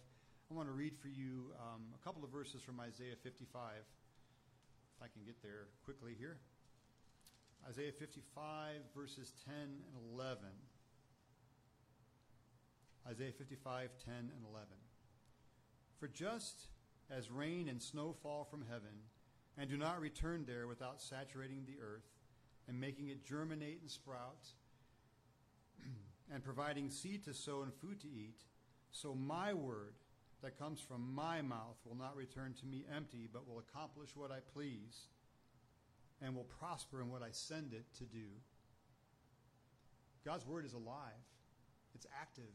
I 0.51 0.55
want 0.55 0.67
to 0.67 0.73
read 0.73 0.97
for 0.97 1.09
you 1.09 1.53
um, 1.59 1.83
a 1.93 2.03
couple 2.03 2.23
of 2.23 2.31
verses 2.31 2.63
from 2.63 2.79
Isaiah 2.79 3.13
55, 3.21 3.69
if 3.77 5.03
I 5.03 5.05
can 5.05 5.23
get 5.23 5.39
there 5.43 5.67
quickly 5.85 6.15
here. 6.17 6.37
Isaiah 7.69 7.91
55, 7.91 8.77
verses 8.95 9.31
10 9.45 9.53
and 9.53 10.15
11. 10.15 10.39
Isaiah 13.07 13.31
55, 13.31 13.89
10 14.03 14.13
and 14.15 14.43
11. 14.51 14.67
For 15.99 16.07
just 16.07 16.69
as 17.15 17.29
rain 17.29 17.69
and 17.69 17.79
snow 17.79 18.15
fall 18.23 18.47
from 18.49 18.63
heaven, 18.67 19.05
and 19.55 19.69
do 19.69 19.77
not 19.77 20.01
return 20.01 20.45
there 20.47 20.65
without 20.65 20.99
saturating 20.99 21.65
the 21.67 21.79
earth 21.79 22.09
and 22.67 22.79
making 22.79 23.09
it 23.09 23.23
germinate 23.23 23.81
and 23.81 23.91
sprout, 23.91 24.47
and 26.33 26.43
providing 26.43 26.89
seed 26.89 27.23
to 27.25 27.35
sow 27.35 27.61
and 27.61 27.71
food 27.75 27.99
to 28.01 28.07
eat, 28.07 28.45
so 28.89 29.13
my 29.13 29.53
word 29.53 29.93
that 30.41 30.57
comes 30.57 30.79
from 30.79 31.13
my 31.13 31.41
mouth 31.41 31.77
will 31.85 31.97
not 31.97 32.15
return 32.15 32.53
to 32.59 32.65
me 32.65 32.85
empty, 32.95 33.27
but 33.31 33.47
will 33.47 33.59
accomplish 33.59 34.15
what 34.15 34.31
I 34.31 34.39
please 34.53 35.07
and 36.21 36.35
will 36.35 36.45
prosper 36.59 37.01
in 37.01 37.09
what 37.09 37.21
I 37.21 37.29
send 37.31 37.73
it 37.73 37.85
to 37.97 38.03
do. 38.05 38.27
God's 40.25 40.45
word 40.45 40.65
is 40.65 40.73
alive, 40.73 41.25
it's 41.95 42.05
active, 42.19 42.53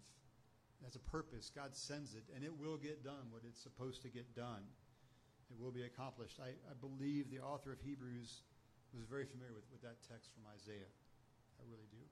it 0.81 0.85
has 0.85 0.97
a 0.97 1.11
purpose. 1.11 1.51
God 1.55 1.75
sends 1.75 2.15
it, 2.15 2.25
and 2.35 2.45
it 2.45 2.53
will 2.53 2.77
get 2.77 3.03
done 3.03 3.31
what 3.31 3.43
it's 3.49 3.61
supposed 3.63 4.03
to 4.03 4.09
get 4.09 4.35
done. 4.35 4.63
It 5.51 5.63
will 5.63 5.71
be 5.71 5.83
accomplished. 5.83 6.41
I, 6.43 6.49
I 6.69 6.75
believe 6.81 7.31
the 7.31 7.41
author 7.41 7.73
of 7.73 7.81
Hebrews 7.81 8.43
was 8.93 9.07
very 9.07 9.25
familiar 9.25 9.55
with, 9.55 9.65
with 9.73 9.83
that 9.83 9.97
text 10.09 10.31
from 10.35 10.45
Isaiah. 10.53 10.93
I 11.59 11.63
really 11.71 11.89
do. 11.91 12.05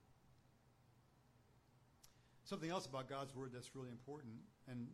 Something 2.45 2.69
else 2.69 2.85
about 2.85 3.09
God's 3.09 3.35
word 3.35 3.51
that's 3.53 3.75
really 3.75 3.89
important, 3.89 4.35
and 4.67 4.87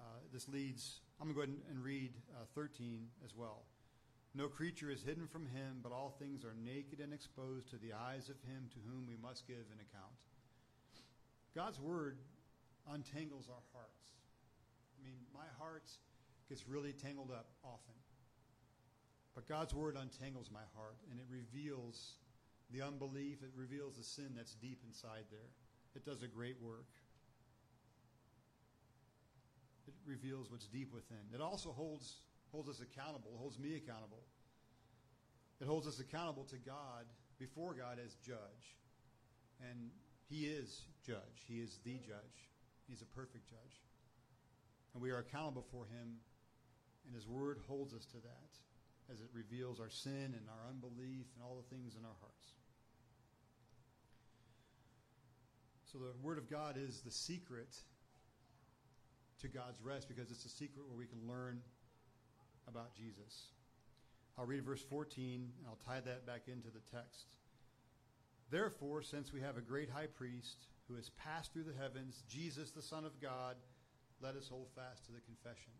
uh, 0.00 0.18
this 0.32 0.48
leads, 0.48 1.00
I'm 1.20 1.32
going 1.32 1.34
to 1.34 1.46
go 1.46 1.52
ahead 1.52 1.62
and, 1.70 1.84
read 1.84 2.12
uh, 2.34 2.44
13 2.54 3.06
as 3.24 3.36
well. 3.36 3.62
No 4.34 4.48
creature 4.48 4.90
is 4.90 5.02
hidden 5.02 5.26
from 5.26 5.46
him, 5.46 5.80
but 5.82 5.92
all 5.92 6.14
things 6.18 6.44
are 6.44 6.54
naked 6.64 7.00
and 7.00 7.12
exposed 7.12 7.68
to 7.70 7.76
the 7.76 7.92
eyes 7.92 8.28
of 8.28 8.36
him 8.48 8.70
to 8.72 8.78
whom 8.88 9.06
we 9.06 9.16
must 9.20 9.46
give 9.46 9.66
an 9.72 9.80
account. 9.80 10.14
God's 11.54 11.80
word 11.80 12.18
untangles 12.92 13.48
our 13.48 13.64
hearts. 13.72 14.14
I 14.98 15.04
mean, 15.04 15.18
my 15.34 15.46
heart 15.58 15.90
gets 16.48 16.66
really 16.68 16.92
tangled 16.92 17.30
up 17.30 17.46
often. 17.64 17.94
But 19.34 19.48
God's 19.48 19.74
word 19.74 19.96
untangles 19.96 20.50
my 20.52 20.66
heart 20.76 20.98
and 21.10 21.18
it 21.18 21.26
reveals 21.30 22.14
the 22.72 22.82
unbelief, 22.82 23.42
it 23.42 23.50
reveals 23.56 23.96
the 23.96 24.04
sin 24.04 24.30
that's 24.36 24.54
deep 24.54 24.78
inside 24.86 25.24
there. 25.30 25.50
It 25.94 26.04
does 26.04 26.22
a 26.22 26.28
great 26.28 26.56
work. 26.62 26.86
It 29.90 29.94
reveals 30.06 30.50
what's 30.50 30.66
deep 30.66 30.94
within. 30.94 31.34
It 31.34 31.40
also 31.40 31.72
holds 31.72 32.22
holds 32.52 32.68
us 32.68 32.80
accountable, 32.80 33.30
holds 33.38 33.58
me 33.58 33.74
accountable. 33.74 34.22
It 35.60 35.66
holds 35.66 35.86
us 35.86 36.00
accountable 36.00 36.44
to 36.44 36.56
God, 36.56 37.06
before 37.38 37.74
God 37.74 37.98
as 38.04 38.14
judge. 38.26 38.76
And 39.70 39.90
he 40.28 40.46
is 40.46 40.82
judge. 41.06 41.46
He 41.46 41.60
is 41.60 41.78
the 41.84 41.98
judge. 41.98 42.38
He's 42.88 43.02
a 43.02 43.06
perfect 43.16 43.48
judge. 43.48 43.82
And 44.94 45.02
we 45.02 45.10
are 45.10 45.18
accountable 45.18 45.66
for 45.70 45.84
him, 45.84 46.18
and 47.06 47.14
his 47.14 47.26
word 47.28 47.58
holds 47.68 47.94
us 47.94 48.04
to 48.06 48.18
that 48.18 49.12
as 49.12 49.20
it 49.20 49.28
reveals 49.32 49.80
our 49.80 49.90
sin 49.90 50.34
and 50.36 50.46
our 50.48 50.70
unbelief 50.70 51.26
and 51.34 51.44
all 51.44 51.56
the 51.56 51.74
things 51.74 51.96
in 51.96 52.04
our 52.04 52.16
hearts. 52.20 52.54
So 55.90 55.98
the 55.98 56.12
Word 56.22 56.38
of 56.38 56.48
God 56.48 56.76
is 56.78 57.00
the 57.00 57.10
secret 57.10 57.76
to 59.40 59.48
God's 59.48 59.80
rest 59.82 60.08
because 60.08 60.30
it's 60.30 60.44
a 60.44 60.48
secret 60.48 60.86
where 60.86 60.96
we 60.96 61.06
can 61.06 61.26
learn 61.28 61.60
about 62.68 62.94
Jesus. 62.94 63.52
I'll 64.38 64.46
read 64.46 64.64
verse 64.64 64.82
14, 64.82 65.50
and 65.58 65.66
I'll 65.66 65.78
tie 65.84 66.00
that 66.00 66.26
back 66.26 66.42
into 66.46 66.68
the 66.68 66.80
text. 66.90 67.36
Therefore, 68.50 69.02
since 69.02 69.32
we 69.32 69.40
have 69.40 69.56
a 69.56 69.60
great 69.60 69.90
high 69.90 70.06
priest 70.06 70.66
who 70.88 70.96
has 70.96 71.10
passed 71.10 71.52
through 71.52 71.64
the 71.64 71.78
heavens, 71.80 72.22
Jesus, 72.28 72.70
the 72.70 72.82
Son 72.82 73.04
of 73.04 73.20
God, 73.20 73.56
let 74.20 74.34
us 74.34 74.48
hold 74.48 74.68
fast 74.74 75.06
to 75.06 75.12
the 75.12 75.20
confession. 75.20 75.72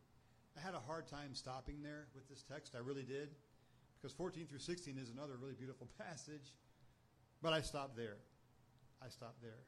I 0.56 0.60
had 0.60 0.74
a 0.74 0.80
hard 0.80 1.06
time 1.06 1.34
stopping 1.34 1.82
there 1.82 2.06
with 2.14 2.28
this 2.28 2.42
text. 2.42 2.74
I 2.76 2.80
really 2.80 3.02
did. 3.02 3.30
Because 4.00 4.14
14 4.14 4.46
through 4.46 4.58
16 4.58 4.98
is 4.98 5.10
another 5.10 5.34
really 5.40 5.54
beautiful 5.54 5.88
passage. 5.98 6.54
But 7.42 7.52
I 7.52 7.60
stopped 7.60 7.96
there. 7.96 8.16
I 9.02 9.08
stopped 9.08 9.42
there. 9.42 9.64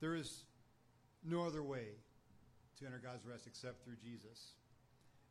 There 0.00 0.14
is 0.14 0.44
no 1.26 1.46
other 1.46 1.62
way 1.62 1.86
to 2.78 2.86
enter 2.86 3.00
God's 3.02 3.24
rest 3.24 3.46
except 3.46 3.84
through 3.84 3.96
Jesus. 3.96 4.54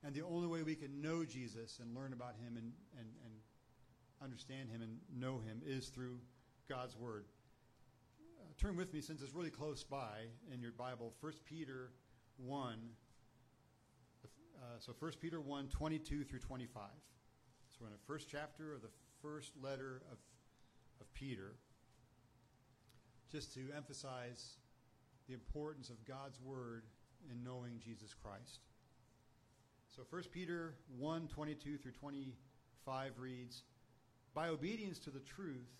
And 0.03 0.13
the 0.13 0.21
only 0.23 0.47
way 0.47 0.63
we 0.63 0.75
can 0.75 1.01
know 1.01 1.25
Jesus 1.25 1.79
and 1.81 1.95
learn 1.95 2.13
about 2.13 2.35
him 2.35 2.57
and, 2.57 2.71
and, 2.97 3.07
and 3.23 3.33
understand 4.21 4.69
him 4.69 4.81
and 4.81 4.97
know 5.19 5.39
him 5.39 5.61
is 5.65 5.87
through 5.87 6.19
God's 6.69 6.95
word. 6.97 7.25
Uh, 8.39 8.43
turn 8.59 8.75
with 8.75 8.93
me, 8.93 9.01
since 9.01 9.21
it's 9.21 9.33
really 9.33 9.49
close 9.49 9.83
by 9.83 10.25
in 10.53 10.61
your 10.61 10.71
Bible, 10.71 11.13
1 11.21 11.33
Peter 11.45 11.91
1. 12.37 12.73
Uh, 14.23 14.79
so 14.79 14.93
1 14.97 15.11
Peter 15.21 15.41
1, 15.41 15.67
22 15.69 16.23
through 16.23 16.39
25. 16.39 16.83
So 17.71 17.77
we're 17.81 17.87
in 17.87 17.93
the 17.93 17.99
first 18.05 18.27
chapter 18.29 18.73
of 18.73 18.81
the 18.81 18.89
first 19.21 19.51
letter 19.61 20.01
of, 20.11 20.17
of 21.01 21.13
Peter. 21.13 21.55
Just 23.31 23.53
to 23.55 23.61
emphasize 23.75 24.57
the 25.27 25.33
importance 25.33 25.89
of 25.89 26.05
God's 26.05 26.39
word 26.41 26.83
in 27.29 27.43
knowing 27.43 27.79
Jesus 27.83 28.13
Christ. 28.13 28.59
So 29.95 30.03
1 30.09 30.23
Peter 30.31 30.75
1 30.97 31.27
22 31.27 31.77
through 31.77 31.91
25 31.91 33.11
reads, 33.17 33.63
By 34.33 34.49
obedience 34.49 34.99
to 34.99 35.09
the 35.09 35.21
truth, 35.21 35.71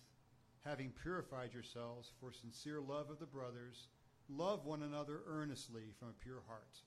having 0.64 0.90
purified 1.02 1.52
yourselves 1.52 2.10
for 2.18 2.32
sincere 2.32 2.80
love 2.80 3.10
of 3.10 3.18
the 3.18 3.26
brothers, 3.26 3.88
love 4.28 4.64
one 4.64 4.82
another 4.82 5.20
earnestly 5.28 5.92
from 5.98 6.08
a 6.08 6.24
pure 6.24 6.42
heart. 6.48 6.80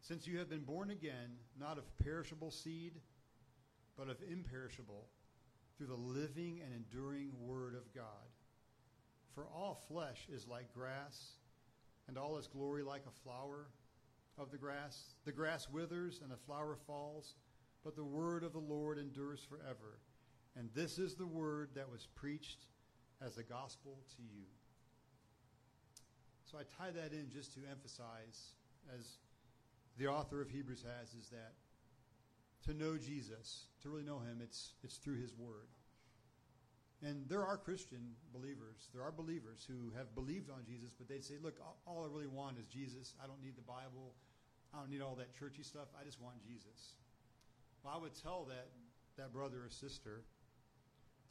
Since 0.00 0.26
you 0.26 0.38
have 0.38 0.48
been 0.48 0.64
born 0.64 0.90
again, 0.90 1.36
not 1.58 1.78
of 1.78 1.98
perishable 1.98 2.50
seed, 2.50 2.94
but 3.96 4.08
of 4.08 4.16
imperishable, 4.30 5.06
through 5.76 5.88
the 5.88 5.94
living 5.94 6.60
and 6.64 6.74
enduring 6.74 7.30
Word 7.40 7.74
of 7.74 7.92
God. 7.94 8.04
For 9.36 9.46
all 9.54 9.82
flesh 9.86 10.26
is 10.32 10.48
like 10.48 10.72
grass, 10.72 11.34
and 12.08 12.16
all 12.16 12.38
its 12.38 12.46
glory 12.46 12.82
like 12.82 13.02
a 13.06 13.22
flower 13.22 13.66
of 14.38 14.50
the 14.50 14.56
grass. 14.56 15.14
The 15.26 15.32
grass 15.32 15.68
withers 15.68 16.20
and 16.22 16.32
the 16.32 16.38
flower 16.38 16.78
falls, 16.86 17.34
but 17.84 17.96
the 17.96 18.04
word 18.04 18.44
of 18.44 18.54
the 18.54 18.58
Lord 18.58 18.98
endures 18.98 19.46
forever. 19.46 20.00
And 20.56 20.70
this 20.74 20.98
is 20.98 21.16
the 21.16 21.26
word 21.26 21.68
that 21.74 21.90
was 21.90 22.08
preached 22.14 22.64
as 23.20 23.34
the 23.34 23.42
gospel 23.42 23.98
to 24.16 24.22
you. 24.22 24.46
So 26.50 26.56
I 26.56 26.62
tie 26.62 26.90
that 26.92 27.12
in 27.12 27.28
just 27.30 27.52
to 27.54 27.60
emphasize, 27.70 28.54
as 28.98 29.18
the 29.98 30.06
author 30.06 30.40
of 30.40 30.48
Hebrews 30.48 30.82
has, 30.98 31.12
is 31.12 31.28
that 31.28 31.52
to 32.64 32.72
know 32.72 32.96
Jesus, 32.96 33.66
to 33.82 33.90
really 33.90 34.02
know 34.02 34.20
him, 34.20 34.40
it's, 34.42 34.72
it's 34.82 34.96
through 34.96 35.20
his 35.20 35.34
word. 35.36 35.68
And 37.04 37.28
there 37.28 37.44
are 37.44 37.58
Christian 37.58 38.16
believers, 38.32 38.88
there 38.94 39.02
are 39.02 39.12
believers 39.12 39.66
who 39.68 39.92
have 39.96 40.14
believed 40.14 40.48
on 40.48 40.64
Jesus, 40.64 40.94
but 40.96 41.08
they'd 41.08 41.24
say, 41.24 41.34
look, 41.42 41.60
all 41.86 42.04
I 42.04 42.12
really 42.12 42.26
want 42.26 42.58
is 42.58 42.66
Jesus. 42.66 43.12
I 43.22 43.26
don't 43.26 43.42
need 43.42 43.56
the 43.56 43.68
Bible. 43.68 44.16
I 44.72 44.80
don't 44.80 44.90
need 44.90 45.02
all 45.02 45.14
that 45.16 45.36
churchy 45.36 45.62
stuff. 45.62 45.88
I 46.00 46.04
just 46.04 46.20
want 46.20 46.36
Jesus. 46.42 46.96
Well, 47.84 47.92
I 47.94 48.00
would 48.00 48.14
tell 48.16 48.44
that, 48.48 48.68
that 49.18 49.32
brother 49.32 49.58
or 49.64 49.70
sister 49.70 50.24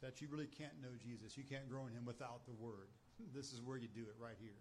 that 0.02 0.20
you 0.20 0.28
really 0.30 0.46
can't 0.46 0.74
know 0.80 0.94
Jesus. 1.02 1.36
You 1.36 1.42
can't 1.42 1.68
grow 1.68 1.86
in 1.86 1.92
him 1.92 2.04
without 2.04 2.46
the 2.46 2.54
Word. 2.54 2.88
This 3.34 3.52
is 3.52 3.62
where 3.62 3.78
you 3.78 3.88
do 3.88 4.02
it, 4.02 4.14
right 4.20 4.36
here. 4.38 4.60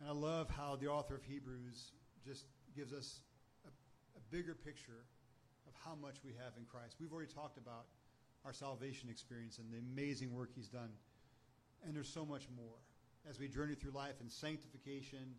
And 0.00 0.08
I 0.08 0.12
love 0.12 0.50
how 0.50 0.76
the 0.76 0.88
author 0.88 1.14
of 1.14 1.22
Hebrews 1.22 1.92
just 2.26 2.46
gives 2.74 2.92
us 2.92 3.20
a, 3.64 3.68
a 3.68 4.20
bigger 4.34 4.54
picture 4.54 5.06
of 5.68 5.72
how 5.84 5.94
much 5.94 6.16
we 6.24 6.32
have 6.32 6.52
in 6.58 6.64
Christ. 6.64 6.96
We've 7.00 7.12
already 7.12 7.32
talked 7.32 7.56
about 7.56 7.86
our 8.44 8.52
salvation 8.52 9.08
experience 9.08 9.58
and 9.58 9.72
the 9.72 9.78
amazing 9.78 10.32
work 10.32 10.50
he's 10.54 10.68
done. 10.68 10.90
And 11.84 11.94
there's 11.94 12.12
so 12.12 12.24
much 12.24 12.48
more. 12.54 12.76
As 13.28 13.38
we 13.38 13.48
journey 13.48 13.74
through 13.74 13.92
life 13.92 14.20
in 14.20 14.28
sanctification, 14.28 15.34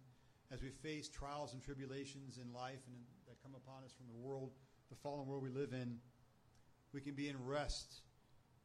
as 0.51 0.61
we 0.61 0.69
face 0.69 1.07
trials 1.07 1.53
and 1.53 1.61
tribulations 1.61 2.37
in 2.37 2.51
life 2.53 2.81
and 2.87 2.97
that 3.27 3.41
come 3.41 3.53
upon 3.55 3.83
us 3.83 3.91
from 3.93 4.07
the 4.07 4.15
world, 4.15 4.51
the 4.89 4.95
fallen 4.95 5.27
world 5.27 5.43
we 5.43 5.49
live 5.49 5.73
in, 5.73 5.97
we 6.93 7.01
can 7.01 7.13
be 7.13 7.29
in 7.29 7.35
rest 7.45 8.01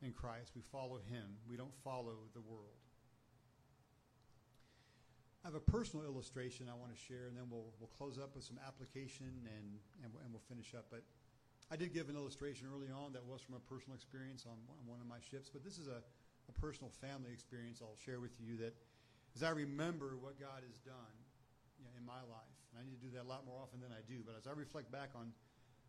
in 0.03 0.13
Christ. 0.13 0.53
We 0.55 0.63
follow 0.63 0.99
him. 1.11 1.37
We 1.49 1.57
don't 1.57 1.75
follow 1.85 2.17
the 2.35 2.41
world. 2.41 2.81
I 5.45 5.49
have 5.49 5.55
a 5.55 5.61
personal 5.61 6.05
illustration 6.05 6.69
I 6.71 6.77
want 6.77 6.95
to 6.95 7.01
share, 7.01 7.27
and 7.29 7.37
then 7.37 7.45
we'll, 7.51 7.73
we'll 7.81 7.91
close 7.97 8.19
up 8.19 8.35
with 8.35 8.45
some 8.45 8.59
application 8.67 9.27
and, 9.27 9.81
and, 10.05 10.13
and 10.23 10.33
we'll 10.33 10.45
finish 10.49 10.75
up. 10.75 10.87
But 10.91 11.03
I 11.71 11.77
did 11.77 11.95
give 11.95 12.09
an 12.11 12.17
illustration 12.17 12.67
early 12.67 12.91
on 12.91 13.13
that 13.15 13.23
was 13.25 13.41
from 13.43 13.55
a 13.55 13.63
personal 13.71 13.95
experience 13.95 14.43
on 14.43 14.59
one 14.87 14.99
of 14.99 15.07
my 15.07 15.23
ships, 15.23 15.49
but 15.49 15.63
this 15.63 15.79
is 15.79 15.87
a, 15.87 16.03
a 16.03 16.55
personal 16.59 16.91
family 17.01 17.31
experience 17.31 17.79
I'll 17.79 17.95
share 18.05 18.19
with 18.19 18.35
you 18.43 18.59
that 18.59 18.75
as 19.39 19.47
I 19.47 19.55
remember 19.55 20.19
what 20.19 20.35
God 20.35 20.67
has 20.67 20.83
done 20.83 21.15
you 21.79 21.87
know, 21.87 21.95
in 21.95 22.05
my 22.05 22.19
life, 22.27 22.59
and 22.75 22.83
I 22.83 22.83
need 22.83 22.99
to 22.99 23.03
do 23.07 23.15
that 23.15 23.23
a 23.23 23.31
lot 23.31 23.47
more 23.47 23.63
often 23.63 23.79
than 23.79 23.95
I 23.95 24.03
do, 24.03 24.27
but 24.27 24.35
as 24.35 24.51
I 24.51 24.53
reflect 24.59 24.91
back 24.91 25.15
on 25.15 25.31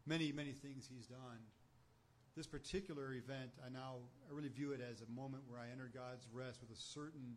many, 0.06 0.32
many 0.32 0.54
things 0.54 0.86
He's 0.86 1.10
done, 1.10 1.42
this 2.38 2.46
particular 2.46 3.18
event, 3.18 3.52
I 3.66 3.74
now 3.74 4.06
I 4.30 4.38
really 4.38 4.54
view 4.54 4.72
it 4.72 4.80
as 4.80 5.02
a 5.02 5.10
moment 5.10 5.44
where 5.50 5.60
I 5.60 5.68
entered 5.74 5.98
God's 5.98 6.30
rest 6.32 6.62
with 6.62 6.70
a 6.72 6.80
certain 6.80 7.36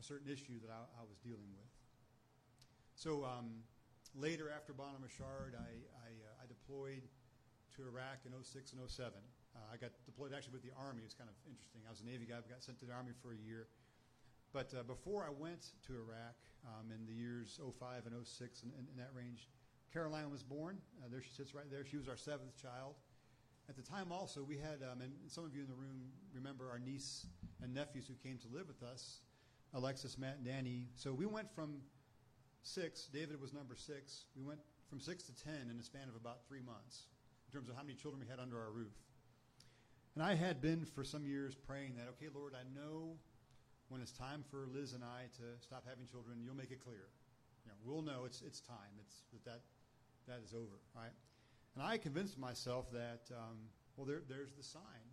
a 0.00 0.02
certain 0.02 0.30
issue 0.30 0.62
that 0.62 0.70
I, 0.70 0.80
I 0.96 1.04
was 1.04 1.18
dealing 1.20 1.50
with. 1.52 1.68
So 2.94 3.26
um, 3.26 3.66
later, 4.14 4.50
after 4.54 4.72
Bonhomme 4.72 5.02
Richard, 5.02 5.54
I, 5.54 5.68
I, 6.06 6.08
uh, 6.24 6.42
I, 6.42 6.46
deployed 6.48 7.02
to 7.76 7.82
Iraq 7.88 8.24
in 8.28 8.32
06 8.32 8.72
and 8.72 8.80
07. 8.84 9.12
Uh, 9.54 9.58
I 9.72 9.76
got 9.76 9.90
deployed 10.04 10.32
actually 10.36 10.52
with 10.52 10.64
the 10.64 10.72
Army. 10.76 11.00
It 11.04 11.08
was 11.12 11.16
kind 11.16 11.28
of 11.28 11.36
interesting. 11.48 11.80
I 11.88 11.90
was 11.90 12.00
a 12.00 12.08
Navy 12.08 12.28
guy, 12.28 12.40
got 12.44 12.64
sent 12.64 12.78
to 12.80 12.86
the 12.86 12.92
Army 12.92 13.12
for 13.20 13.32
a 13.32 13.40
year. 13.40 13.68
But 14.52 14.72
uh, 14.76 14.82
before 14.84 15.24
I 15.24 15.32
went 15.32 15.72
to 15.88 15.96
Iraq 15.96 16.36
um, 16.68 16.92
in 16.92 17.04
the 17.08 17.16
years 17.16 17.56
05 17.56 18.04
and 18.04 18.12
06 18.12 18.62
and 18.62 18.72
in, 18.76 18.84
in, 18.92 18.96
that 19.00 19.10
range, 19.16 19.48
Caroline 19.92 20.30
was 20.30 20.42
born. 20.42 20.76
Uh, 21.00 21.08
there 21.08 21.22
she 21.22 21.32
sits 21.32 21.54
right 21.54 21.68
there. 21.70 21.84
She 21.84 21.96
was 21.96 22.08
our 22.08 22.16
seventh 22.16 22.56
child. 22.60 22.96
At 23.68 23.76
the 23.76 23.82
time, 23.82 24.12
also, 24.12 24.42
we 24.42 24.58
had, 24.58 24.84
um, 24.84 25.00
and 25.00 25.12
some 25.28 25.44
of 25.44 25.54
you 25.54 25.62
in 25.62 25.68
the 25.68 25.78
room 25.78 26.12
remember 26.34 26.68
our 26.68 26.78
niece 26.78 27.26
and 27.62 27.72
nephews 27.72 28.08
who 28.08 28.14
came 28.20 28.36
to 28.38 28.48
live 28.52 28.68
with 28.68 28.82
us. 28.82 29.20
Alexis, 29.72 30.18
Matt, 30.18 30.36
and 30.36 30.44
Danny. 30.44 30.88
So 30.94 31.14
we 31.14 31.24
went 31.24 31.48
from 31.54 31.80
six, 32.62 33.08
David 33.12 33.40
was 33.40 33.54
number 33.54 33.74
six, 33.74 34.26
we 34.36 34.42
went 34.42 34.60
from 34.90 35.00
six 35.00 35.22
to 35.24 35.32
ten 35.32 35.70
in 35.72 35.78
a 35.78 35.82
span 35.82 36.08
of 36.08 36.16
about 36.16 36.44
three 36.46 36.60
months 36.60 37.06
in 37.52 37.58
terms 37.58 37.68
of 37.68 37.76
how 37.76 37.82
many 37.82 37.94
children 37.94 38.20
we 38.20 38.28
had 38.28 38.40
under 38.40 38.56
our 38.56 38.70
roof. 38.70 38.96
And 40.14 40.24
I 40.24 40.34
had 40.34 40.60
been 40.60 40.84
for 40.84 41.04
some 41.04 41.24
years 41.24 41.54
praying 41.54 41.96
that, 41.96 42.08
okay, 42.16 42.32
Lord, 42.32 42.54
I 42.56 42.64
know 42.72 43.16
when 43.88 44.00
it's 44.00 44.12
time 44.12 44.44
for 44.50 44.64
Liz 44.72 44.92
and 44.92 45.04
I 45.04 45.28
to 45.36 45.60
stop 45.60 45.84
having 45.88 46.06
children, 46.06 46.40
you'll 46.44 46.56
make 46.56 46.70
it 46.70 46.80
clear. 46.80 47.12
You 47.64 47.72
know, 47.72 47.76
we'll 47.84 48.02
know 48.02 48.24
it's, 48.24 48.40
it's 48.40 48.60
time. 48.60 48.96
It's 49.00 49.20
that, 49.32 49.44
that 49.44 49.60
that 50.28 50.40
is 50.44 50.54
over, 50.54 50.80
right? 50.96 51.12
And 51.74 51.84
I 51.84 51.98
convinced 51.98 52.38
myself 52.38 52.90
that, 52.92 53.28
um, 53.32 53.68
well, 53.96 54.06
there, 54.06 54.22
there's 54.28 54.52
the 54.52 54.62
sign. 54.62 55.04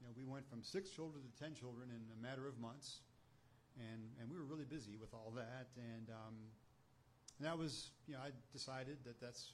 You 0.00 0.06
know, 0.06 0.12
we 0.16 0.24
went 0.24 0.48
from 0.48 0.62
six 0.62 0.90
children 0.90 1.22
to 1.24 1.32
ten 1.40 1.54
children 1.54 1.88
in 1.88 2.02
a 2.12 2.20
matter 2.20 2.48
of 2.48 2.58
months 2.58 3.00
and 3.78 4.02
and 4.20 4.30
we 4.30 4.36
were 4.36 4.44
really 4.44 4.64
busy 4.64 4.96
with 4.96 5.12
all 5.14 5.32
that, 5.34 5.68
and 5.76 6.08
um, 6.10 6.34
and 7.38 7.46
that 7.46 7.58
was 7.58 7.90
you 8.06 8.14
know 8.14 8.20
I 8.20 8.30
decided 8.52 8.98
that 9.04 9.20
that's 9.20 9.52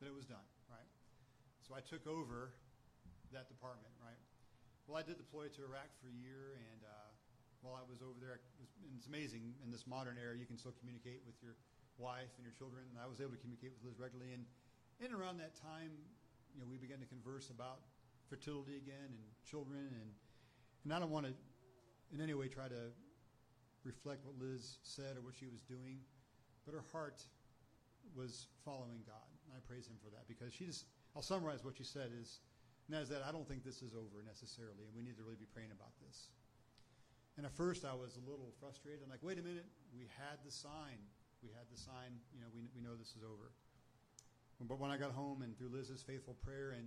that 0.00 0.06
it 0.06 0.14
was 0.14 0.26
done? 0.26 0.46
So 1.62 1.78
I 1.78 1.82
took 1.82 2.06
over 2.10 2.52
that 3.30 3.46
department, 3.46 3.94
right? 4.02 4.18
Well, 4.90 4.98
I 4.98 5.06
did 5.06 5.16
deploy 5.16 5.46
to 5.46 5.60
Iraq 5.62 5.88
for 6.02 6.10
a 6.10 6.16
year, 6.18 6.58
and 6.58 6.82
uh, 6.82 7.08
while 7.62 7.78
I 7.78 7.86
was 7.86 8.02
over 8.02 8.18
there, 8.18 8.42
it 8.42 8.44
was, 8.58 8.74
it's 8.98 9.06
amazing 9.06 9.54
in 9.62 9.70
this 9.70 9.86
modern 9.86 10.18
era 10.18 10.34
you 10.34 10.44
can 10.44 10.58
still 10.58 10.74
communicate 10.82 11.22
with 11.22 11.38
your 11.38 11.54
wife 12.02 12.34
and 12.34 12.42
your 12.42 12.52
children, 12.58 12.82
and 12.90 12.98
I 12.98 13.06
was 13.06 13.22
able 13.22 13.38
to 13.38 13.40
communicate 13.40 13.70
with 13.78 13.86
Liz 13.86 14.02
regularly, 14.02 14.34
and 14.34 14.42
in 14.98 15.14
around 15.14 15.38
that 15.38 15.54
time, 15.54 15.94
you 16.50 16.58
know, 16.58 16.66
we 16.66 16.82
began 16.82 16.98
to 16.98 17.06
converse 17.06 17.48
about 17.54 17.86
fertility 18.26 18.76
again 18.76 19.14
and 19.14 19.26
children, 19.46 19.86
and 19.94 20.10
and 20.82 20.90
I 20.90 20.98
don't 20.98 21.14
want 21.14 21.30
to 21.30 21.32
in 22.12 22.20
any 22.20 22.34
way 22.34 22.48
try 22.48 22.66
to 22.66 22.90
reflect 23.84 24.26
what 24.26 24.34
Liz 24.38 24.78
said 24.82 25.16
or 25.16 25.22
what 25.22 25.34
she 25.34 25.46
was 25.46 25.62
doing, 25.62 26.02
but 26.66 26.74
her 26.74 26.84
heart 26.92 27.22
was 28.14 28.46
following 28.64 29.00
God. 29.06 29.30
And 29.46 29.54
I 29.56 29.60
praise 29.66 29.86
Him 29.86 29.96
for 30.02 30.10
that 30.10 30.28
because 30.28 30.52
she 30.52 30.66
just, 30.66 30.86
I'll 31.14 31.22
summarize 31.22 31.64
what 31.64 31.76
she 31.76 31.84
said 31.84 32.10
is, 32.16 32.40
and 32.88 32.96
that 32.96 33.02
is 33.02 33.08
that 33.10 33.22
I 33.26 33.32
don't 33.32 33.46
think 33.46 33.64
this 33.64 33.82
is 33.82 33.92
over 33.92 34.24
necessarily, 34.24 34.88
and 34.88 34.94
we 34.96 35.02
need 35.02 35.16
to 35.16 35.22
really 35.22 35.40
be 35.40 35.48
praying 35.52 35.70
about 35.72 35.92
this. 36.00 36.32
And 37.36 37.46
at 37.46 37.52
first 37.52 37.84
I 37.84 37.94
was 37.94 38.16
a 38.16 38.24
little 38.28 38.52
frustrated. 38.60 39.00
I'm 39.04 39.10
like, 39.10 39.24
wait 39.24 39.38
a 39.38 39.44
minute, 39.44 39.68
we 39.92 40.08
had 40.20 40.40
the 40.44 40.52
sign. 40.52 41.00
We 41.42 41.50
had 41.50 41.66
the 41.72 41.80
sign, 41.80 42.20
you 42.32 42.40
know, 42.40 42.46
we, 42.54 42.68
we 42.76 42.80
know 42.80 42.94
this 42.94 43.16
is 43.18 43.24
over. 43.24 43.50
But 44.62 44.78
when 44.78 44.90
I 44.90 44.96
got 44.96 45.10
home 45.10 45.42
and 45.42 45.58
through 45.58 45.74
Liz's 45.74 46.02
faithful 46.02 46.36
prayer 46.44 46.76
and 46.78 46.86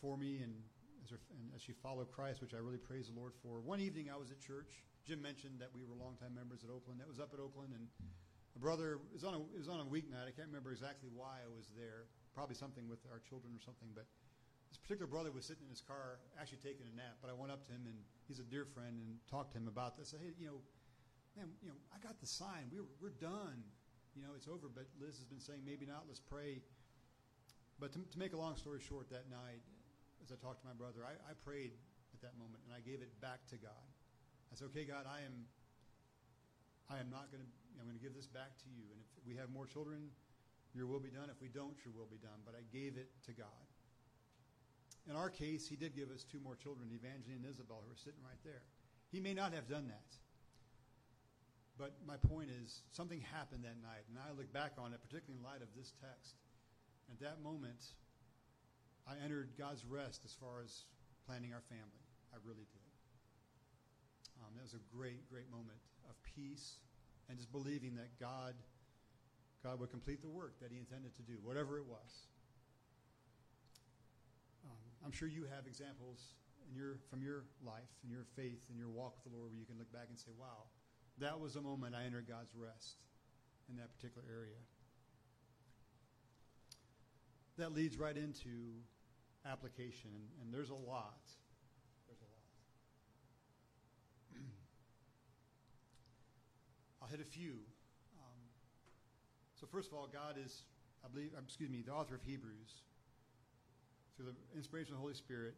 for 0.00 0.16
me 0.16 0.38
and 0.44 0.54
as, 1.02 1.10
her, 1.10 1.18
and 1.34 1.50
as 1.54 1.62
she 1.62 1.72
followed 1.72 2.12
Christ, 2.12 2.40
which 2.40 2.54
I 2.54 2.58
really 2.58 2.78
praise 2.78 3.10
the 3.10 3.18
Lord 3.18 3.32
for, 3.42 3.58
one 3.58 3.80
evening 3.80 4.10
I 4.12 4.16
was 4.16 4.30
at 4.30 4.38
church. 4.38 4.82
Jim 5.06 5.22
mentioned 5.22 5.58
that 5.58 5.70
we 5.74 5.82
were 5.82 5.94
longtime 5.98 6.34
members 6.34 6.62
at 6.62 6.70
Oakland. 6.70 7.00
That 7.00 7.08
was 7.08 7.18
up 7.18 7.30
at 7.34 7.40
Oakland, 7.40 7.74
and 7.74 7.86
a 8.54 8.58
brother 8.58 8.98
it 9.10 9.14
was 9.14 9.22
on 9.22 9.34
a 9.34 9.40
it 9.54 9.58
was 9.58 9.70
on 9.70 9.78
a 9.78 9.86
weeknight. 9.86 10.26
I 10.26 10.34
can't 10.34 10.50
remember 10.50 10.70
exactly 10.70 11.10
why 11.14 11.42
I 11.42 11.50
was 11.50 11.70
there. 11.78 12.10
Probably 12.36 12.54
something 12.54 12.84
with 12.84 13.00
our 13.08 13.24
children 13.24 13.56
or 13.56 13.62
something. 13.64 13.88
But 13.96 14.04
this 14.68 14.76
particular 14.76 15.08
brother 15.08 15.32
was 15.32 15.48
sitting 15.48 15.64
in 15.64 15.72
his 15.72 15.80
car, 15.80 16.20
actually 16.36 16.60
taking 16.60 16.84
a 16.84 16.92
nap. 16.92 17.16
But 17.24 17.32
I 17.32 17.34
went 17.34 17.48
up 17.48 17.64
to 17.66 17.72
him, 17.72 17.88
and 17.88 17.96
he's 18.28 18.44
a 18.44 18.46
dear 18.46 18.68
friend, 18.68 18.92
and 19.00 19.16
talked 19.24 19.56
to 19.56 19.58
him 19.58 19.72
about 19.72 19.96
this. 19.96 20.12
I 20.12 20.20
said, 20.20 20.28
hey, 20.28 20.36
you 20.36 20.52
know, 20.52 20.60
man, 21.32 21.48
you 21.64 21.72
know, 21.72 21.80
I 21.88 21.98
got 22.04 22.20
the 22.20 22.28
sign. 22.28 22.68
We 22.68 22.84
were, 22.84 22.92
we're 23.00 23.16
done. 23.16 23.64
You 24.12 24.20
know, 24.20 24.36
it's 24.36 24.52
over. 24.52 24.68
But 24.68 24.84
Liz 25.00 25.16
has 25.16 25.24
been 25.24 25.40
saying 25.40 25.64
maybe 25.64 25.88
not. 25.88 26.04
Let's 26.04 26.20
pray. 26.20 26.60
But 27.80 27.96
to, 27.96 28.04
to 28.04 28.18
make 28.20 28.36
a 28.36 28.40
long 28.40 28.60
story 28.60 28.84
short, 28.84 29.08
that 29.08 29.32
night, 29.32 29.64
as 30.20 30.28
I 30.28 30.36
talked 30.36 30.60
to 30.60 30.68
my 30.68 30.76
brother, 30.76 31.08
I, 31.08 31.16
I 31.24 31.32
prayed 31.40 31.72
at 32.12 32.20
that 32.20 32.36
moment, 32.36 32.60
and 32.68 32.72
I 32.76 32.84
gave 32.84 33.00
it 33.00 33.12
back 33.24 33.48
to 33.52 33.56
God. 33.56 33.88
I 34.48 34.56
said, 34.56 34.68
"Okay, 34.72 34.84
God, 34.84 35.04
I 35.04 35.24
am, 35.24 35.44
I 36.88 37.00
am 37.00 37.08
not 37.08 37.32
going 37.32 37.44
to. 37.44 37.50
I'm 37.76 37.84
going 37.84 37.96
to 37.96 38.00
give 38.00 38.16
this 38.16 38.24
back 38.24 38.56
to 38.64 38.68
you. 38.72 38.88
And 38.88 38.98
if 39.20 39.28
we 39.28 39.36
have 39.36 39.52
more 39.52 39.68
children, 39.68 40.08
Your 40.76 40.86
will 40.86 41.00
be 41.00 41.08
done. 41.08 41.32
If 41.32 41.40
we 41.40 41.48
don't, 41.48 41.74
Your 41.80 41.96
will 41.96 42.08
be 42.12 42.20
done. 42.20 42.44
But 42.44 42.52
I 42.52 42.62
gave 42.68 43.00
it 43.00 43.08
to 43.24 43.32
God. 43.32 43.64
In 45.08 45.16
our 45.16 45.30
case, 45.30 45.66
He 45.66 45.76
did 45.76 45.96
give 45.96 46.10
us 46.12 46.22
two 46.28 46.38
more 46.44 46.54
children, 46.54 46.92
Evangeline 46.92 47.40
and 47.40 47.48
Isabel, 47.48 47.80
who 47.80 47.90
are 47.90 47.96
sitting 47.96 48.20
right 48.20 48.38
there. 48.44 48.60
He 49.08 49.20
may 49.20 49.32
not 49.32 49.54
have 49.54 49.66
done 49.66 49.88
that. 49.88 50.10
But 51.78 51.96
my 52.04 52.16
point 52.16 52.50
is, 52.52 52.82
something 52.92 53.20
happened 53.32 53.64
that 53.64 53.80
night, 53.80 54.04
and 54.08 54.20
I 54.20 54.32
look 54.36 54.52
back 54.52 54.76
on 54.76 54.92
it, 54.92 55.00
particularly 55.00 55.40
in 55.40 55.44
light 55.44 55.64
of 55.64 55.68
this 55.76 55.92
text. 56.00 56.36
At 57.08 57.20
that 57.20 57.40
moment, 57.40 57.96
I 59.06 59.14
entered 59.22 59.56
God's 59.56 59.84
rest 59.84 60.24
as 60.24 60.32
far 60.32 60.60
as 60.64 60.84
planning 61.24 61.52
our 61.52 61.62
family. 61.68 62.04
I 62.32 62.40
really 62.44 62.66
did. 62.72 62.90
Um, 64.40 64.52
that 64.56 64.64
was 64.64 64.74
a 64.74 64.84
great, 64.92 65.28
great 65.30 65.48
moment 65.48 65.78
of 66.08 66.16
peace 66.34 66.80
and 67.28 67.38
just 67.38 67.52
believing 67.52 67.94
that 67.96 68.08
God, 68.18 68.54
God 69.62 69.80
would 69.80 69.90
complete 69.90 70.22
the 70.22 70.28
work 70.28 70.60
that 70.60 70.70
He 70.70 70.78
intended 70.78 71.14
to 71.16 71.22
do, 71.22 71.34
whatever 71.42 71.78
it 71.78 71.86
was. 71.86 72.28
Um, 74.64 74.78
I'm 75.04 75.12
sure 75.12 75.28
you 75.28 75.44
have 75.44 75.66
examples 75.66 76.34
in 76.68 76.76
your, 76.76 76.98
from 77.10 77.22
your 77.22 77.44
life 77.64 77.90
and 78.02 78.10
your 78.10 78.24
faith 78.36 78.62
and 78.68 78.78
your 78.78 78.88
walk 78.88 79.14
with 79.16 79.32
the 79.32 79.38
Lord 79.38 79.52
where 79.52 79.60
you 79.60 79.66
can 79.66 79.78
look 79.78 79.92
back 79.92 80.06
and 80.08 80.18
say, 80.18 80.30
wow, 80.38 80.66
that 81.18 81.40
was 81.40 81.56
a 81.56 81.62
moment 81.62 81.94
I 81.94 82.04
entered 82.04 82.28
God's 82.28 82.54
rest 82.54 82.96
in 83.68 83.76
that 83.76 83.90
particular 83.96 84.26
area. 84.28 84.60
That 87.58 87.72
leads 87.72 87.96
right 87.96 88.16
into 88.16 88.82
application, 89.50 90.10
and, 90.14 90.24
and 90.42 90.52
there's 90.52 90.70
a 90.70 90.74
lot. 90.74 91.22
There's 92.06 92.20
a 92.20 92.28
lot. 92.28 92.44
I'll 97.02 97.08
hit 97.08 97.20
a 97.20 97.24
few. 97.24 97.60
So 99.56 99.66
first 99.66 99.88
of 99.88 99.94
all, 99.96 100.08
God 100.12 100.36
is, 100.36 100.64
I 101.04 101.08
believe, 101.08 101.32
um, 101.36 101.44
excuse 101.44 101.70
me, 101.70 101.80
the 101.80 101.92
author 101.92 102.14
of 102.14 102.22
Hebrews. 102.22 102.84
Through 104.16 104.32
the 104.32 104.36
inspiration 104.56 104.92
of 104.92 105.00
the 105.00 105.02
Holy 105.02 105.16
Spirit, 105.16 105.56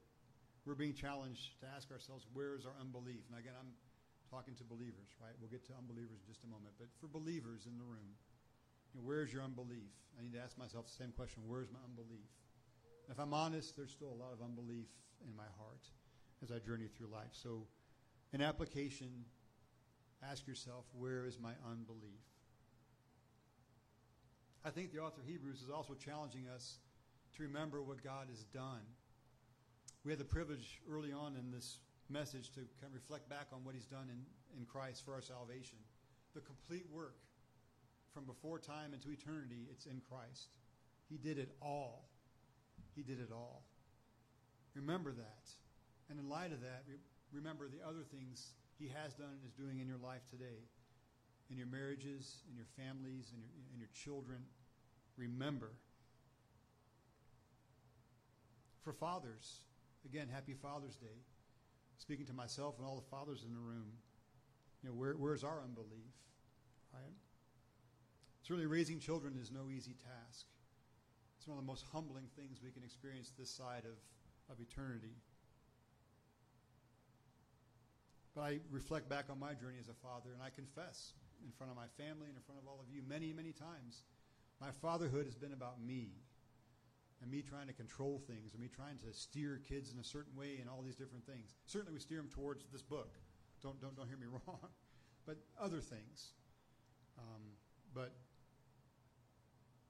we're 0.67 0.79
being 0.79 0.95
challenged 0.95 1.59
to 1.61 1.67
ask 1.67 1.91
ourselves, 1.91 2.27
where 2.33 2.55
is 2.55 2.67
our 2.67 2.75
unbelief? 2.81 3.27
And 3.31 3.39
again, 3.39 3.55
I'm 3.59 3.75
talking 4.31 4.55
to 4.55 4.65
believers, 4.65 5.11
right? 5.19 5.35
We'll 5.41 5.51
get 5.51 5.67
to 5.67 5.75
unbelievers 5.75 6.23
in 6.23 6.27
just 6.31 6.45
a 6.45 6.51
moment. 6.51 6.75
But 6.79 6.89
for 7.01 7.07
believers 7.07 7.67
in 7.67 7.79
the 7.79 7.87
room, 7.87 8.15
you 8.95 9.01
know, 9.01 9.07
where's 9.07 9.33
your 9.33 9.43
unbelief? 9.43 9.91
I 10.19 10.23
need 10.23 10.35
to 10.35 10.43
ask 10.43 10.59
myself 10.59 10.87
the 10.87 10.95
same 10.95 11.11
question, 11.11 11.43
where's 11.47 11.71
my 11.71 11.83
unbelief? 11.87 12.31
If 13.11 13.19
I'm 13.19 13.35
honest, 13.35 13.77
there's 13.77 13.91
still 13.91 14.13
a 14.15 14.21
lot 14.21 14.31
of 14.33 14.43
unbelief 14.43 14.87
in 15.27 15.35
my 15.35 15.49
heart 15.59 15.87
as 16.43 16.51
I 16.51 16.59
journey 16.59 16.87
through 16.87 17.09
life. 17.09 17.33
So, 17.33 17.67
in 18.33 18.43
application, 18.43 19.25
ask 20.23 20.47
yourself, 20.47 20.85
where 20.93 21.25
is 21.25 21.39
my 21.41 21.53
unbelief? 21.65 22.21
I 24.69 24.71
think 24.71 24.93
the 24.93 25.01
author 25.01 25.23
of 25.23 25.27
Hebrews 25.27 25.63
is 25.65 25.71
also 25.71 25.95
challenging 25.95 26.45
us 26.55 26.77
to 27.39 27.43
remember 27.43 27.81
what 27.83 28.05
God 28.05 28.27
has 28.29 28.45
done. 28.53 28.85
We 30.05 30.13
had 30.13 30.21
the 30.21 30.29
privilege 30.29 30.83
early 30.93 31.11
on 31.11 31.37
in 31.41 31.51
this 31.51 31.79
message 32.11 32.51
to 32.51 32.61
kind 32.77 32.93
of 32.93 32.95
reflect 32.95 33.31
back 33.31 33.47
on 33.55 33.65
what 33.65 33.75
He's 33.75 33.87
done 33.87 34.13
in, 34.13 34.21
in 34.59 34.67
Christ 34.67 35.07
for 35.07 35.15
our 35.15 35.23
salvation. 35.23 35.79
The 36.35 36.43
complete 36.43 36.85
work 36.93 37.17
from 38.13 38.25
before 38.25 38.59
time 38.59 38.93
into 38.93 39.09
eternity, 39.09 39.65
it's 39.73 39.87
in 39.87 40.03
Christ. 40.05 40.53
He 41.09 41.17
did 41.17 41.39
it 41.39 41.49
all. 41.63 42.11
He 42.95 43.03
did 43.03 43.21
it 43.21 43.33
all. 43.33 43.63
Remember 44.75 45.13
that. 45.13 45.49
And 46.11 46.19
in 46.19 46.29
light 46.29 46.53
of 46.53 46.61
that, 46.61 46.85
re- 46.87 47.01
remember 47.33 47.69
the 47.69 47.89
other 47.89 48.05
things 48.13 48.53
He 48.79 48.89
has 48.89 49.15
done 49.15 49.33
and 49.33 49.45
is 49.47 49.53
doing 49.53 49.81
in 49.81 49.89
your 49.89 49.97
life 49.97 50.29
today, 50.29 50.61
in 51.51 51.57
your 51.57 51.69
marriages, 51.69 52.45
in 52.51 52.55
your 52.55 52.69
families, 52.77 53.33
in 53.33 53.41
your, 53.41 53.49
in 53.73 53.79
your 53.81 53.89
children. 53.95 54.45
Remember. 55.19 55.73
For 58.83 58.93
fathers, 58.93 59.61
again, 60.07 60.29
happy 60.33 60.55
Father's 60.55 60.97
Day. 60.97 61.27
Speaking 61.99 62.27
to 62.27 62.33
myself 62.33 62.79
and 62.79 62.87
all 62.87 62.95
the 62.95 63.11
fathers 63.11 63.45
in 63.45 63.53
the 63.53 63.59
room, 63.59 63.91
you 64.83 64.89
know, 64.89 64.95
where, 64.95 65.15
where's 65.15 65.43
our 65.43 65.61
unbelief? 65.63 66.15
Right? 66.95 67.13
Certainly, 68.43 68.67
raising 68.67 69.01
children 69.01 69.37
is 69.39 69.51
no 69.51 69.69
easy 69.69 69.95
task. 69.99 70.47
It's 71.37 71.47
one 71.47 71.59
of 71.59 71.65
the 71.65 71.67
most 71.67 71.85
humbling 71.93 72.29
things 72.37 72.61
we 72.63 72.71
can 72.71 72.85
experience 72.85 73.33
this 73.37 73.51
side 73.51 73.83
of, 73.85 73.99
of 74.51 74.61
eternity. 74.61 75.17
But 78.35 78.43
I 78.43 78.61
reflect 78.71 79.09
back 79.09 79.27
on 79.29 79.39
my 79.39 79.53
journey 79.55 79.79
as 79.81 79.89
a 79.89 79.99
father, 80.01 80.31
and 80.33 80.41
I 80.41 80.51
confess 80.51 81.13
in 81.45 81.51
front 81.51 81.71
of 81.71 81.77
my 81.77 81.91
family 81.99 82.29
and 82.29 82.37
in 82.37 82.43
front 82.47 82.61
of 82.63 82.69
all 82.69 82.79
of 82.81 82.87
you 82.95 83.03
many, 83.07 83.33
many 83.33 83.53
times, 83.53 84.05
my 84.61 84.71
fatherhood 84.71 85.27
has 85.27 85.37
been 85.37 85.53
about 85.53 85.81
me 85.81 86.11
and 87.23 87.31
me 87.31 87.43
trying 87.43 87.67
to 87.67 87.73
control 87.73 88.23
things 88.27 88.53
and 88.53 88.63
me 88.63 88.69
trying 88.69 88.99
to 88.99 89.13
steer 89.13 89.61
kids 89.69 89.93
in 89.93 89.99
a 89.99 90.05
certain 90.05 90.35
way 90.37 90.59
and 90.61 90.69
all 90.71 90.83
these 90.83 90.97
different 90.97 91.27
things. 91.27 91.55
Certainly, 91.67 91.93
we 91.93 92.01
steer 92.01 92.19
them 92.19 92.29
towards 92.29 92.65
this 92.73 92.83
book. 92.83 93.15
Don't 93.63 93.81
don't 93.81 93.97
don't 93.97 94.09
hear 94.09 94.19
me 94.19 94.27
wrong, 94.47 94.71
but 95.27 95.39
other 95.61 95.81
things. 95.81 96.33
Um, 97.19 97.43
but 97.95 98.15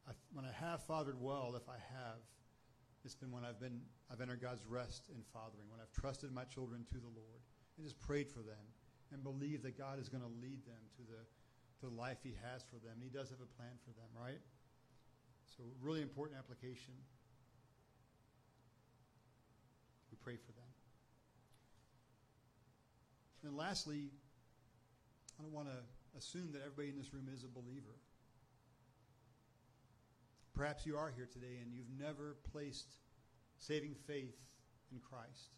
I, 0.09 0.13
when 0.33 0.45
I 0.45 0.53
have 0.53 0.83
fathered 0.85 1.21
well, 1.21 1.53
if 1.57 1.69
I 1.69 1.77
have, 1.77 2.25
it's 3.05 3.15
been 3.15 3.31
when 3.31 3.45
I've 3.45 3.61
been 3.61 3.81
I've 4.11 4.21
entered 4.21 4.41
God's 4.41 4.65
rest 4.67 5.09
in 5.09 5.23
fathering. 5.33 5.69
When 5.71 5.81
I've 5.81 5.93
trusted 5.93 6.33
my 6.33 6.45
children 6.45 6.85
to 6.89 6.95
the 6.97 7.13
Lord 7.13 7.41
and 7.77 7.85
just 7.85 7.99
prayed 8.01 8.29
for 8.29 8.41
them 8.41 8.65
and 9.13 9.23
believed 9.23 9.65
that 9.65 9.77
God 9.77 10.01
is 10.01 10.09
going 10.09 10.25
to 10.25 10.33
lead 10.41 10.65
them 10.65 10.81
to 10.97 11.03
the 11.03 11.21
to 11.81 11.93
the 11.93 11.95
life 11.95 12.19
He 12.23 12.35
has 12.43 12.65
for 12.65 12.77
them. 12.81 12.97
And 12.97 13.03
He 13.03 13.11
does 13.11 13.29
have 13.31 13.41
a 13.41 13.51
plan 13.57 13.77
for 13.85 13.93
them, 13.93 14.09
right? 14.17 14.41
So 15.57 15.65
really 15.81 16.03
important 16.03 16.39
application. 16.39 16.95
We 20.11 20.19
pray 20.23 20.37
for 20.37 20.53
them. 20.53 20.65
And 23.45 23.57
lastly, 23.57 24.11
I 25.39 25.43
don't 25.43 25.53
want 25.53 25.69
to 25.69 26.19
assume 26.19 26.53
that 26.53 26.63
everybody 26.63 26.89
in 26.89 26.97
this 26.97 27.13
room 27.13 27.29
is 27.33 27.45
a 27.45 27.49
believer. 27.49 27.97
Perhaps 30.55 30.85
you 30.85 30.97
are 30.97 31.13
here 31.15 31.29
today 31.33 31.59
and 31.63 31.73
you've 31.73 31.91
never 31.99 32.37
placed 32.51 32.97
saving 33.59 33.95
faith 34.07 34.37
in 34.91 34.99
Christ. 34.99 35.55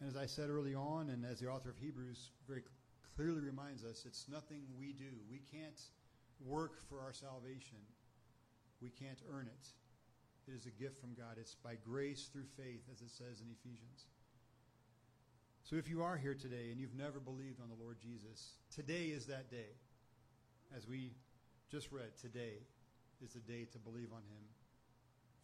And 0.00 0.08
as 0.08 0.16
I 0.16 0.24
said 0.24 0.48
early 0.48 0.74
on, 0.74 1.10
and 1.10 1.26
as 1.26 1.40
the 1.40 1.48
author 1.48 1.68
of 1.68 1.76
Hebrews 1.76 2.30
very 2.48 2.62
clearly 3.14 3.40
reminds 3.40 3.84
us, 3.84 4.04
it's 4.06 4.26
nothing 4.30 4.62
we 4.78 4.94
do. 4.94 5.12
We 5.30 5.42
can't 5.52 5.78
work 6.40 6.80
for 6.88 7.00
our 7.00 7.12
salvation. 7.12 7.78
We 8.80 8.90
can't 8.90 9.20
earn 9.32 9.46
it. 9.46 9.68
It 10.48 10.54
is 10.54 10.66
a 10.66 10.70
gift 10.70 10.98
from 11.00 11.14
God. 11.14 11.36
It's 11.38 11.54
by 11.54 11.76
grace 11.84 12.28
through 12.32 12.48
faith, 12.56 12.82
as 12.90 13.02
it 13.02 13.10
says 13.10 13.40
in 13.40 13.48
Ephesians. 13.52 14.06
So 15.62 15.76
if 15.76 15.88
you 15.88 16.02
are 16.02 16.16
here 16.16 16.34
today 16.34 16.70
and 16.72 16.80
you've 16.80 16.96
never 16.96 17.20
believed 17.20 17.60
on 17.60 17.68
the 17.68 17.80
Lord 17.80 17.98
Jesus, 18.00 18.54
today 18.74 19.12
is 19.14 19.26
that 19.26 19.50
day. 19.50 19.76
As 20.76 20.86
we 20.86 21.12
just 21.70 21.92
read, 21.92 22.16
today 22.20 22.62
is 23.22 23.32
the 23.32 23.40
day 23.40 23.66
to 23.72 23.78
believe 23.78 24.12
on 24.12 24.22
him 24.22 24.42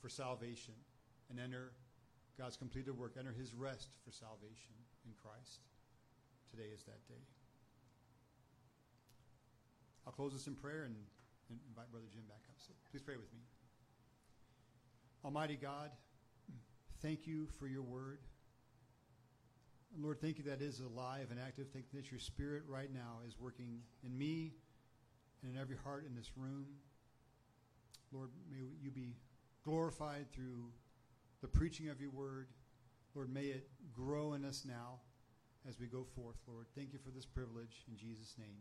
for 0.01 0.09
salvation 0.09 0.75
and 1.31 1.39
enter 1.39 1.73
God's 2.39 2.57
completed 2.57 2.97
work, 2.97 3.17
enter 3.19 3.33
his 3.33 3.55
rest 3.55 3.97
for 4.05 4.11
salvation 4.11 4.75
in 5.05 5.13
Christ. 5.23 5.61
Today 6.51 6.69
is 6.73 6.83
that 6.85 7.07
day. 7.09 7.23
I'll 10.07 10.13
close 10.13 10.33
this 10.33 10.47
in 10.47 10.55
prayer 10.55 10.85
and, 10.85 10.95
and 11.51 11.59
invite 11.69 11.91
Brother 11.91 12.07
Jim 12.13 12.25
back 12.29 12.43
up. 12.49 12.57
So 12.59 12.73
please 12.91 13.03
pray 13.03 13.17
with 13.17 13.33
me. 13.33 13.41
Almighty 15.25 15.57
God, 15.57 15.91
thank 17.03 17.27
you 17.27 17.49
for 17.59 17.67
your 17.67 17.83
word. 17.83 18.21
Lord, 19.99 20.21
thank 20.21 20.39
you 20.39 20.45
that 20.45 20.61
is 20.61 20.81
alive 20.81 21.29
and 21.31 21.41
active. 21.41 21.69
Thank 21.73 21.87
you 21.93 22.01
that 22.01 22.11
your 22.11 22.21
spirit 22.21 22.65
right 22.69 22.93
now 22.93 23.21
is 23.27 23.39
working 23.41 23.81
in 24.05 24.17
me 24.17 24.55
and 25.43 25.55
in 25.55 25.61
every 25.61 25.77
heart 25.77 26.05
in 26.07 26.15
this 26.15 26.33
room. 26.37 26.67
Lord, 28.13 28.31
may 28.51 28.59
you 28.81 28.91
be 28.91 29.17
glorified 29.65 30.33
through 30.33 30.71
the 31.41 31.49
preaching 31.49 31.89
of 31.89 32.01
your 32.01 32.11
word. 32.11 32.49
Lord, 33.15 33.33
may 33.33 33.47
it 33.47 33.69
grow 33.93 34.35
in 34.35 34.45
us 34.45 34.65
now 34.67 35.01
as 35.69 35.81
we 35.81 35.87
go 35.87 36.05
forth, 36.15 36.37
Lord. 36.47 36.67
Thank 36.77 36.93
you 36.93 36.99
for 36.99 37.11
this 37.11 37.27
privilege. 37.27 37.85
In 37.91 37.97
Jesus' 37.97 38.35
name, 38.39 38.57